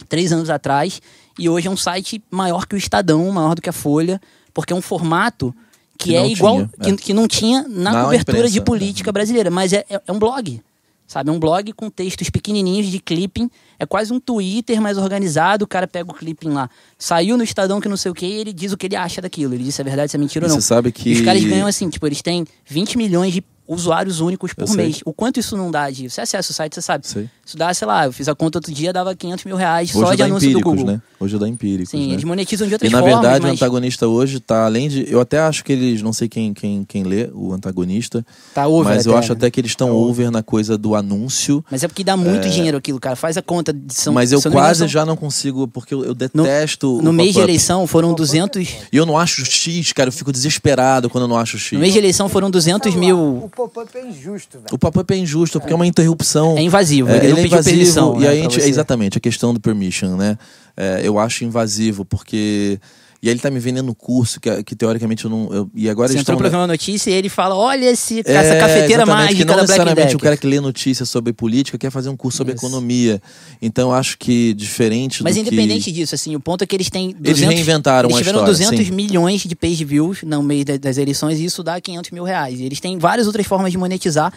[0.07, 1.01] três anos atrás
[1.39, 4.21] e hoje é um site maior que o Estadão, maior do que a Folha,
[4.53, 5.55] porque é um formato
[5.97, 6.97] que, Que é igual tinha, que, é.
[6.97, 10.19] que não tinha na, Na cobertura imprensa, de política brasileira, mas é, é, é um
[10.19, 10.61] blog.
[11.09, 13.51] Sabe, é um blog com textos pequenininhos de clipping.
[13.79, 15.65] É quase um Twitter mais organizado.
[15.65, 16.69] O cara pega o clipping lá.
[16.99, 19.23] Saiu no Estadão que não sei o que e ele diz o que ele acha
[19.23, 19.55] daquilo.
[19.55, 20.57] Ele diz se é verdade, se é mentira ou não.
[20.61, 24.21] você sabe que- E os caras ganham assim, tipo, eles têm 20 milhões de usuários
[24.21, 24.77] únicos por Eu sei.
[24.77, 25.01] mês.
[25.05, 26.09] O quanto isso não dá de...
[26.09, 27.07] Você acessa o site, você sabe.
[27.07, 27.29] Sei.
[27.45, 30.07] Isso dá, sei lá, eu fiz a conta outro dia, dava 500 mil reais Hoje
[30.07, 30.85] só é de anúncio do Google.
[30.87, 31.03] né?
[31.21, 32.13] Hoje é da Empíricos, Sim, né?
[32.15, 35.11] eles monetizam de E outras na formas, verdade o mas antagonista hoje tá além de.
[35.11, 36.01] Eu até acho que eles.
[36.01, 38.25] Não sei quem, quem, quem lê o antagonista.
[38.55, 39.37] tá over mas eu até, acho né?
[39.39, 41.65] até que eles estão over na coisa do anúncio.
[41.71, 43.17] Mas é porque dá muito dinheiro aquilo, cara.
[43.17, 43.73] Faz a conta.
[43.73, 47.01] De, são, mas eu não quase já não consigo, porque eu, eu detesto.
[47.03, 48.69] No o mês de eleição foram 200...
[48.93, 50.09] E eu não acho X, cara.
[50.09, 51.73] Eu fico desesperado quando eu não acho X.
[51.73, 53.51] No mês de eleição foram 200 O mil...
[53.67, 54.69] pop-up é injusto, velho.
[54.73, 56.57] O pop-up é injusto, porque é uma interrupção.
[56.57, 58.51] É invasivo, É, ele, ele não é pediu invasivo, permissão, e né, aí a pra
[58.51, 58.69] gente- você.
[58.69, 60.39] exatamente a questão do permission, né?
[60.77, 62.79] É, eu acho invasivo porque
[63.21, 66.09] e aí ele tá me vendendo curso que, que teoricamente eu não eu- e agora
[66.09, 69.35] Você entrou pra ver uma notícia e ele fala, olha esse, É, essa cafeteira mágica
[69.37, 72.39] que não da necessariamente o cara que lê notícias sobre política quer fazer um curso
[72.39, 73.21] sobre economia.
[73.61, 75.93] Então eu acho que diferente Mas independente que...
[75.93, 77.27] disso, assim, o ponto é que eles têm 200...
[77.29, 78.93] Eles reinventaram Eles tiveram história, 200 sim.
[78.93, 82.61] milhões de page views no meio da- das eleições e isso dá 500 mil reais.
[82.61, 84.33] E eles têm várias outras formas de monetizar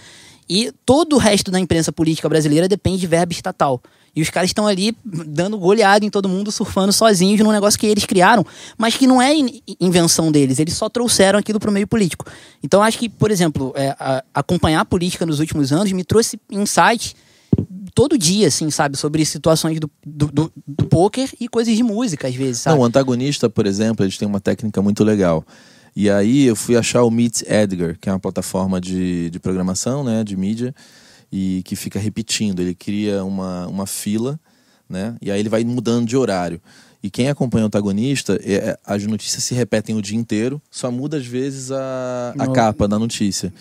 [0.50, 3.82] e todo o resto da imprensa política brasileira depende de verba estatal.
[4.16, 7.88] E os caras estão ali dando goleada em todo mundo, surfando sozinhos num negócio que
[7.88, 8.46] eles criaram,
[8.78, 12.26] mas que não é in- invenção deles, eles só trouxeram aquilo para o meio político.
[12.62, 16.40] Então acho que, por exemplo, é, a- acompanhar a política nos últimos anos me trouxe
[16.52, 17.16] insights
[17.94, 22.28] todo dia, assim, sabe, sobre situações do, do, do, do poker e coisas de música,
[22.28, 22.76] às vezes, sabe?
[22.76, 25.46] Não, o antagonista, por exemplo, eles têm uma técnica muito legal.
[25.94, 30.04] E aí eu fui achar o Meet Edgar, que é uma plataforma de, de programação,
[30.06, 30.74] né, de mídia,
[31.32, 32.60] e que fica repetindo.
[32.62, 34.40] Ele cria uma, uma fila,
[34.90, 36.62] né, e aí ele vai mudando de horário.
[37.04, 40.92] E quem acompanha o antagonista, é- é- as notícias se repetem o dia inteiro, só
[40.92, 43.52] muda às vezes a, a No- capa da notícia.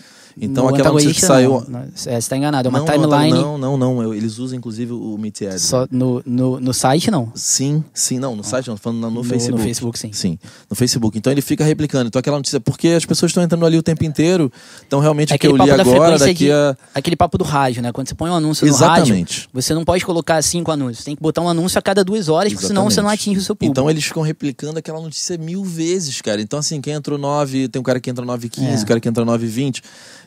[0.41, 1.61] Então No aquela notícia que saiu.
[1.69, 3.31] Não, não, é, você tá enganado, é uma Não, timeline.
[3.33, 5.59] Não, não, não, eu- eles usam inclusive o Meet Edgar.
[5.59, 7.33] Só no, no, no site, não.
[7.35, 9.59] Sim, sim, não, no site não, falando no, No- Facebook.
[9.59, 10.13] no Facebook, sim.
[10.13, 10.39] Sim,
[10.69, 11.19] no Facebook.
[11.19, 12.09] Então ele fica replicando.
[12.09, 14.51] Então aquela notícia, porque as pessoas estão entrando ali o tempo inteiro.
[14.87, 16.77] Então realmente É o que eu li agora, daqui de- a.
[16.95, 17.93] Aquele papo do rádio, né?
[17.93, 19.11] Quando você põe um anúncio Exatamente.
[19.13, 21.05] no rádio, você não pode colocar cinco anúncios.
[21.05, 23.43] Tem que botar um anúncio a cada duas horas, porque senão você não atinge o
[23.43, 23.73] seu público.
[23.73, 26.41] Então eles ficam replicando aquela notícia mil vezes, cara.
[26.41, 28.85] Então, assim, quem entrou 9, tem um cara que entra 9 e 15, É.
[28.85, 29.83] o cara que entra 9 e 20.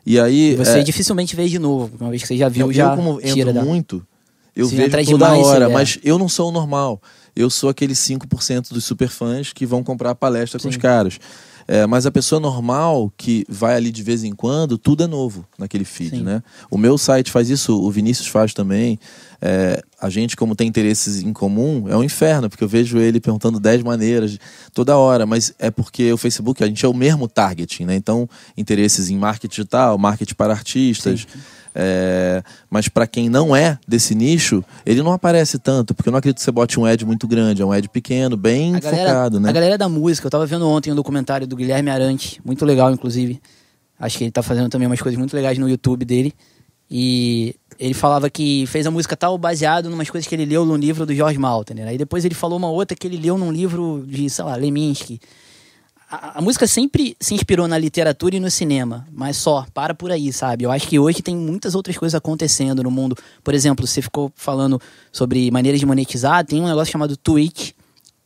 [0.06, 0.56] E aí.
[0.56, 1.92] você é, dificilmente vê de novo.
[2.00, 3.64] Uma vez que você já viu, eu, já eu como entro da...
[3.64, 4.06] muito,
[4.56, 5.68] Eu Sim, vejo toda demais, hora, é.
[5.70, 7.02] mas eu não sou o normal.
[7.36, 11.20] Eu sou aqueles 5% dos superfãs que vão comprar a palestra com os caras.
[11.68, 15.46] É, mas a pessoa normal que vai ali de vez em quando, tudo é novo
[15.58, 16.24] naquele feed, Sim.
[16.24, 16.44] né?
[16.70, 19.00] O meu site faz isso, o Vinícius faz também.
[19.42, 23.20] É, a gente, como tem interesses em comum, é um inferno, porque eu vejo ele
[23.20, 24.38] perguntando 10 maneiras
[24.74, 27.96] toda hora, mas é porque o Facebook, a gente é o mesmo targeting, né?
[27.96, 31.28] Então, interesses em marketing digital, marketing para artistas.
[31.76, 36.20] É, mas para quem não é desse nicho, ele não aparece tanto, porque eu não
[36.20, 39.40] acredito que você bote um ad muito grande, é um ad pequeno, bem galera, focado,
[39.40, 39.50] né?
[39.50, 42.92] a galera da música, eu tava vendo ontem um documentário do Guilherme Arantes, muito legal,
[42.92, 43.42] inclusive.
[44.00, 46.34] Acho que ele tá fazendo também umas coisas muito legais no YouTube dele.
[46.90, 50.66] E ele falava que fez a música tal baseado em umas coisas que ele leu
[50.66, 51.88] num livro do George Maltner.
[51.88, 55.20] Aí depois ele falou uma outra que ele leu num livro de, sei lá, Leminski.
[56.14, 60.12] A, a música sempre se inspirou na literatura e no cinema, mas só, para por
[60.12, 60.64] aí, sabe?
[60.64, 63.18] Eu acho que hoje tem muitas outras coisas acontecendo no mundo.
[63.44, 64.80] Por exemplo, você ficou falando
[65.12, 67.72] sobre maneiras de monetizar, tem um negócio chamado Twitch,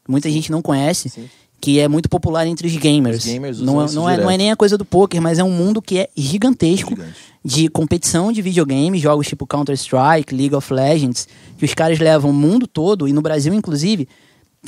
[0.05, 1.29] muita gente não conhece,
[1.61, 3.19] que é muito popular entre os gamers.
[3.19, 5.43] Os gamers não, é- não, é, não é nem a coisa do poker, mas é
[5.43, 7.15] um mundo que é gigantesco Gigante.
[7.43, 11.25] de competição de videogame, jogos tipo Counter-Strike, League of Legends,
[11.57, 14.09] que os caras levam o mundo todo, e no Brasil, inclusive,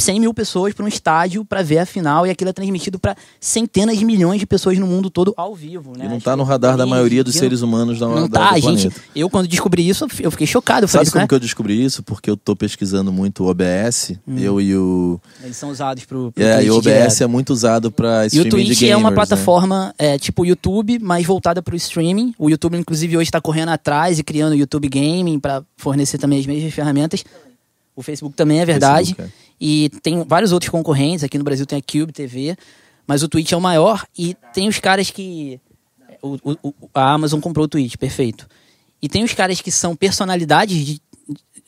[0.03, 3.15] 100 mil pessoas para um estádio para ver a final, e aquilo é transmitido para
[3.39, 5.97] centenas de milhões de pessoas no mundo todo ao vivo.
[5.97, 6.05] Né?
[6.05, 8.39] E não tá que no radar da é maioria dos seres humanos da, Não da,
[8.39, 8.63] tá, do gente.
[8.89, 9.01] planeta.
[9.15, 10.83] Eu, quando descobri isso, eu fiquei chocado.
[10.85, 11.27] Eu Sabe isso como não é?
[11.27, 12.01] que eu descobri isso?
[12.03, 14.37] Porque eu tô pesquisando muito o OBS, Hum.
[14.37, 15.19] eu e o...
[15.43, 17.21] Eles são usados pro, pro É, Twitch e o OBS direto.
[17.23, 19.15] é muito usado para E o streaming de Twitch gamers, é uma né?
[19.15, 22.33] plataforma é, tipo o YouTube, mas voltada para o streaming.
[22.37, 26.39] O YouTube, inclusive, hoje está correndo atrás e criando o YouTube Gaming para fornecer também
[26.39, 27.23] as mesmas ferramentas.
[27.95, 29.13] O Facebook também é verdade.
[29.15, 31.23] Facebook, E tem vários outros concorrentes.
[31.23, 32.55] Aqui no Brasil tem a Cube TV.
[33.05, 34.05] Mas o Twitch é o maior.
[34.17, 35.59] E tem os caras que.
[36.21, 38.47] o- o- a Amazon comprou o Twitch, perfeito.
[39.01, 41.01] E tem os caras que são personalidades de,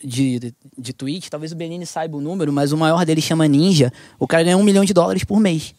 [0.03, 1.29] de, de, de Twitch.
[1.29, 3.91] Talvez o Benini saiba o número, mas o maior deles chama Ninja.
[4.19, 5.73] O cara ganha um milhão de dólares por mês.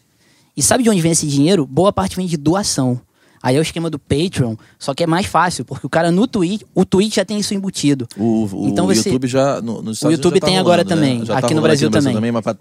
[0.56, 1.66] E sabe de onde vem esse dinheiro?
[1.66, 3.00] Boa parte vem de doação.
[3.42, 6.26] Aí é o esquema do Patreon, só que é mais fácil, porque o cara no
[6.28, 8.06] Twitch, o Twitch já tem isso embutido.
[8.16, 9.60] O, o Então você- YouTube já.
[9.60, 11.08] No, nos Estados O YouTube já tá tem agora rolando, né?
[11.12, 12.30] também, Já tá aqui no rolando Brasil também.
[12.32, 12.56] mas, pra-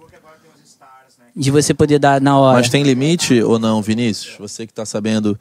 [1.36, 2.58] De você poder dar na hora.
[2.58, 4.36] mas tem limite ou não, Vinícius?
[4.40, 5.40] Você que tá sabendo.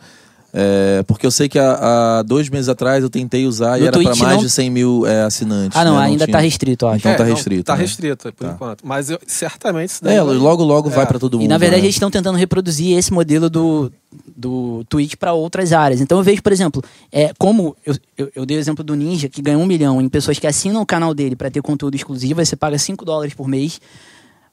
[0.52, 3.86] É, porque eu sei que há, há dois meses atrás eu tentei usar e No
[3.88, 5.76] era para mais não- de 100 mil é, assinantes.
[5.78, 6.04] Ah, não, né?
[6.06, 6.98] ainda tinha- tá restrito, eu acho.
[6.98, 7.80] Então tá não, restrito, Tá né?
[7.82, 8.52] restrito, por Tá.
[8.54, 8.86] enquanto.
[8.86, 10.16] Mas eu, certamente isso daí.
[10.16, 11.06] É, vai- logo logo vai É.
[11.06, 11.44] para todo mundo.
[11.44, 11.86] E na verdade né?
[11.86, 13.92] eles estão tentando reproduzir esse modelo do,
[14.36, 16.00] do Twitch para outras áreas.
[16.00, 16.82] Então eu vejo, por exemplo,
[17.12, 20.08] é, como eu, eu, eu dei o exemplo do Ninja, que ganha um milhão em
[20.08, 23.34] pessoas que assinam o canal dele para ter conteúdo exclusivo, aí você paga 5 dólares
[23.34, 23.80] por mês.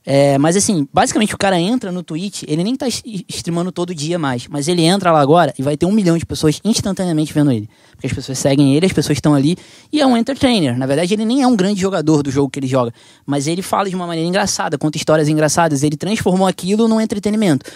[0.09, 2.87] É, mas assim, basicamente o cara entra no Twitch, ele nem tá
[3.27, 6.25] streamando todo dia mais, mas ele entra lá agora e vai ter um milhão de
[6.25, 7.69] pessoas instantaneamente vendo ele.
[7.91, 9.57] Porque as pessoas seguem ele, as pessoas estão ali,
[9.91, 10.77] e é um entertainer.
[10.77, 12.93] Na verdade, ele nem é um grande jogador do jogo que ele joga,
[13.25, 17.69] mas ele fala de uma maneira engraçada, conta histórias engraçadas, ele transformou aquilo num entretenimento.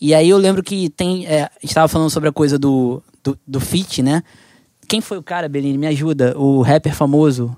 [0.00, 1.24] E aí eu lembro que tem.
[1.28, 4.24] É, a gente tava falando sobre a coisa do, do, do fit, né?
[4.88, 5.78] Quem foi o cara, Belini?
[5.78, 6.36] Me ajuda.
[6.36, 7.56] O rapper famoso,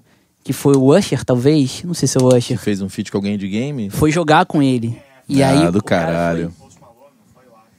[0.48, 1.82] que foi o Usher, talvez?
[1.84, 2.58] Não sei se é o Que Usher.
[2.58, 3.90] fez um feat com alguém de game.
[3.90, 4.98] Foi jogar com ele.
[5.28, 6.54] E ah, aí, do cara caralho.
[6.58, 6.68] foi-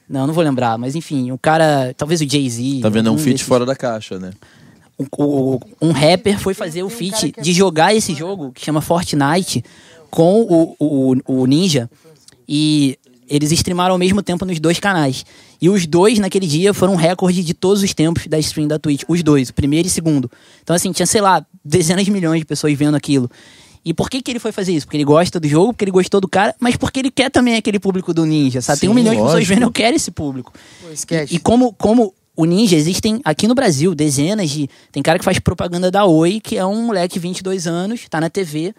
[0.07, 1.95] Não, não vou lembrar, mas enfim, o cara.
[1.97, 2.81] Talvez o Jay-Z.
[2.83, 3.07] Tá vendo?
[3.07, 3.47] É um algum feat desses.
[3.47, 4.29] fora da caixa, né?
[4.99, 8.63] O- o- um rapper foi fazer o um feat que de jogar esse jogo que
[8.63, 9.63] chama Fortnite
[10.11, 11.89] com o, o, o Ninja
[12.47, 12.99] e
[13.29, 15.25] eles streamaram ao mesmo tempo nos dois canais.
[15.61, 18.79] E os dois, naquele dia, foram um recorde de todos os tempos da stream da
[18.79, 19.03] Twitch.
[19.07, 20.31] Os dois, o primeiro e o segundo.
[20.63, 23.29] Então, assim, tinha, sei lá, dezenas de milhões de pessoas vendo aquilo.
[23.83, 24.85] E por que, que ele foi fazer isso?
[24.85, 27.55] Porque ele gosta do jogo, porque ele gostou do cara, mas porque ele quer também
[27.55, 28.81] aquele público do Ninja, sabe?
[28.81, 29.53] Tem um Sim, milhão de pessoas lógico.
[29.53, 30.51] vendo, eu quero esse público.
[30.81, 30.87] Pô.
[30.89, 34.69] E, e como, como o Ninja, existem aqui no Brasil dezenas de.
[34.91, 38.19] Tem cara que faz propaganda da Oi, que é um moleque de 22 anos, tá
[38.21, 38.73] na TV,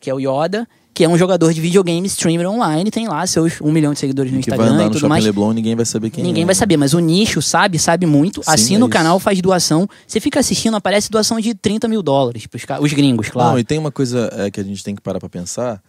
[0.00, 3.60] que é o Yoda, que é um jogador de videogame streamer online, tem lá seus
[3.60, 5.24] um milhão de seguidores no que vai Instagram andar e no tudo Shopping mais.
[5.24, 6.46] Leblon ninguém vai saber quem Ninguém é.
[6.46, 8.42] vai saber, mas o nicho sabe, sabe muito.
[8.42, 9.88] Sim, Assina é o canal, faz doação.
[10.06, 13.52] Você fica assistindo, aparece doação de 30 mil dólares pros os gringos, claro.
[13.52, 15.82] Não, e tem uma coisa é, que a gente tem que parar pra pensar,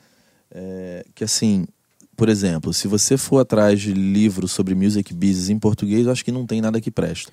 [0.53, 1.65] é, que assim,
[2.23, 6.23] por exemplo, se você for atrás de livros sobre music business em português, eu acho
[6.23, 7.29] que não tem nada que presta.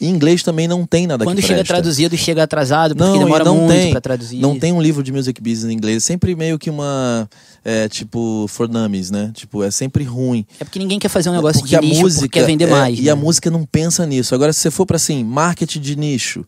[0.00, 1.74] Em inglês também não tem nada Quando que chega presta.
[1.74, 4.40] traduzido, chega atrasado, porque Não, demora não muito pra traduzir.
[4.40, 5.98] Não tem um livro de music business em inglês.
[5.98, 7.30] É sempre meio que uma.
[7.64, 9.30] É, tipo, for dummies, né?
[9.32, 10.44] Tipo, é sempre ruim.
[10.58, 12.98] É porque ninguém quer fazer um negócio porque de nicho porque quer vender é, mais.
[12.98, 13.22] E a né?
[13.22, 14.34] música não pensa nisso.
[14.34, 16.44] Agora, se você for para assim, marketing de nicho,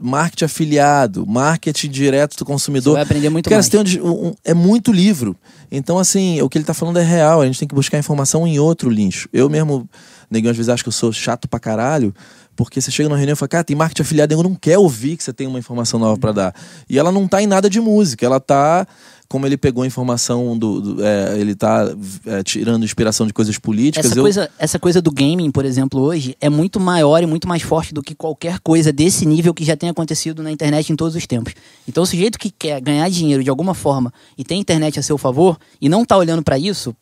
[0.00, 2.92] marketing afiliado, marketing direto do Você consumidor.
[2.92, 3.66] vai aprender muito cara, mais.
[3.66, 5.34] você tem um- um- é muito livro.
[5.72, 7.23] Então, assim, o que ele tá falando é real.
[7.32, 9.28] A gente tem que buscar informação em outro nicho.
[9.32, 9.88] Eu mesmo,
[10.30, 12.14] Neguinho às vezes acha que eu sou chato pra caralho,
[12.56, 15.16] porque você chega numa reunião e fala, cara, tem marketing afiliado, eu não quer ouvir
[15.16, 16.54] que você tem uma informação nova pra dar.
[16.88, 18.86] E ela não tá em nada de música, ela tá
[19.26, 20.80] como ele pegou a informação do.
[20.80, 21.84] do- é, ele tá
[22.26, 24.04] é, tirando inspiração de coisas políticas.
[24.10, 27.48] Essa eu- coisa, essa coisa do gaming, por exemplo, hoje, é muito maior e muito
[27.48, 30.94] mais forte do que qualquer coisa desse nível que já tem acontecido na internet em
[30.96, 31.54] todos os tempos.
[31.88, 35.18] Então, o sujeito que quer ganhar dinheiro de alguma forma e tem internet a seu
[35.18, 36.94] favor e não tá olhando pra isso,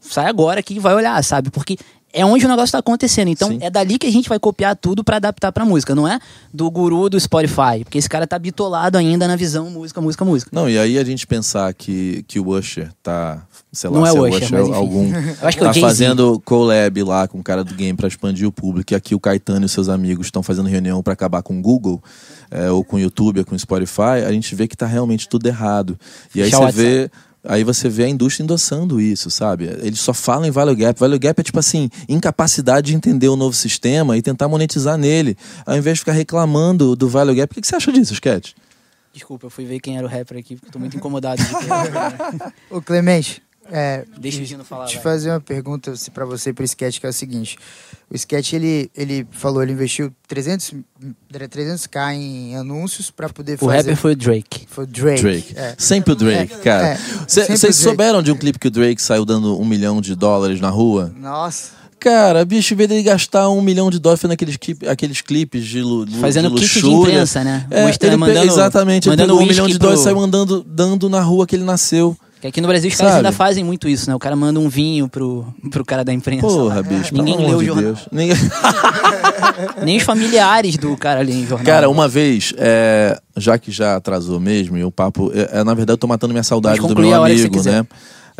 [0.00, 1.50] sai agora que vai olhar, sabe?
[1.50, 1.76] Porque
[2.12, 3.28] é onde o negócio tá acontecendo.
[3.28, 3.58] Então, Sim.
[3.60, 5.94] é dali que a gente vai copiar tudo pra adaptar pra música.
[5.94, 6.18] Não é
[6.52, 10.50] do guru do Spotify, porque esse cara tá bitolado ainda na visão música, música, música.
[10.52, 14.10] Não, e aí a gente pensar que, que o Usher tá, sei lá, Não é
[14.10, 14.72] se o é Usher, Usher enfim.
[14.72, 15.12] algum,
[15.42, 18.08] Eu acho que é o tá fazendo collab lá com o cara do game pra
[18.08, 21.42] expandir o público, e aqui o Caetano e seus amigos estão fazendo reunião pra acabar
[21.42, 22.02] com o Google,
[22.50, 25.28] é, ou com o YouTube, ou com o Spotify, a gente vê que tá realmente
[25.28, 25.98] tudo errado.
[26.34, 27.10] E aí o você vê...
[27.44, 29.64] Aí você vê a indústria endossando isso, sabe?
[29.64, 30.98] Eles só falam em value gap.
[30.98, 35.36] Value gap é tipo assim, incapacidade de entender o novo sistema e tentar monetizar nele,
[35.64, 37.50] ao invés de ficar reclamando do value gap.
[37.50, 38.52] O que você acha disso, Sketch?
[39.12, 41.40] Desculpa, eu fui ver quem era o rapper aqui, porque eu tô muito incomodado.
[42.70, 44.84] Ô, Clemente, é, Deixa o Gino falar.
[44.84, 47.56] Deixa eu fazer uma pergunta pra você pro Sketch, que é o seguinte.
[48.10, 50.72] O Sketch, ele, ele falou, ele investiu 300,
[51.32, 53.76] 300k em anúncios pra poder O fazer...
[53.76, 54.66] rapper foi o Drake.
[54.68, 55.22] Foi o Drake.
[55.22, 55.54] Drake.
[55.56, 55.74] É.
[55.78, 56.86] Sempre o Drake, É, cara.
[56.88, 56.94] é.
[56.94, 57.72] O Vocês Drake.
[57.74, 61.12] souberam de um clipe que o Drake saiu dando um milhão de dólares na rua?
[61.20, 61.76] Nossa.
[62.00, 65.66] Cara, bicho, em vez dele gastar um milhão de dólares fazendo aqueles, clipe- aqueles clipes
[65.66, 67.66] de, lu, Fazendo de kit de imprensa, né?
[67.68, 70.62] É, Mostrando- ele mandando- exatamente, ele mandando pegou um milhão de dólares e saiu andando,
[70.62, 72.16] dando na rua que ele nasceu.
[72.40, 73.26] Que aqui no Brasil os caras Sabe?
[73.26, 74.14] ainda fazem muito isso, né?
[74.14, 76.46] O cara manda um vinho pro, pro cara da imprensa.
[76.46, 77.94] Porra, bicho, Ninguém amor o de jornal.
[78.12, 78.36] Ninguém-
[79.84, 81.66] Nem os familiares do cara ali em jornal.
[81.66, 85.32] Cara, uma vez, é, já que já atrasou mesmo, e o papo.
[85.34, 87.84] É, é, na verdade, eu tô matando minha saudade do meu que amigo, né?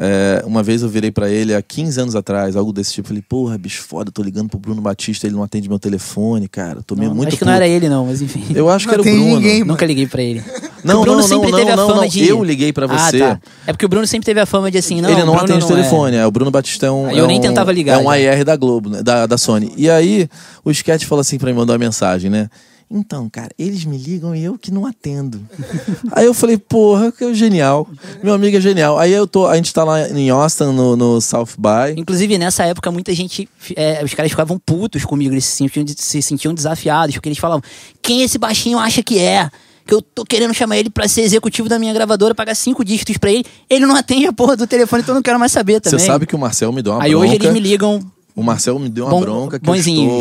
[0.00, 3.08] É, uma vez eu virei pra ele há 15 anos atrás, algo desse tipo.
[3.08, 6.82] Falei, porra, bicho, foda, tô ligando pro Bruno Batista, ele não atende meu telefone, cara.
[6.86, 7.64] Tô meio Não, muito acho que não puto.
[7.64, 8.44] era ele, não, mas enfim.
[8.54, 9.34] Eu acho que Não era o Bruno.
[9.40, 10.40] ninguém, Nunca liguei pra ele.
[10.84, 12.28] Não, o Bruno não, sempre não, teve não, a fama não, de.
[12.28, 13.22] eu liguei pra você.
[13.22, 13.40] Ah, tá.
[13.66, 15.10] É porque o Bruno sempre teve a fama de assim, não.
[15.10, 15.68] ele não o Bruno atende é.
[15.68, 16.26] telefone, é.
[16.26, 17.10] O Bruno Batista é um.
[17.10, 18.08] Eu é nem um- tentava ligar, É um.
[18.10, 19.72] AR da Globo, né, da, da Sony.
[19.76, 20.28] E aí,
[20.64, 22.48] o Sketch falou assim pra mim, mandou uma mensagem, né?
[22.90, 25.46] Então, cara, eles me ligam e eu que não atendo.
[26.12, 27.86] aí eu falei, porra, que é genial.
[28.22, 28.98] Meu amigo é genial.
[28.98, 32.00] Aí eu tô, a gente tá lá em Austin, no, no South By.
[32.00, 33.46] Inclusive, nessa época, muita gente.
[33.76, 37.62] é, os caras ficavam putos comigo, eles se sentiam, se sentiam desafiados, porque eles falavam:
[38.00, 39.50] quem esse baixinho acha que é?
[39.88, 43.16] Que eu tô querendo chamar ele pra ser executivo da minha gravadora, pagar cinco dígitos
[43.16, 43.42] pra ele.
[43.70, 45.98] Ele não atende a porra do telefone, então eu não quero mais saber também.
[45.98, 47.24] Você sabe que o Marcel me deu uma Aí bronca.
[47.26, 47.98] hoje eles me ligam.
[48.36, 50.02] O Marcel me deu uma Bom- bronca que bonzinho.
[50.10, 50.16] eu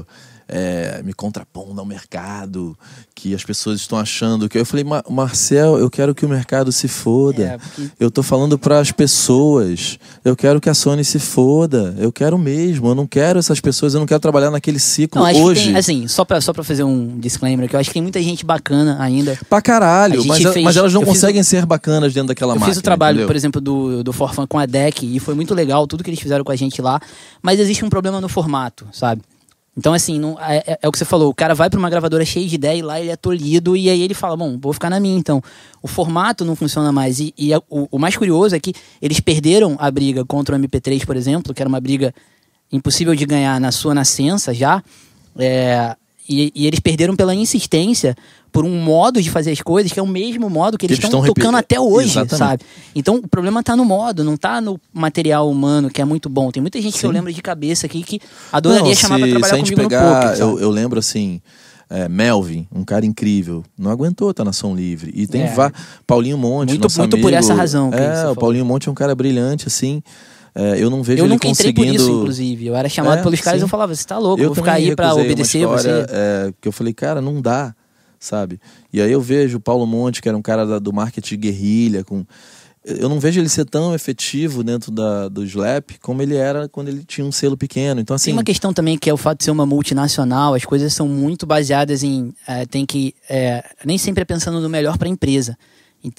[0.00, 0.06] estou
[0.54, 2.76] é, me contrapondo ao mercado,
[3.14, 6.70] que as pessoas estão achando que eu falei, "Ma- Marcel, eu quero que o mercado
[6.70, 7.42] se foda.
[7.42, 9.98] É, porque- Eu tô falando para as pessoas.
[10.22, 11.94] Eu quero que a Sony se foda.
[11.98, 12.88] Eu quero mesmo.
[12.88, 13.94] Eu não quero essas pessoas.
[13.94, 15.60] Eu não quero trabalhar naquele ciclo Não, hoje.
[15.60, 18.02] que tem, assim, só pra, só pra fazer um disclaimer aqui, eu acho que tem
[18.02, 19.38] muita gente bacana ainda.
[19.48, 22.74] Pra caralho, mas, fez- mas elas não eu conseguem ser bacanas dentro daquela Eu máquina.
[22.74, 23.26] fiz o trabalho, entendeu?
[23.28, 26.20] por exemplo, do, do Forfan com a DEC e foi muito legal tudo que eles
[26.20, 27.00] fizeram com a gente lá,
[27.40, 29.22] mas existe um problema no formato, sabe?
[29.76, 31.88] Então, assim, não, é, é- é o que você falou, o cara vai pra uma
[31.88, 34.72] gravadora cheia de ideia e lá ele é tolhido e aí ele fala, bom, vou
[34.74, 35.42] ficar na minha então.
[35.82, 39.18] O formato não funciona mais e, e a- o, o mais curioso é que eles
[39.20, 42.14] perderam a briga contra o MP3, por exemplo, que era uma briga
[42.70, 44.82] impossível de ganhar na sua nascença já,
[45.38, 45.96] é,
[46.40, 48.16] e, e eles perderam pela insistência
[48.50, 51.24] por um modo de fazer as coisas que é o mesmo modo que eles estão
[51.24, 52.36] tocando até hoje, Exatamente.
[52.38, 52.62] sabe?
[52.94, 56.50] Então o problema tá no modo, não tá no material humano, que é muito bom.
[56.50, 57.14] Tem muita gente que eu Sim.
[57.14, 58.20] lembro de cabeça aqui que
[58.52, 61.40] adoraria Não, chamar se, pra trabalhar se comigo pegar, no poker, eu, eu lembro assim,
[61.88, 65.10] é, Melvin, um cara incrível, não aguentou tá na Som Livre.
[65.14, 65.54] E tem É.
[66.06, 69.14] Paulinho Monte, Muito- muito por amigo, essa razão É, o Paulinho Monte é um cara
[69.14, 70.02] brilhante, assim.
[70.54, 72.02] É, eu não vejo Eu ele nunca entrei por conseguindo...
[72.02, 72.66] isso, inclusive.
[72.66, 73.64] Eu era chamado É, pelos caras e sim.
[73.64, 76.06] eu falava, você tá louco, eu vou ficar aí pra uma obedecer história, você.
[76.10, 77.74] é, que eu falei, cara, não dá,
[78.20, 78.60] sabe?
[78.92, 82.04] E aí eu vejo o Paulo Monte, que era um cara da- do marketing guerrilha,
[82.04, 82.24] com...
[82.84, 86.88] Eu não vejo ele ser tão efetivo dentro da, do Slap como ele era quando
[86.88, 88.00] ele tinha um selo pequeno.
[88.00, 90.64] Então, assim, Tem uma questão também que é o fato de ser uma multinacional, as
[90.64, 92.34] coisas são muito baseadas em.
[92.48, 93.14] eh, tem que.
[93.30, 95.56] eh, nem sempre é pensando no melhor para a empresa.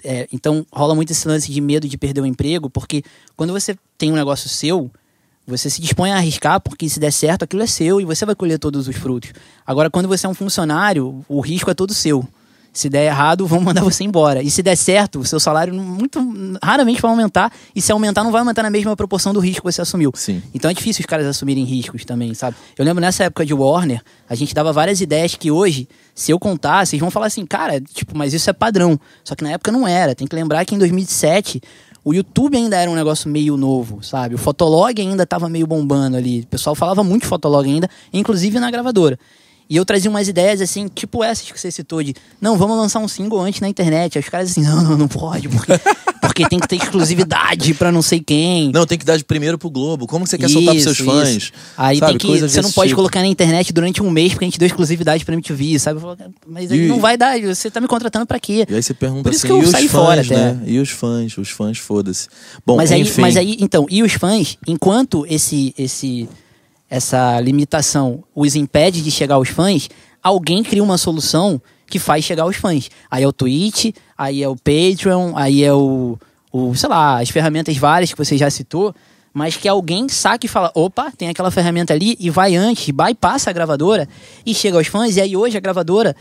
[0.03, 3.03] Eh, então rola muito esse lance de medo de perder o emprego, porque
[3.35, 4.89] quando você tem um negócio seu,
[5.45, 8.35] você se dispõe a arriscar, porque se der certo, aquilo é seu e você vai
[8.35, 9.33] colher todos os frutos.
[9.65, 12.27] Agora, quando você é um funcionário, o risco é todo seu.
[12.73, 14.41] Se der errado, vão mandar você embora.
[14.41, 16.19] E se der certo, o seu salário muito
[16.61, 17.51] raramente vai aumentar.
[17.75, 20.11] E se aumentar, não vai aumentar na mesma proporção do risco que você assumiu.
[20.15, 20.41] Sim.
[20.53, 22.57] Então é difícil os caras assumirem riscos também, sabe?
[22.77, 26.39] Eu lembro nessa época de Warner, a gente dava várias ideias que hoje, se eu
[26.39, 28.99] contar, vocês vão falar assim, cara, tipo, mas isso é padrão.
[29.23, 30.15] Só que na época não era.
[30.15, 31.61] Tem que lembrar que em 2007
[32.03, 34.35] o YouTube ainda era um negócio meio novo, sabe?
[34.35, 36.41] O Fotolog ainda tava meio bombando ali.
[36.41, 39.17] O pessoal falava muito de Fotolog ainda, inclusive na gravadora.
[39.73, 42.99] E eu trazia umas ideias assim, tipo essas que você citou de, não, vamos lançar
[42.99, 44.19] um single antes na internet.
[44.19, 45.71] Aí os caras assim, não, não, não pode, porque,
[46.21, 48.71] porque tem que ter exclusividade pra não sei quem.
[48.71, 50.05] Não, tem que dar de primeiro pro Globo.
[50.05, 51.29] Como que você quer soltar pros seus Isso, fãs?
[51.29, 51.51] isso.
[51.75, 52.39] Aí Sabe, tem que.
[52.41, 52.97] Você não pode tipo.
[52.97, 55.99] colocar na internet durante um mês porque a gente deu exclusividade pra MTV, sabe?
[55.99, 58.67] Falo, Mas aí E- não vai dar, você tá me contratando pra quê?
[58.69, 60.35] E aí você pergunta Por isso assim, que eu os saí fãs, fora até.
[60.53, 60.61] né?
[60.67, 61.35] E os fãs?
[61.35, 62.27] Os fãs, foda-se.
[62.63, 63.21] Bom, mas, aí, enfim.
[63.21, 66.29] mas aí, então, e os fãs, enquanto esse, esse,
[66.93, 69.89] essa limitação os impede de chegar aos fãs,
[70.21, 72.87] alguém cria uma solução que faz chegar aos fãs.
[73.09, 76.19] Aí é o Twitch, aí é o Patreon, aí é o,
[76.51, 78.93] o sei lá, as ferramentas várias que você já citou,
[79.33, 83.49] mas que alguém saque e fala, opa, tem aquela ferramenta ali e vai antes, bypassa
[83.49, 84.07] a gravadora
[84.45, 86.15] e chega aos fãs, e aí hoje a gravadora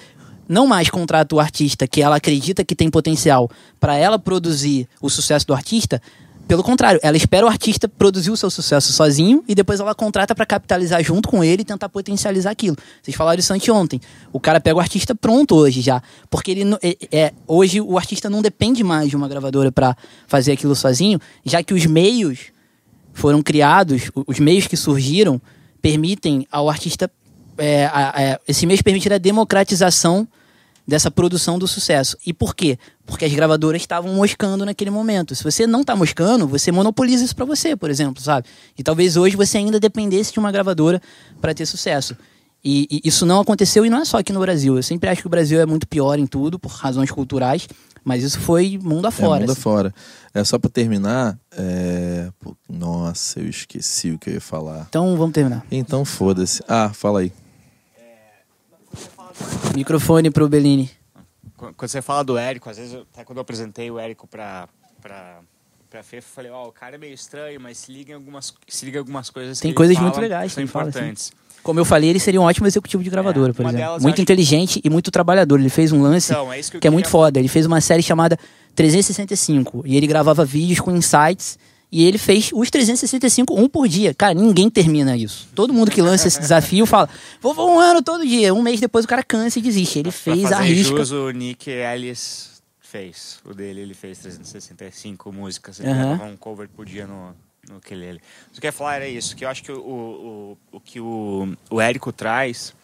[0.49, 5.11] não mais contrata o artista que ela acredita que tem potencial para ela produzir o
[5.11, 6.01] sucesso do artista.
[6.49, 10.35] Pelo contrário, ela espera o artista produzir o seu sucesso sozinho e depois ela contrata
[10.35, 12.77] para capitalizar junto com ele e tentar potencializar aquilo.
[13.03, 14.01] Vocês falaram isso anteontem.
[14.33, 17.97] O cara pega o artista pronto hoje já, porque ele não- é, é- hoje o
[17.97, 19.97] artista não depende mais de uma gravadora para
[20.27, 22.39] fazer aquilo sozinho, já que os meios
[23.15, 25.41] foram criados, os meios que surgiram
[25.81, 27.11] permitem ao artista.
[27.59, 30.27] é, a- a- esse mês permitir a democratização
[30.87, 32.17] dessa produção do sucesso.
[32.27, 32.79] E por quê?
[33.07, 35.35] Porque as gravadoras estavam moscando naquele momento.
[35.35, 38.47] Se você não está moscando, você monopoliza isso para você, por exemplo, sabe?
[38.77, 41.01] E talvez hoje você ainda dependesse de uma gravadora
[41.41, 42.17] para ter sucesso.
[42.65, 44.77] E, e isso não aconteceu e não é só aqui no Brasil.
[44.77, 47.67] Eu sempre acho que o Brasil é muito pior em tudo por razões culturais,
[48.05, 49.41] mas isso foi mundo É, afora.
[49.41, 49.61] mundo assim.
[49.61, 49.93] fora.
[50.33, 51.37] É só pra terminar.
[51.57, 52.29] É...
[52.69, 54.87] nossa, eu esqueci o que eu ia falar.
[54.89, 55.65] Então vamos terminar.
[55.71, 56.63] Então foda-se.
[56.69, 57.33] Ah, fala aí.
[59.75, 60.91] Microfone pro Bellini.
[61.57, 64.69] Qu- Quando você fala do Érico, às vezes, até quando eu apresentei o Érico pra,
[65.01, 65.39] pra,
[65.91, 68.53] pra Fefa, eu falei, ó, o cara é meio estranho, mas se liga em algumas,
[68.69, 70.89] se liga em algumas coisas Tem que coisas muito legais que são que ele fala,
[70.89, 70.99] assim.
[70.99, 71.33] importantes.
[71.63, 74.01] Como eu falei, ele seria um ótimo executivo de gravadora, É, por exemplo.
[74.03, 75.61] muito inteligente e muito trabalhador.
[75.61, 77.39] Ele fez um lance Então, é que que é muito foda.
[77.39, 78.37] Ele fez uma série chamada
[78.75, 81.57] 365 e ele gravava vídeos com insights
[81.93, 84.15] e ele fez os 365 um por dia.
[84.15, 85.47] Cara, ninguém termina isso.
[85.55, 87.07] Todo mundo que lança esse desafio fala:
[87.39, 88.55] "Vou, vou um ano todo dia".
[88.55, 89.99] Um mês depois o cara cansa e desiste.
[89.99, 90.97] Ele fez a risca.
[90.97, 93.41] jus, o Nick Ellis fez.
[93.45, 95.81] O dele, ele fez 365 músicas.
[95.81, 97.35] Ele gravava um cover por dia no,
[97.69, 98.21] no ukulele.
[98.57, 100.99] O que eu ia falar era isso, que eu acho que o, o, o, que
[100.99, 102.75] o, o Érico traz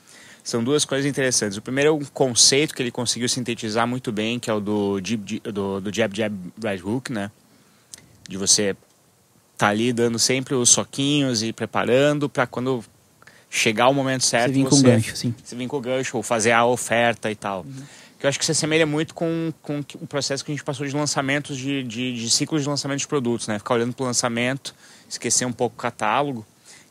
[0.44, 1.58] são duas coisas interessantes.
[1.58, 5.00] O primeiro é um conceito que ele conseguiu sintetizar muito bem, que é o do,
[5.00, 7.30] do, do jab, jab, right hook, né?
[8.26, 8.74] De você
[9.58, 12.82] tá ali dando sempre os soquinhos e preparando para quando
[13.50, 15.34] chegar o momento certo vir com você gancho, sim.
[15.42, 17.66] você vir com o gancho ou fazer a oferta e tal.
[18.18, 20.86] Que eu acho que se assemelha muito com, com o processo que a gente passou
[20.86, 23.58] de lançamentos, de, de, de ciclos de lançamento de produtos, né?
[23.58, 24.74] Ficar olhando pro lançamento,
[25.08, 26.46] esquecer um pouco o catálogo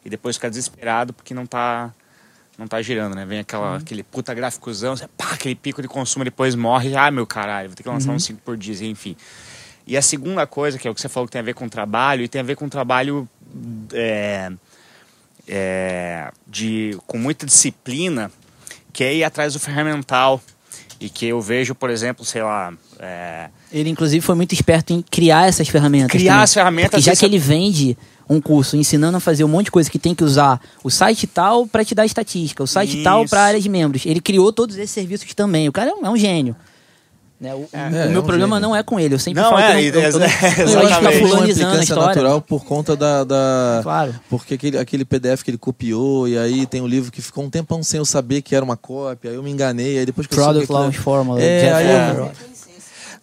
[0.05, 1.93] e depois ficar desesperado porque não tá,
[2.57, 3.25] não tá girando, né?
[3.25, 7.27] Vem aquela, aquele puta gráficozão, você, pá, aquele pico de consumo, depois morre, ah, meu
[7.27, 9.15] caralho, vou ter que lançar uns 5 por dia, enfim.
[9.87, 11.69] E a segunda coisa, que é o que você falou que tem a ver com
[11.69, 13.27] trabalho, e tem a ver com trabalho
[13.93, 14.51] é,
[15.47, 18.31] é, de, com muita disciplina,
[18.91, 20.41] que é ir atrás do ferramental.
[20.99, 22.73] E que eu vejo, por exemplo, sei lá.
[22.99, 26.09] é, Ele, inclusive, foi muito esperto em criar essas ferramentas.
[26.09, 26.43] Criar também.
[26.43, 27.95] as ferramentas, Porque já que é- ele vende
[28.27, 31.27] um curso ensinando a fazer um monte de coisa que tem que usar o site
[31.27, 33.29] tal para te dar estatística, o site tal Isso.
[33.29, 34.07] para área de membros.
[34.07, 35.69] Ele criou todos esses serviços também.
[35.69, 36.55] O cara é um, é um gênio.
[37.39, 37.53] Né?
[37.53, 38.59] O, o É, meu é um problema gênio.
[38.69, 39.13] não é com ele.
[39.13, 41.19] Eu sempre Não, falo é, que eu não, eu, eu, eu ficar exatamente.
[41.19, 43.23] Foi uma implicância natural por conta da.
[43.23, 44.15] da- Claro.
[44.29, 47.49] Porque aquele, aquele PDF que ele copiou, e aí tem um livro que ficou um
[47.49, 50.33] tempão sem eu saber que era uma cópia, aí eu me enganei, aí depois que
[50.33, 51.39] eu soube Product que aquilo- Launch Formula.
[51.41, 52.31] É, aí eu-.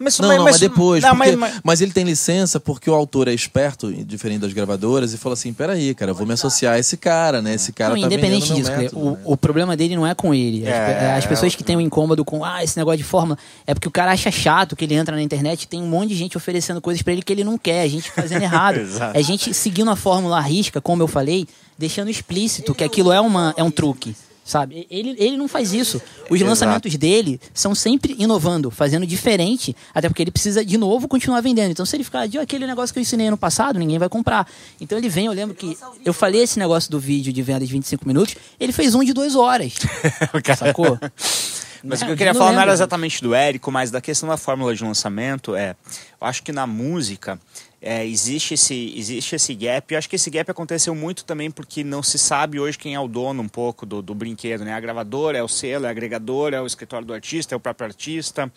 [0.05, 1.03] Mas, Não, não, mas, depois.
[1.03, 4.53] não, porque- mas- mas, mas- ele tem licença porque o autor é esperto, diferente das
[4.53, 7.55] gravadoras, e falou assim: peraí, cara, eu vou me associar a esse cara, né?
[7.55, 9.19] Esse cara Não, tá independente disso, método, o, né?
[9.25, 10.67] o problema dele não é com ele.
[10.67, 13.39] As, É, as pessoas é, que têm um incômodo com ah, esse negócio de fórmula,
[13.67, 16.11] é porque o cara acha chato que ele entra na internet e tem um monte
[16.11, 18.81] de gente oferecendo coisas pra ele que ele não quer, a gente fazendo errado.
[19.15, 21.47] É gente seguindo a fórmula à risca, como eu falei,
[21.79, 24.15] deixando explícito que aquilo é, uma, é um truque.
[24.45, 24.87] Sabe?
[24.91, 26.03] Ele, ele não faz isso.
[26.29, 26.45] Os Exato.
[26.51, 31.71] lançamentos dele são sempre inovando, fazendo diferente, até porque ele precisa de novo continuar vendendo.
[31.71, 34.09] Então, se ele ficar de "Ah, aquele negócio que eu ensinei ano passado, ninguém vai
[34.09, 34.47] comprar.
[34.79, 37.73] Então ele vem, eu lembro que eu falei esse negócio do vídeo de venda de
[37.73, 39.75] 25 minutos, ele fez um de duas horas.
[40.35, 40.99] O Sacou?
[41.83, 42.07] Mas o Né?
[42.07, 42.75] que eu queria não falar não era lembro.
[42.77, 45.77] exatamente do Érico, mas da questão da fórmula de lançamento é.
[46.21, 47.39] Eu acho que na música
[47.87, 49.93] é, existe, esse, existe esse gap.
[49.93, 53.01] Eu acho que esse gap aconteceu muito também porque não se sabe hoje quem é
[53.01, 54.65] o dono um pouco do, do brinquedo.
[54.65, 54.73] Né?
[54.73, 57.61] A gravadora, é o selo, é a agregadora, é o escritório do artista, é o
[57.61, 58.51] próprio artista.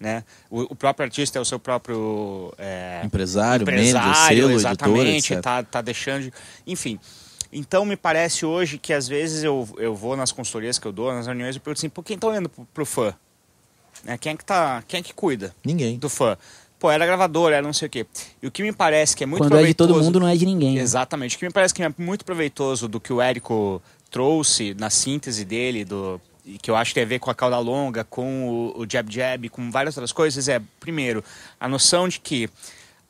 [0.00, 0.24] Né?
[0.50, 5.42] O, o próprio artista é o seu próprio é, Empresário, empresário manager, selo, exatamente, editor,
[5.42, 6.32] tá, tá deixando de...
[6.66, 6.98] Enfim,
[7.52, 11.12] então me parece hoje que às vezes eu, eu vou nas consultorias que eu dou,
[11.12, 13.14] nas reuniões, eu pergunto assim, pô, quem tá olhando pro, pro fã?
[14.02, 14.18] Né?
[14.18, 15.98] Quem, é que tá, quem é que cuida Ninguém.
[15.98, 16.36] do fã?
[16.82, 18.04] Pô, era gravadora, era não sei o quê.
[18.42, 19.92] E o que me parece que é muito Quando é de proveitoso...
[19.92, 20.74] todo mundo, não é de ninguém.
[20.74, 20.80] né?
[20.80, 21.36] Exatamente.
[21.36, 23.80] O que me parece que é muito proveitoso do que o Érico
[24.10, 26.20] trouxe na síntese dele, do,
[26.60, 29.08] que eu acho que tem a ver com a cauda longa, com o, o jab
[29.14, 31.22] jab, com várias outras coisas, é, primeiro,
[31.60, 32.50] a noção de que.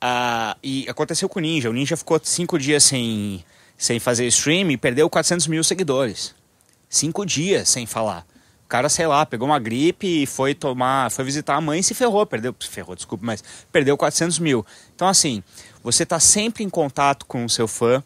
[0.02, 1.70] ah, e aconteceu com o Ninja.
[1.70, 3.42] O Ninja ficou cinco dias sem,
[3.78, 6.34] sem fazer stream e perdeu 400 mil seguidores.
[6.90, 8.26] Cinco dias sem falar.
[8.72, 11.92] Cara, sei lá, pegou uma gripe e foi tomar, foi visitar a mãe e se
[11.92, 14.64] ferrou, perdeu, ferrou, desculpa, mas perdeu 400 mil.
[14.94, 15.42] Então, assim,
[15.82, 18.02] você está sempre em contato com o seu fã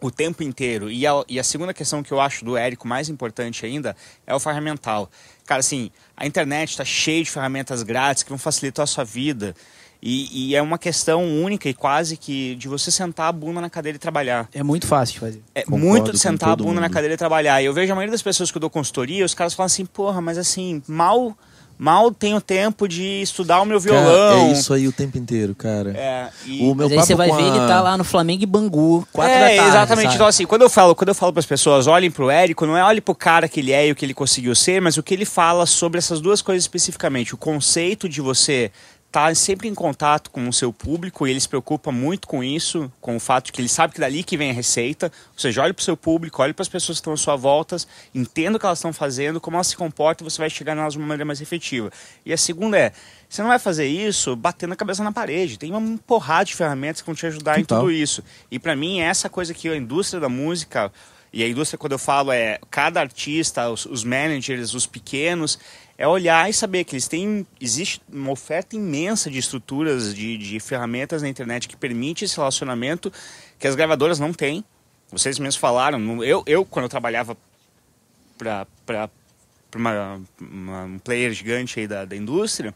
[0.00, 0.88] o tempo inteiro.
[0.88, 4.32] E a, e a segunda questão que eu acho do Érico mais importante ainda é
[4.32, 5.10] o ferramental.
[5.44, 9.52] Cara, assim, a internet está cheia de ferramentas grátis que vão facilitar a sua vida.
[10.00, 13.68] E, e é uma questão única e quase que de você sentar a bunda na
[13.68, 14.48] cadeira e trabalhar.
[14.54, 15.42] É muito fácil de fazer.
[15.54, 16.92] É Concordo muito de sentar a bunda na mundo.
[16.92, 17.60] cadeira e trabalhar.
[17.60, 19.84] E eu vejo a maioria das pessoas que eu dou consultoria, os caras falam assim,
[19.84, 21.36] porra, mas assim, mal,
[21.76, 24.48] mal tenho tempo de estudar o meu Cara, violão.
[24.48, 25.90] é isso aí o tempo inteiro, cara.
[25.90, 28.44] É, e- O meu Mas aí você vai ver, a- ele tá lá no Flamengo
[28.44, 29.68] e Bangu, quatro é, da tarde.
[29.70, 30.04] exatamente.
[30.04, 30.14] sabe?
[30.14, 32.76] Então, assim, quando eu falo, quando eu falo para as pessoas, olhem pro Érico, não
[32.76, 35.02] é olhe pro cara que ele é e o que ele conseguiu ser, mas o
[35.02, 37.34] que ele fala sobre essas duas coisas especificamente.
[37.34, 38.70] O conceito de você
[39.08, 42.92] estar sempre em contato com o seu público e ele se preocupa muito com isso,
[43.00, 45.10] com o fato de que ele sabe que dali que vem a receita.
[45.32, 47.76] Ou seja, olhe pro seu público, olhe para as pessoas que estão à sua volta,
[48.14, 50.98] entenda o que elas estão fazendo, como elas se comportam, você vai chegar nelas de
[50.98, 51.90] uma maneira mais efetiva.
[52.24, 52.92] E a segunda é,
[53.28, 55.58] você não vai fazer isso batendo a cabeça na parede.
[55.58, 58.22] Tem uma porrada de ferramentas que vão te ajudar em tudo isso.
[58.50, 60.92] E para mim, é essa coisa que a indústria da música,
[61.32, 65.58] e a indústria, quando eu falo, é cada artista, os, os managers, os pequenos,
[65.98, 67.44] é olhar e saber que eles têm.
[67.60, 73.12] Existe uma oferta imensa de estruturas, de, de ferramentas na internet que permite esse relacionamento
[73.58, 74.64] que as gravadoras não têm.
[75.10, 76.22] Vocês mesmos falaram.
[76.22, 77.36] Eu, eu quando eu trabalhava
[78.38, 78.66] para
[79.74, 82.74] uma, uma- um player gigante aí da, da indústria,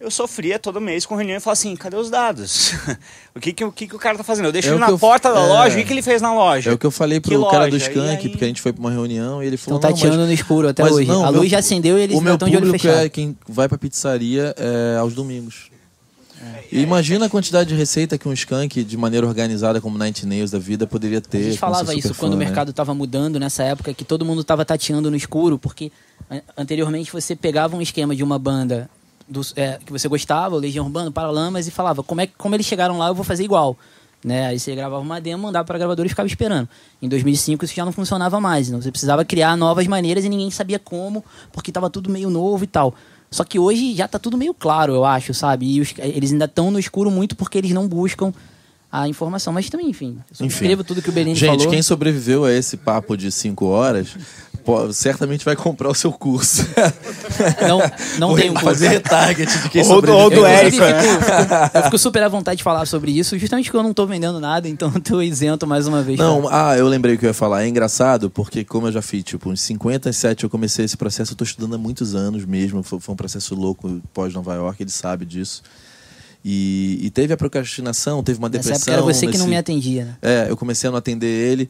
[0.00, 2.72] eu sofria todo mês com reunião e falava assim, cadê os dados?
[3.34, 4.46] o que, que, o que, que o cara tá fazendo?
[4.46, 5.46] Eu deixo É ele o na que eu- porta da é.
[5.46, 6.70] loja, o que, que ele fez na loja?
[6.70, 7.88] É o que eu falei Que pro cara do loja?
[7.90, 9.80] Skank, aí- porque a gente foi pra uma reunião e ele falou.
[9.80, 11.08] não, tateando mas- no escuro até mas hoje.
[11.08, 13.04] não, a meu- luz já acendeu e eles o ainda estão de olho público fechado.
[13.04, 15.70] é quem vai pra pizzaria é, aos domingos.
[16.70, 20.52] E imagina a quantidade de receita que um skunk, de maneira organizada, como Night Nails
[20.52, 21.38] da vida, poderia ter.
[21.38, 22.44] A gente falava isso quando fã, o né?
[22.44, 25.90] mercado estava mudando nessa época, que todo mundo estava tateando no escuro, porque
[26.30, 28.88] an- anteriormente você pegava um esquema de uma banda
[29.28, 32.66] do- é, que você gostava, o Legião Urbana, Paralamas, e falava, como, é, como eles
[32.66, 33.76] chegaram lá, eu vou fazer igual.
[34.24, 34.46] Né?
[34.46, 36.68] Aí você gravava uma demo, mandava para a gravadora e ficava esperando.
[37.00, 40.50] Em 2005 isso já não funcionava mais, então você precisava criar novas maneiras e ninguém
[40.50, 42.92] sabia como, porque estava tudo meio novo e tal.
[43.30, 45.66] Só que hoje já tá tudo meio claro, eu acho, sabe?
[45.66, 48.32] E os- eles ainda estão no escuro muito porque eles não buscam
[48.90, 49.52] a informação.
[49.52, 50.76] Mas também, enfim, eu Enfim.
[50.82, 51.68] tudo que o Gente, falou.
[51.68, 54.16] quem sobreviveu a esse papo de 5 horas,
[54.68, 56.62] pô, certamente vai comprar o seu curso.
[57.66, 57.80] Não,
[58.18, 58.66] não tem um curso.
[58.66, 62.22] fazer retarget de quem Ou do- ou do Eu, Érico, fico- fico- eu fico super
[62.22, 65.00] à vontade de falar sobre isso, justamente porque eu não tô vendendo nada, então eu
[65.00, 66.18] tô isento mais uma vez.
[66.18, 67.62] Não, ah, eu lembrei o que eu ia falar.
[67.64, 71.36] É engraçado porque, como eu já fiz, tipo, uns 57 eu comecei esse processo, eu
[71.36, 72.82] tô estudando há muitos anos mesmo.
[72.82, 75.62] Foi, foi um processo louco pós-Nova York, ele sabe disso.
[76.44, 78.92] E, e teve a procrastinação, teve uma Nessa depressão.
[78.94, 80.16] época era você que não nesse- me atendia, né?
[80.22, 81.68] É, eu comecei a não atender ele.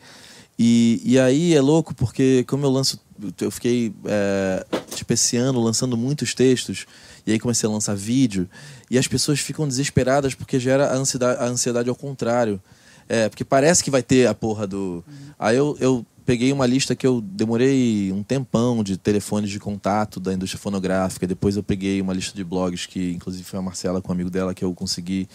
[0.58, 2.98] E, e aí é louco porque, como eu lanço.
[3.40, 4.64] Eu fiquei, é,
[4.94, 6.86] tipo, esse ano lançando muitos textos.
[7.26, 8.48] E aí comecei a lançar vídeo.
[8.90, 12.60] E as pessoas ficam desesperadas porque gera a ansiedade, a ansiedade ao contrário.
[13.08, 15.04] É, porque parece que vai ter a porra do.
[15.38, 20.20] Aí eu, eu peguei uma lista que eu demorei um tempão de telefones de contato
[20.20, 21.26] da indústria fonográfica.
[21.26, 24.28] Depois eu peguei uma lista de blogs que, inclusive, foi a Marcela com um amigo
[24.28, 25.26] dela que eu consegui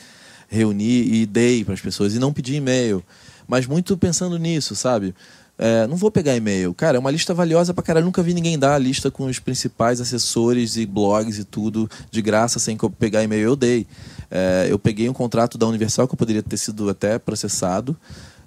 [0.47, 2.13] reunir e dei para as pessoas.
[2.13, 3.03] E não pedi e-mail.
[3.47, 5.13] Mas muito pensando nisso, sabe?
[5.57, 6.73] É, não vou pegar e-mail.
[6.73, 8.05] Cara, é uma lista valiosa pra caralho.
[8.05, 12.21] Nunca vi ninguém dar a lista com os principais assessores e blogs e tudo de
[12.23, 13.43] graça sem que eu pegar e-mail.
[13.49, 13.85] Eu dei.
[14.31, 17.95] É, eu peguei um contrato da Universal que eu poderia ter sido até processado.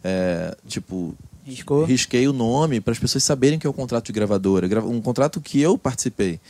[0.02, 1.14] É, tipo,
[1.44, 1.84] Riscou.
[1.84, 4.66] risquei o nome para as pessoas saberem que é o contrato de gravadora.
[4.66, 6.40] Gra- Um contrato que eu participei.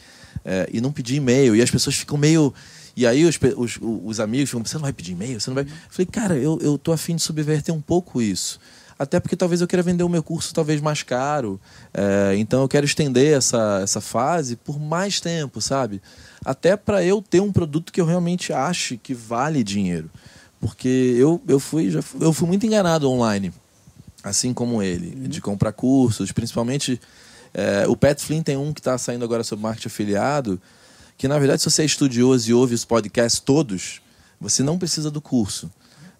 [0.44, 1.54] É, e não pedi e-mail.
[1.54, 2.52] E as pessoas ficam meio.
[2.96, 5.38] E aí os, os, os amigos ficam, você não vai pedir e-mail?
[5.38, 5.64] Você não vai.
[5.64, 8.58] Eu falei, cara, eu, eu tô afim de subverter um pouco isso.
[8.98, 11.60] Até porque talvez eu queira vender o meu curso talvez mais caro.
[11.92, 16.00] É, então eu quero estender essa, essa fase por mais tempo, sabe?
[16.42, 20.10] Até para eu ter um produto que eu realmente ache que vale dinheiro.
[20.58, 23.52] porque eu, eu, fui, já fui, eu fui muito enganado online,
[24.24, 26.98] assim como ele, de comprar cursos, principalmente.
[27.52, 30.60] é, o Pat Flynn tem um que está saindo agora sobre marketing afiliado,
[31.16, 34.00] que na verdade, se você é estudioso e ouve os podcasts todos,
[34.40, 35.70] você não precisa do curso.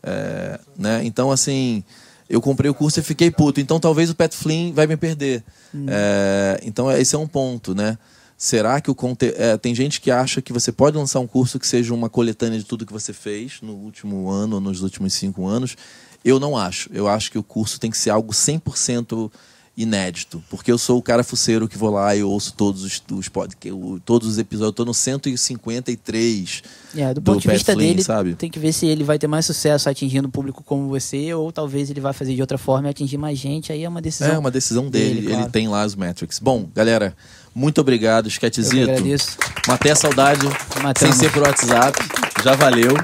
[0.03, 1.05] É, né?
[1.05, 1.85] Então, assim,
[2.29, 3.61] eu comprei o curso e fiquei puto.
[3.61, 5.45] Então, talvez o Pat Flynn vai me perder.
[5.89, 7.99] É, então, esse é um ponto, né?
[8.39, 9.33] Será que o conte...
[9.37, 12.59] é, tem gente que acha que você pode lançar um curso que seja uma coletânea
[12.59, 15.77] de tudo que você fez no último ano ou nos últimos cinco anos?
[16.25, 16.91] Eu não acho.
[16.93, 19.31] Eu acho que o curso tem que ser algo 100%
[19.77, 20.43] inédito.
[20.49, 23.79] Porque eu sou o cara fuceiro que vou lá e ouço todos os, os podcasts,
[24.05, 24.69] todos os episódios.
[24.69, 26.63] Eu tô no 153
[26.97, 28.35] É, do do ponto de vista Flynn, dele, sabe?
[28.35, 31.53] tem que ver se ele vai ter mais sucesso atingindo o público como você, ou
[31.53, 33.71] talvez ele vai fazer de outra forma e atingir mais gente.
[33.71, 34.35] Aí é uma decisão.
[34.35, 35.53] É uma decisão dele, dele, ele claro.
[35.53, 36.39] tem lá os metrics.
[36.39, 37.15] Bom, galera,
[37.55, 38.93] muito obrigado, Esquetezito.
[39.69, 40.47] Matei a saudade,
[40.83, 40.99] Matamos.
[40.99, 41.99] sem ser por WhatsApp.
[42.43, 42.95] Já valeu.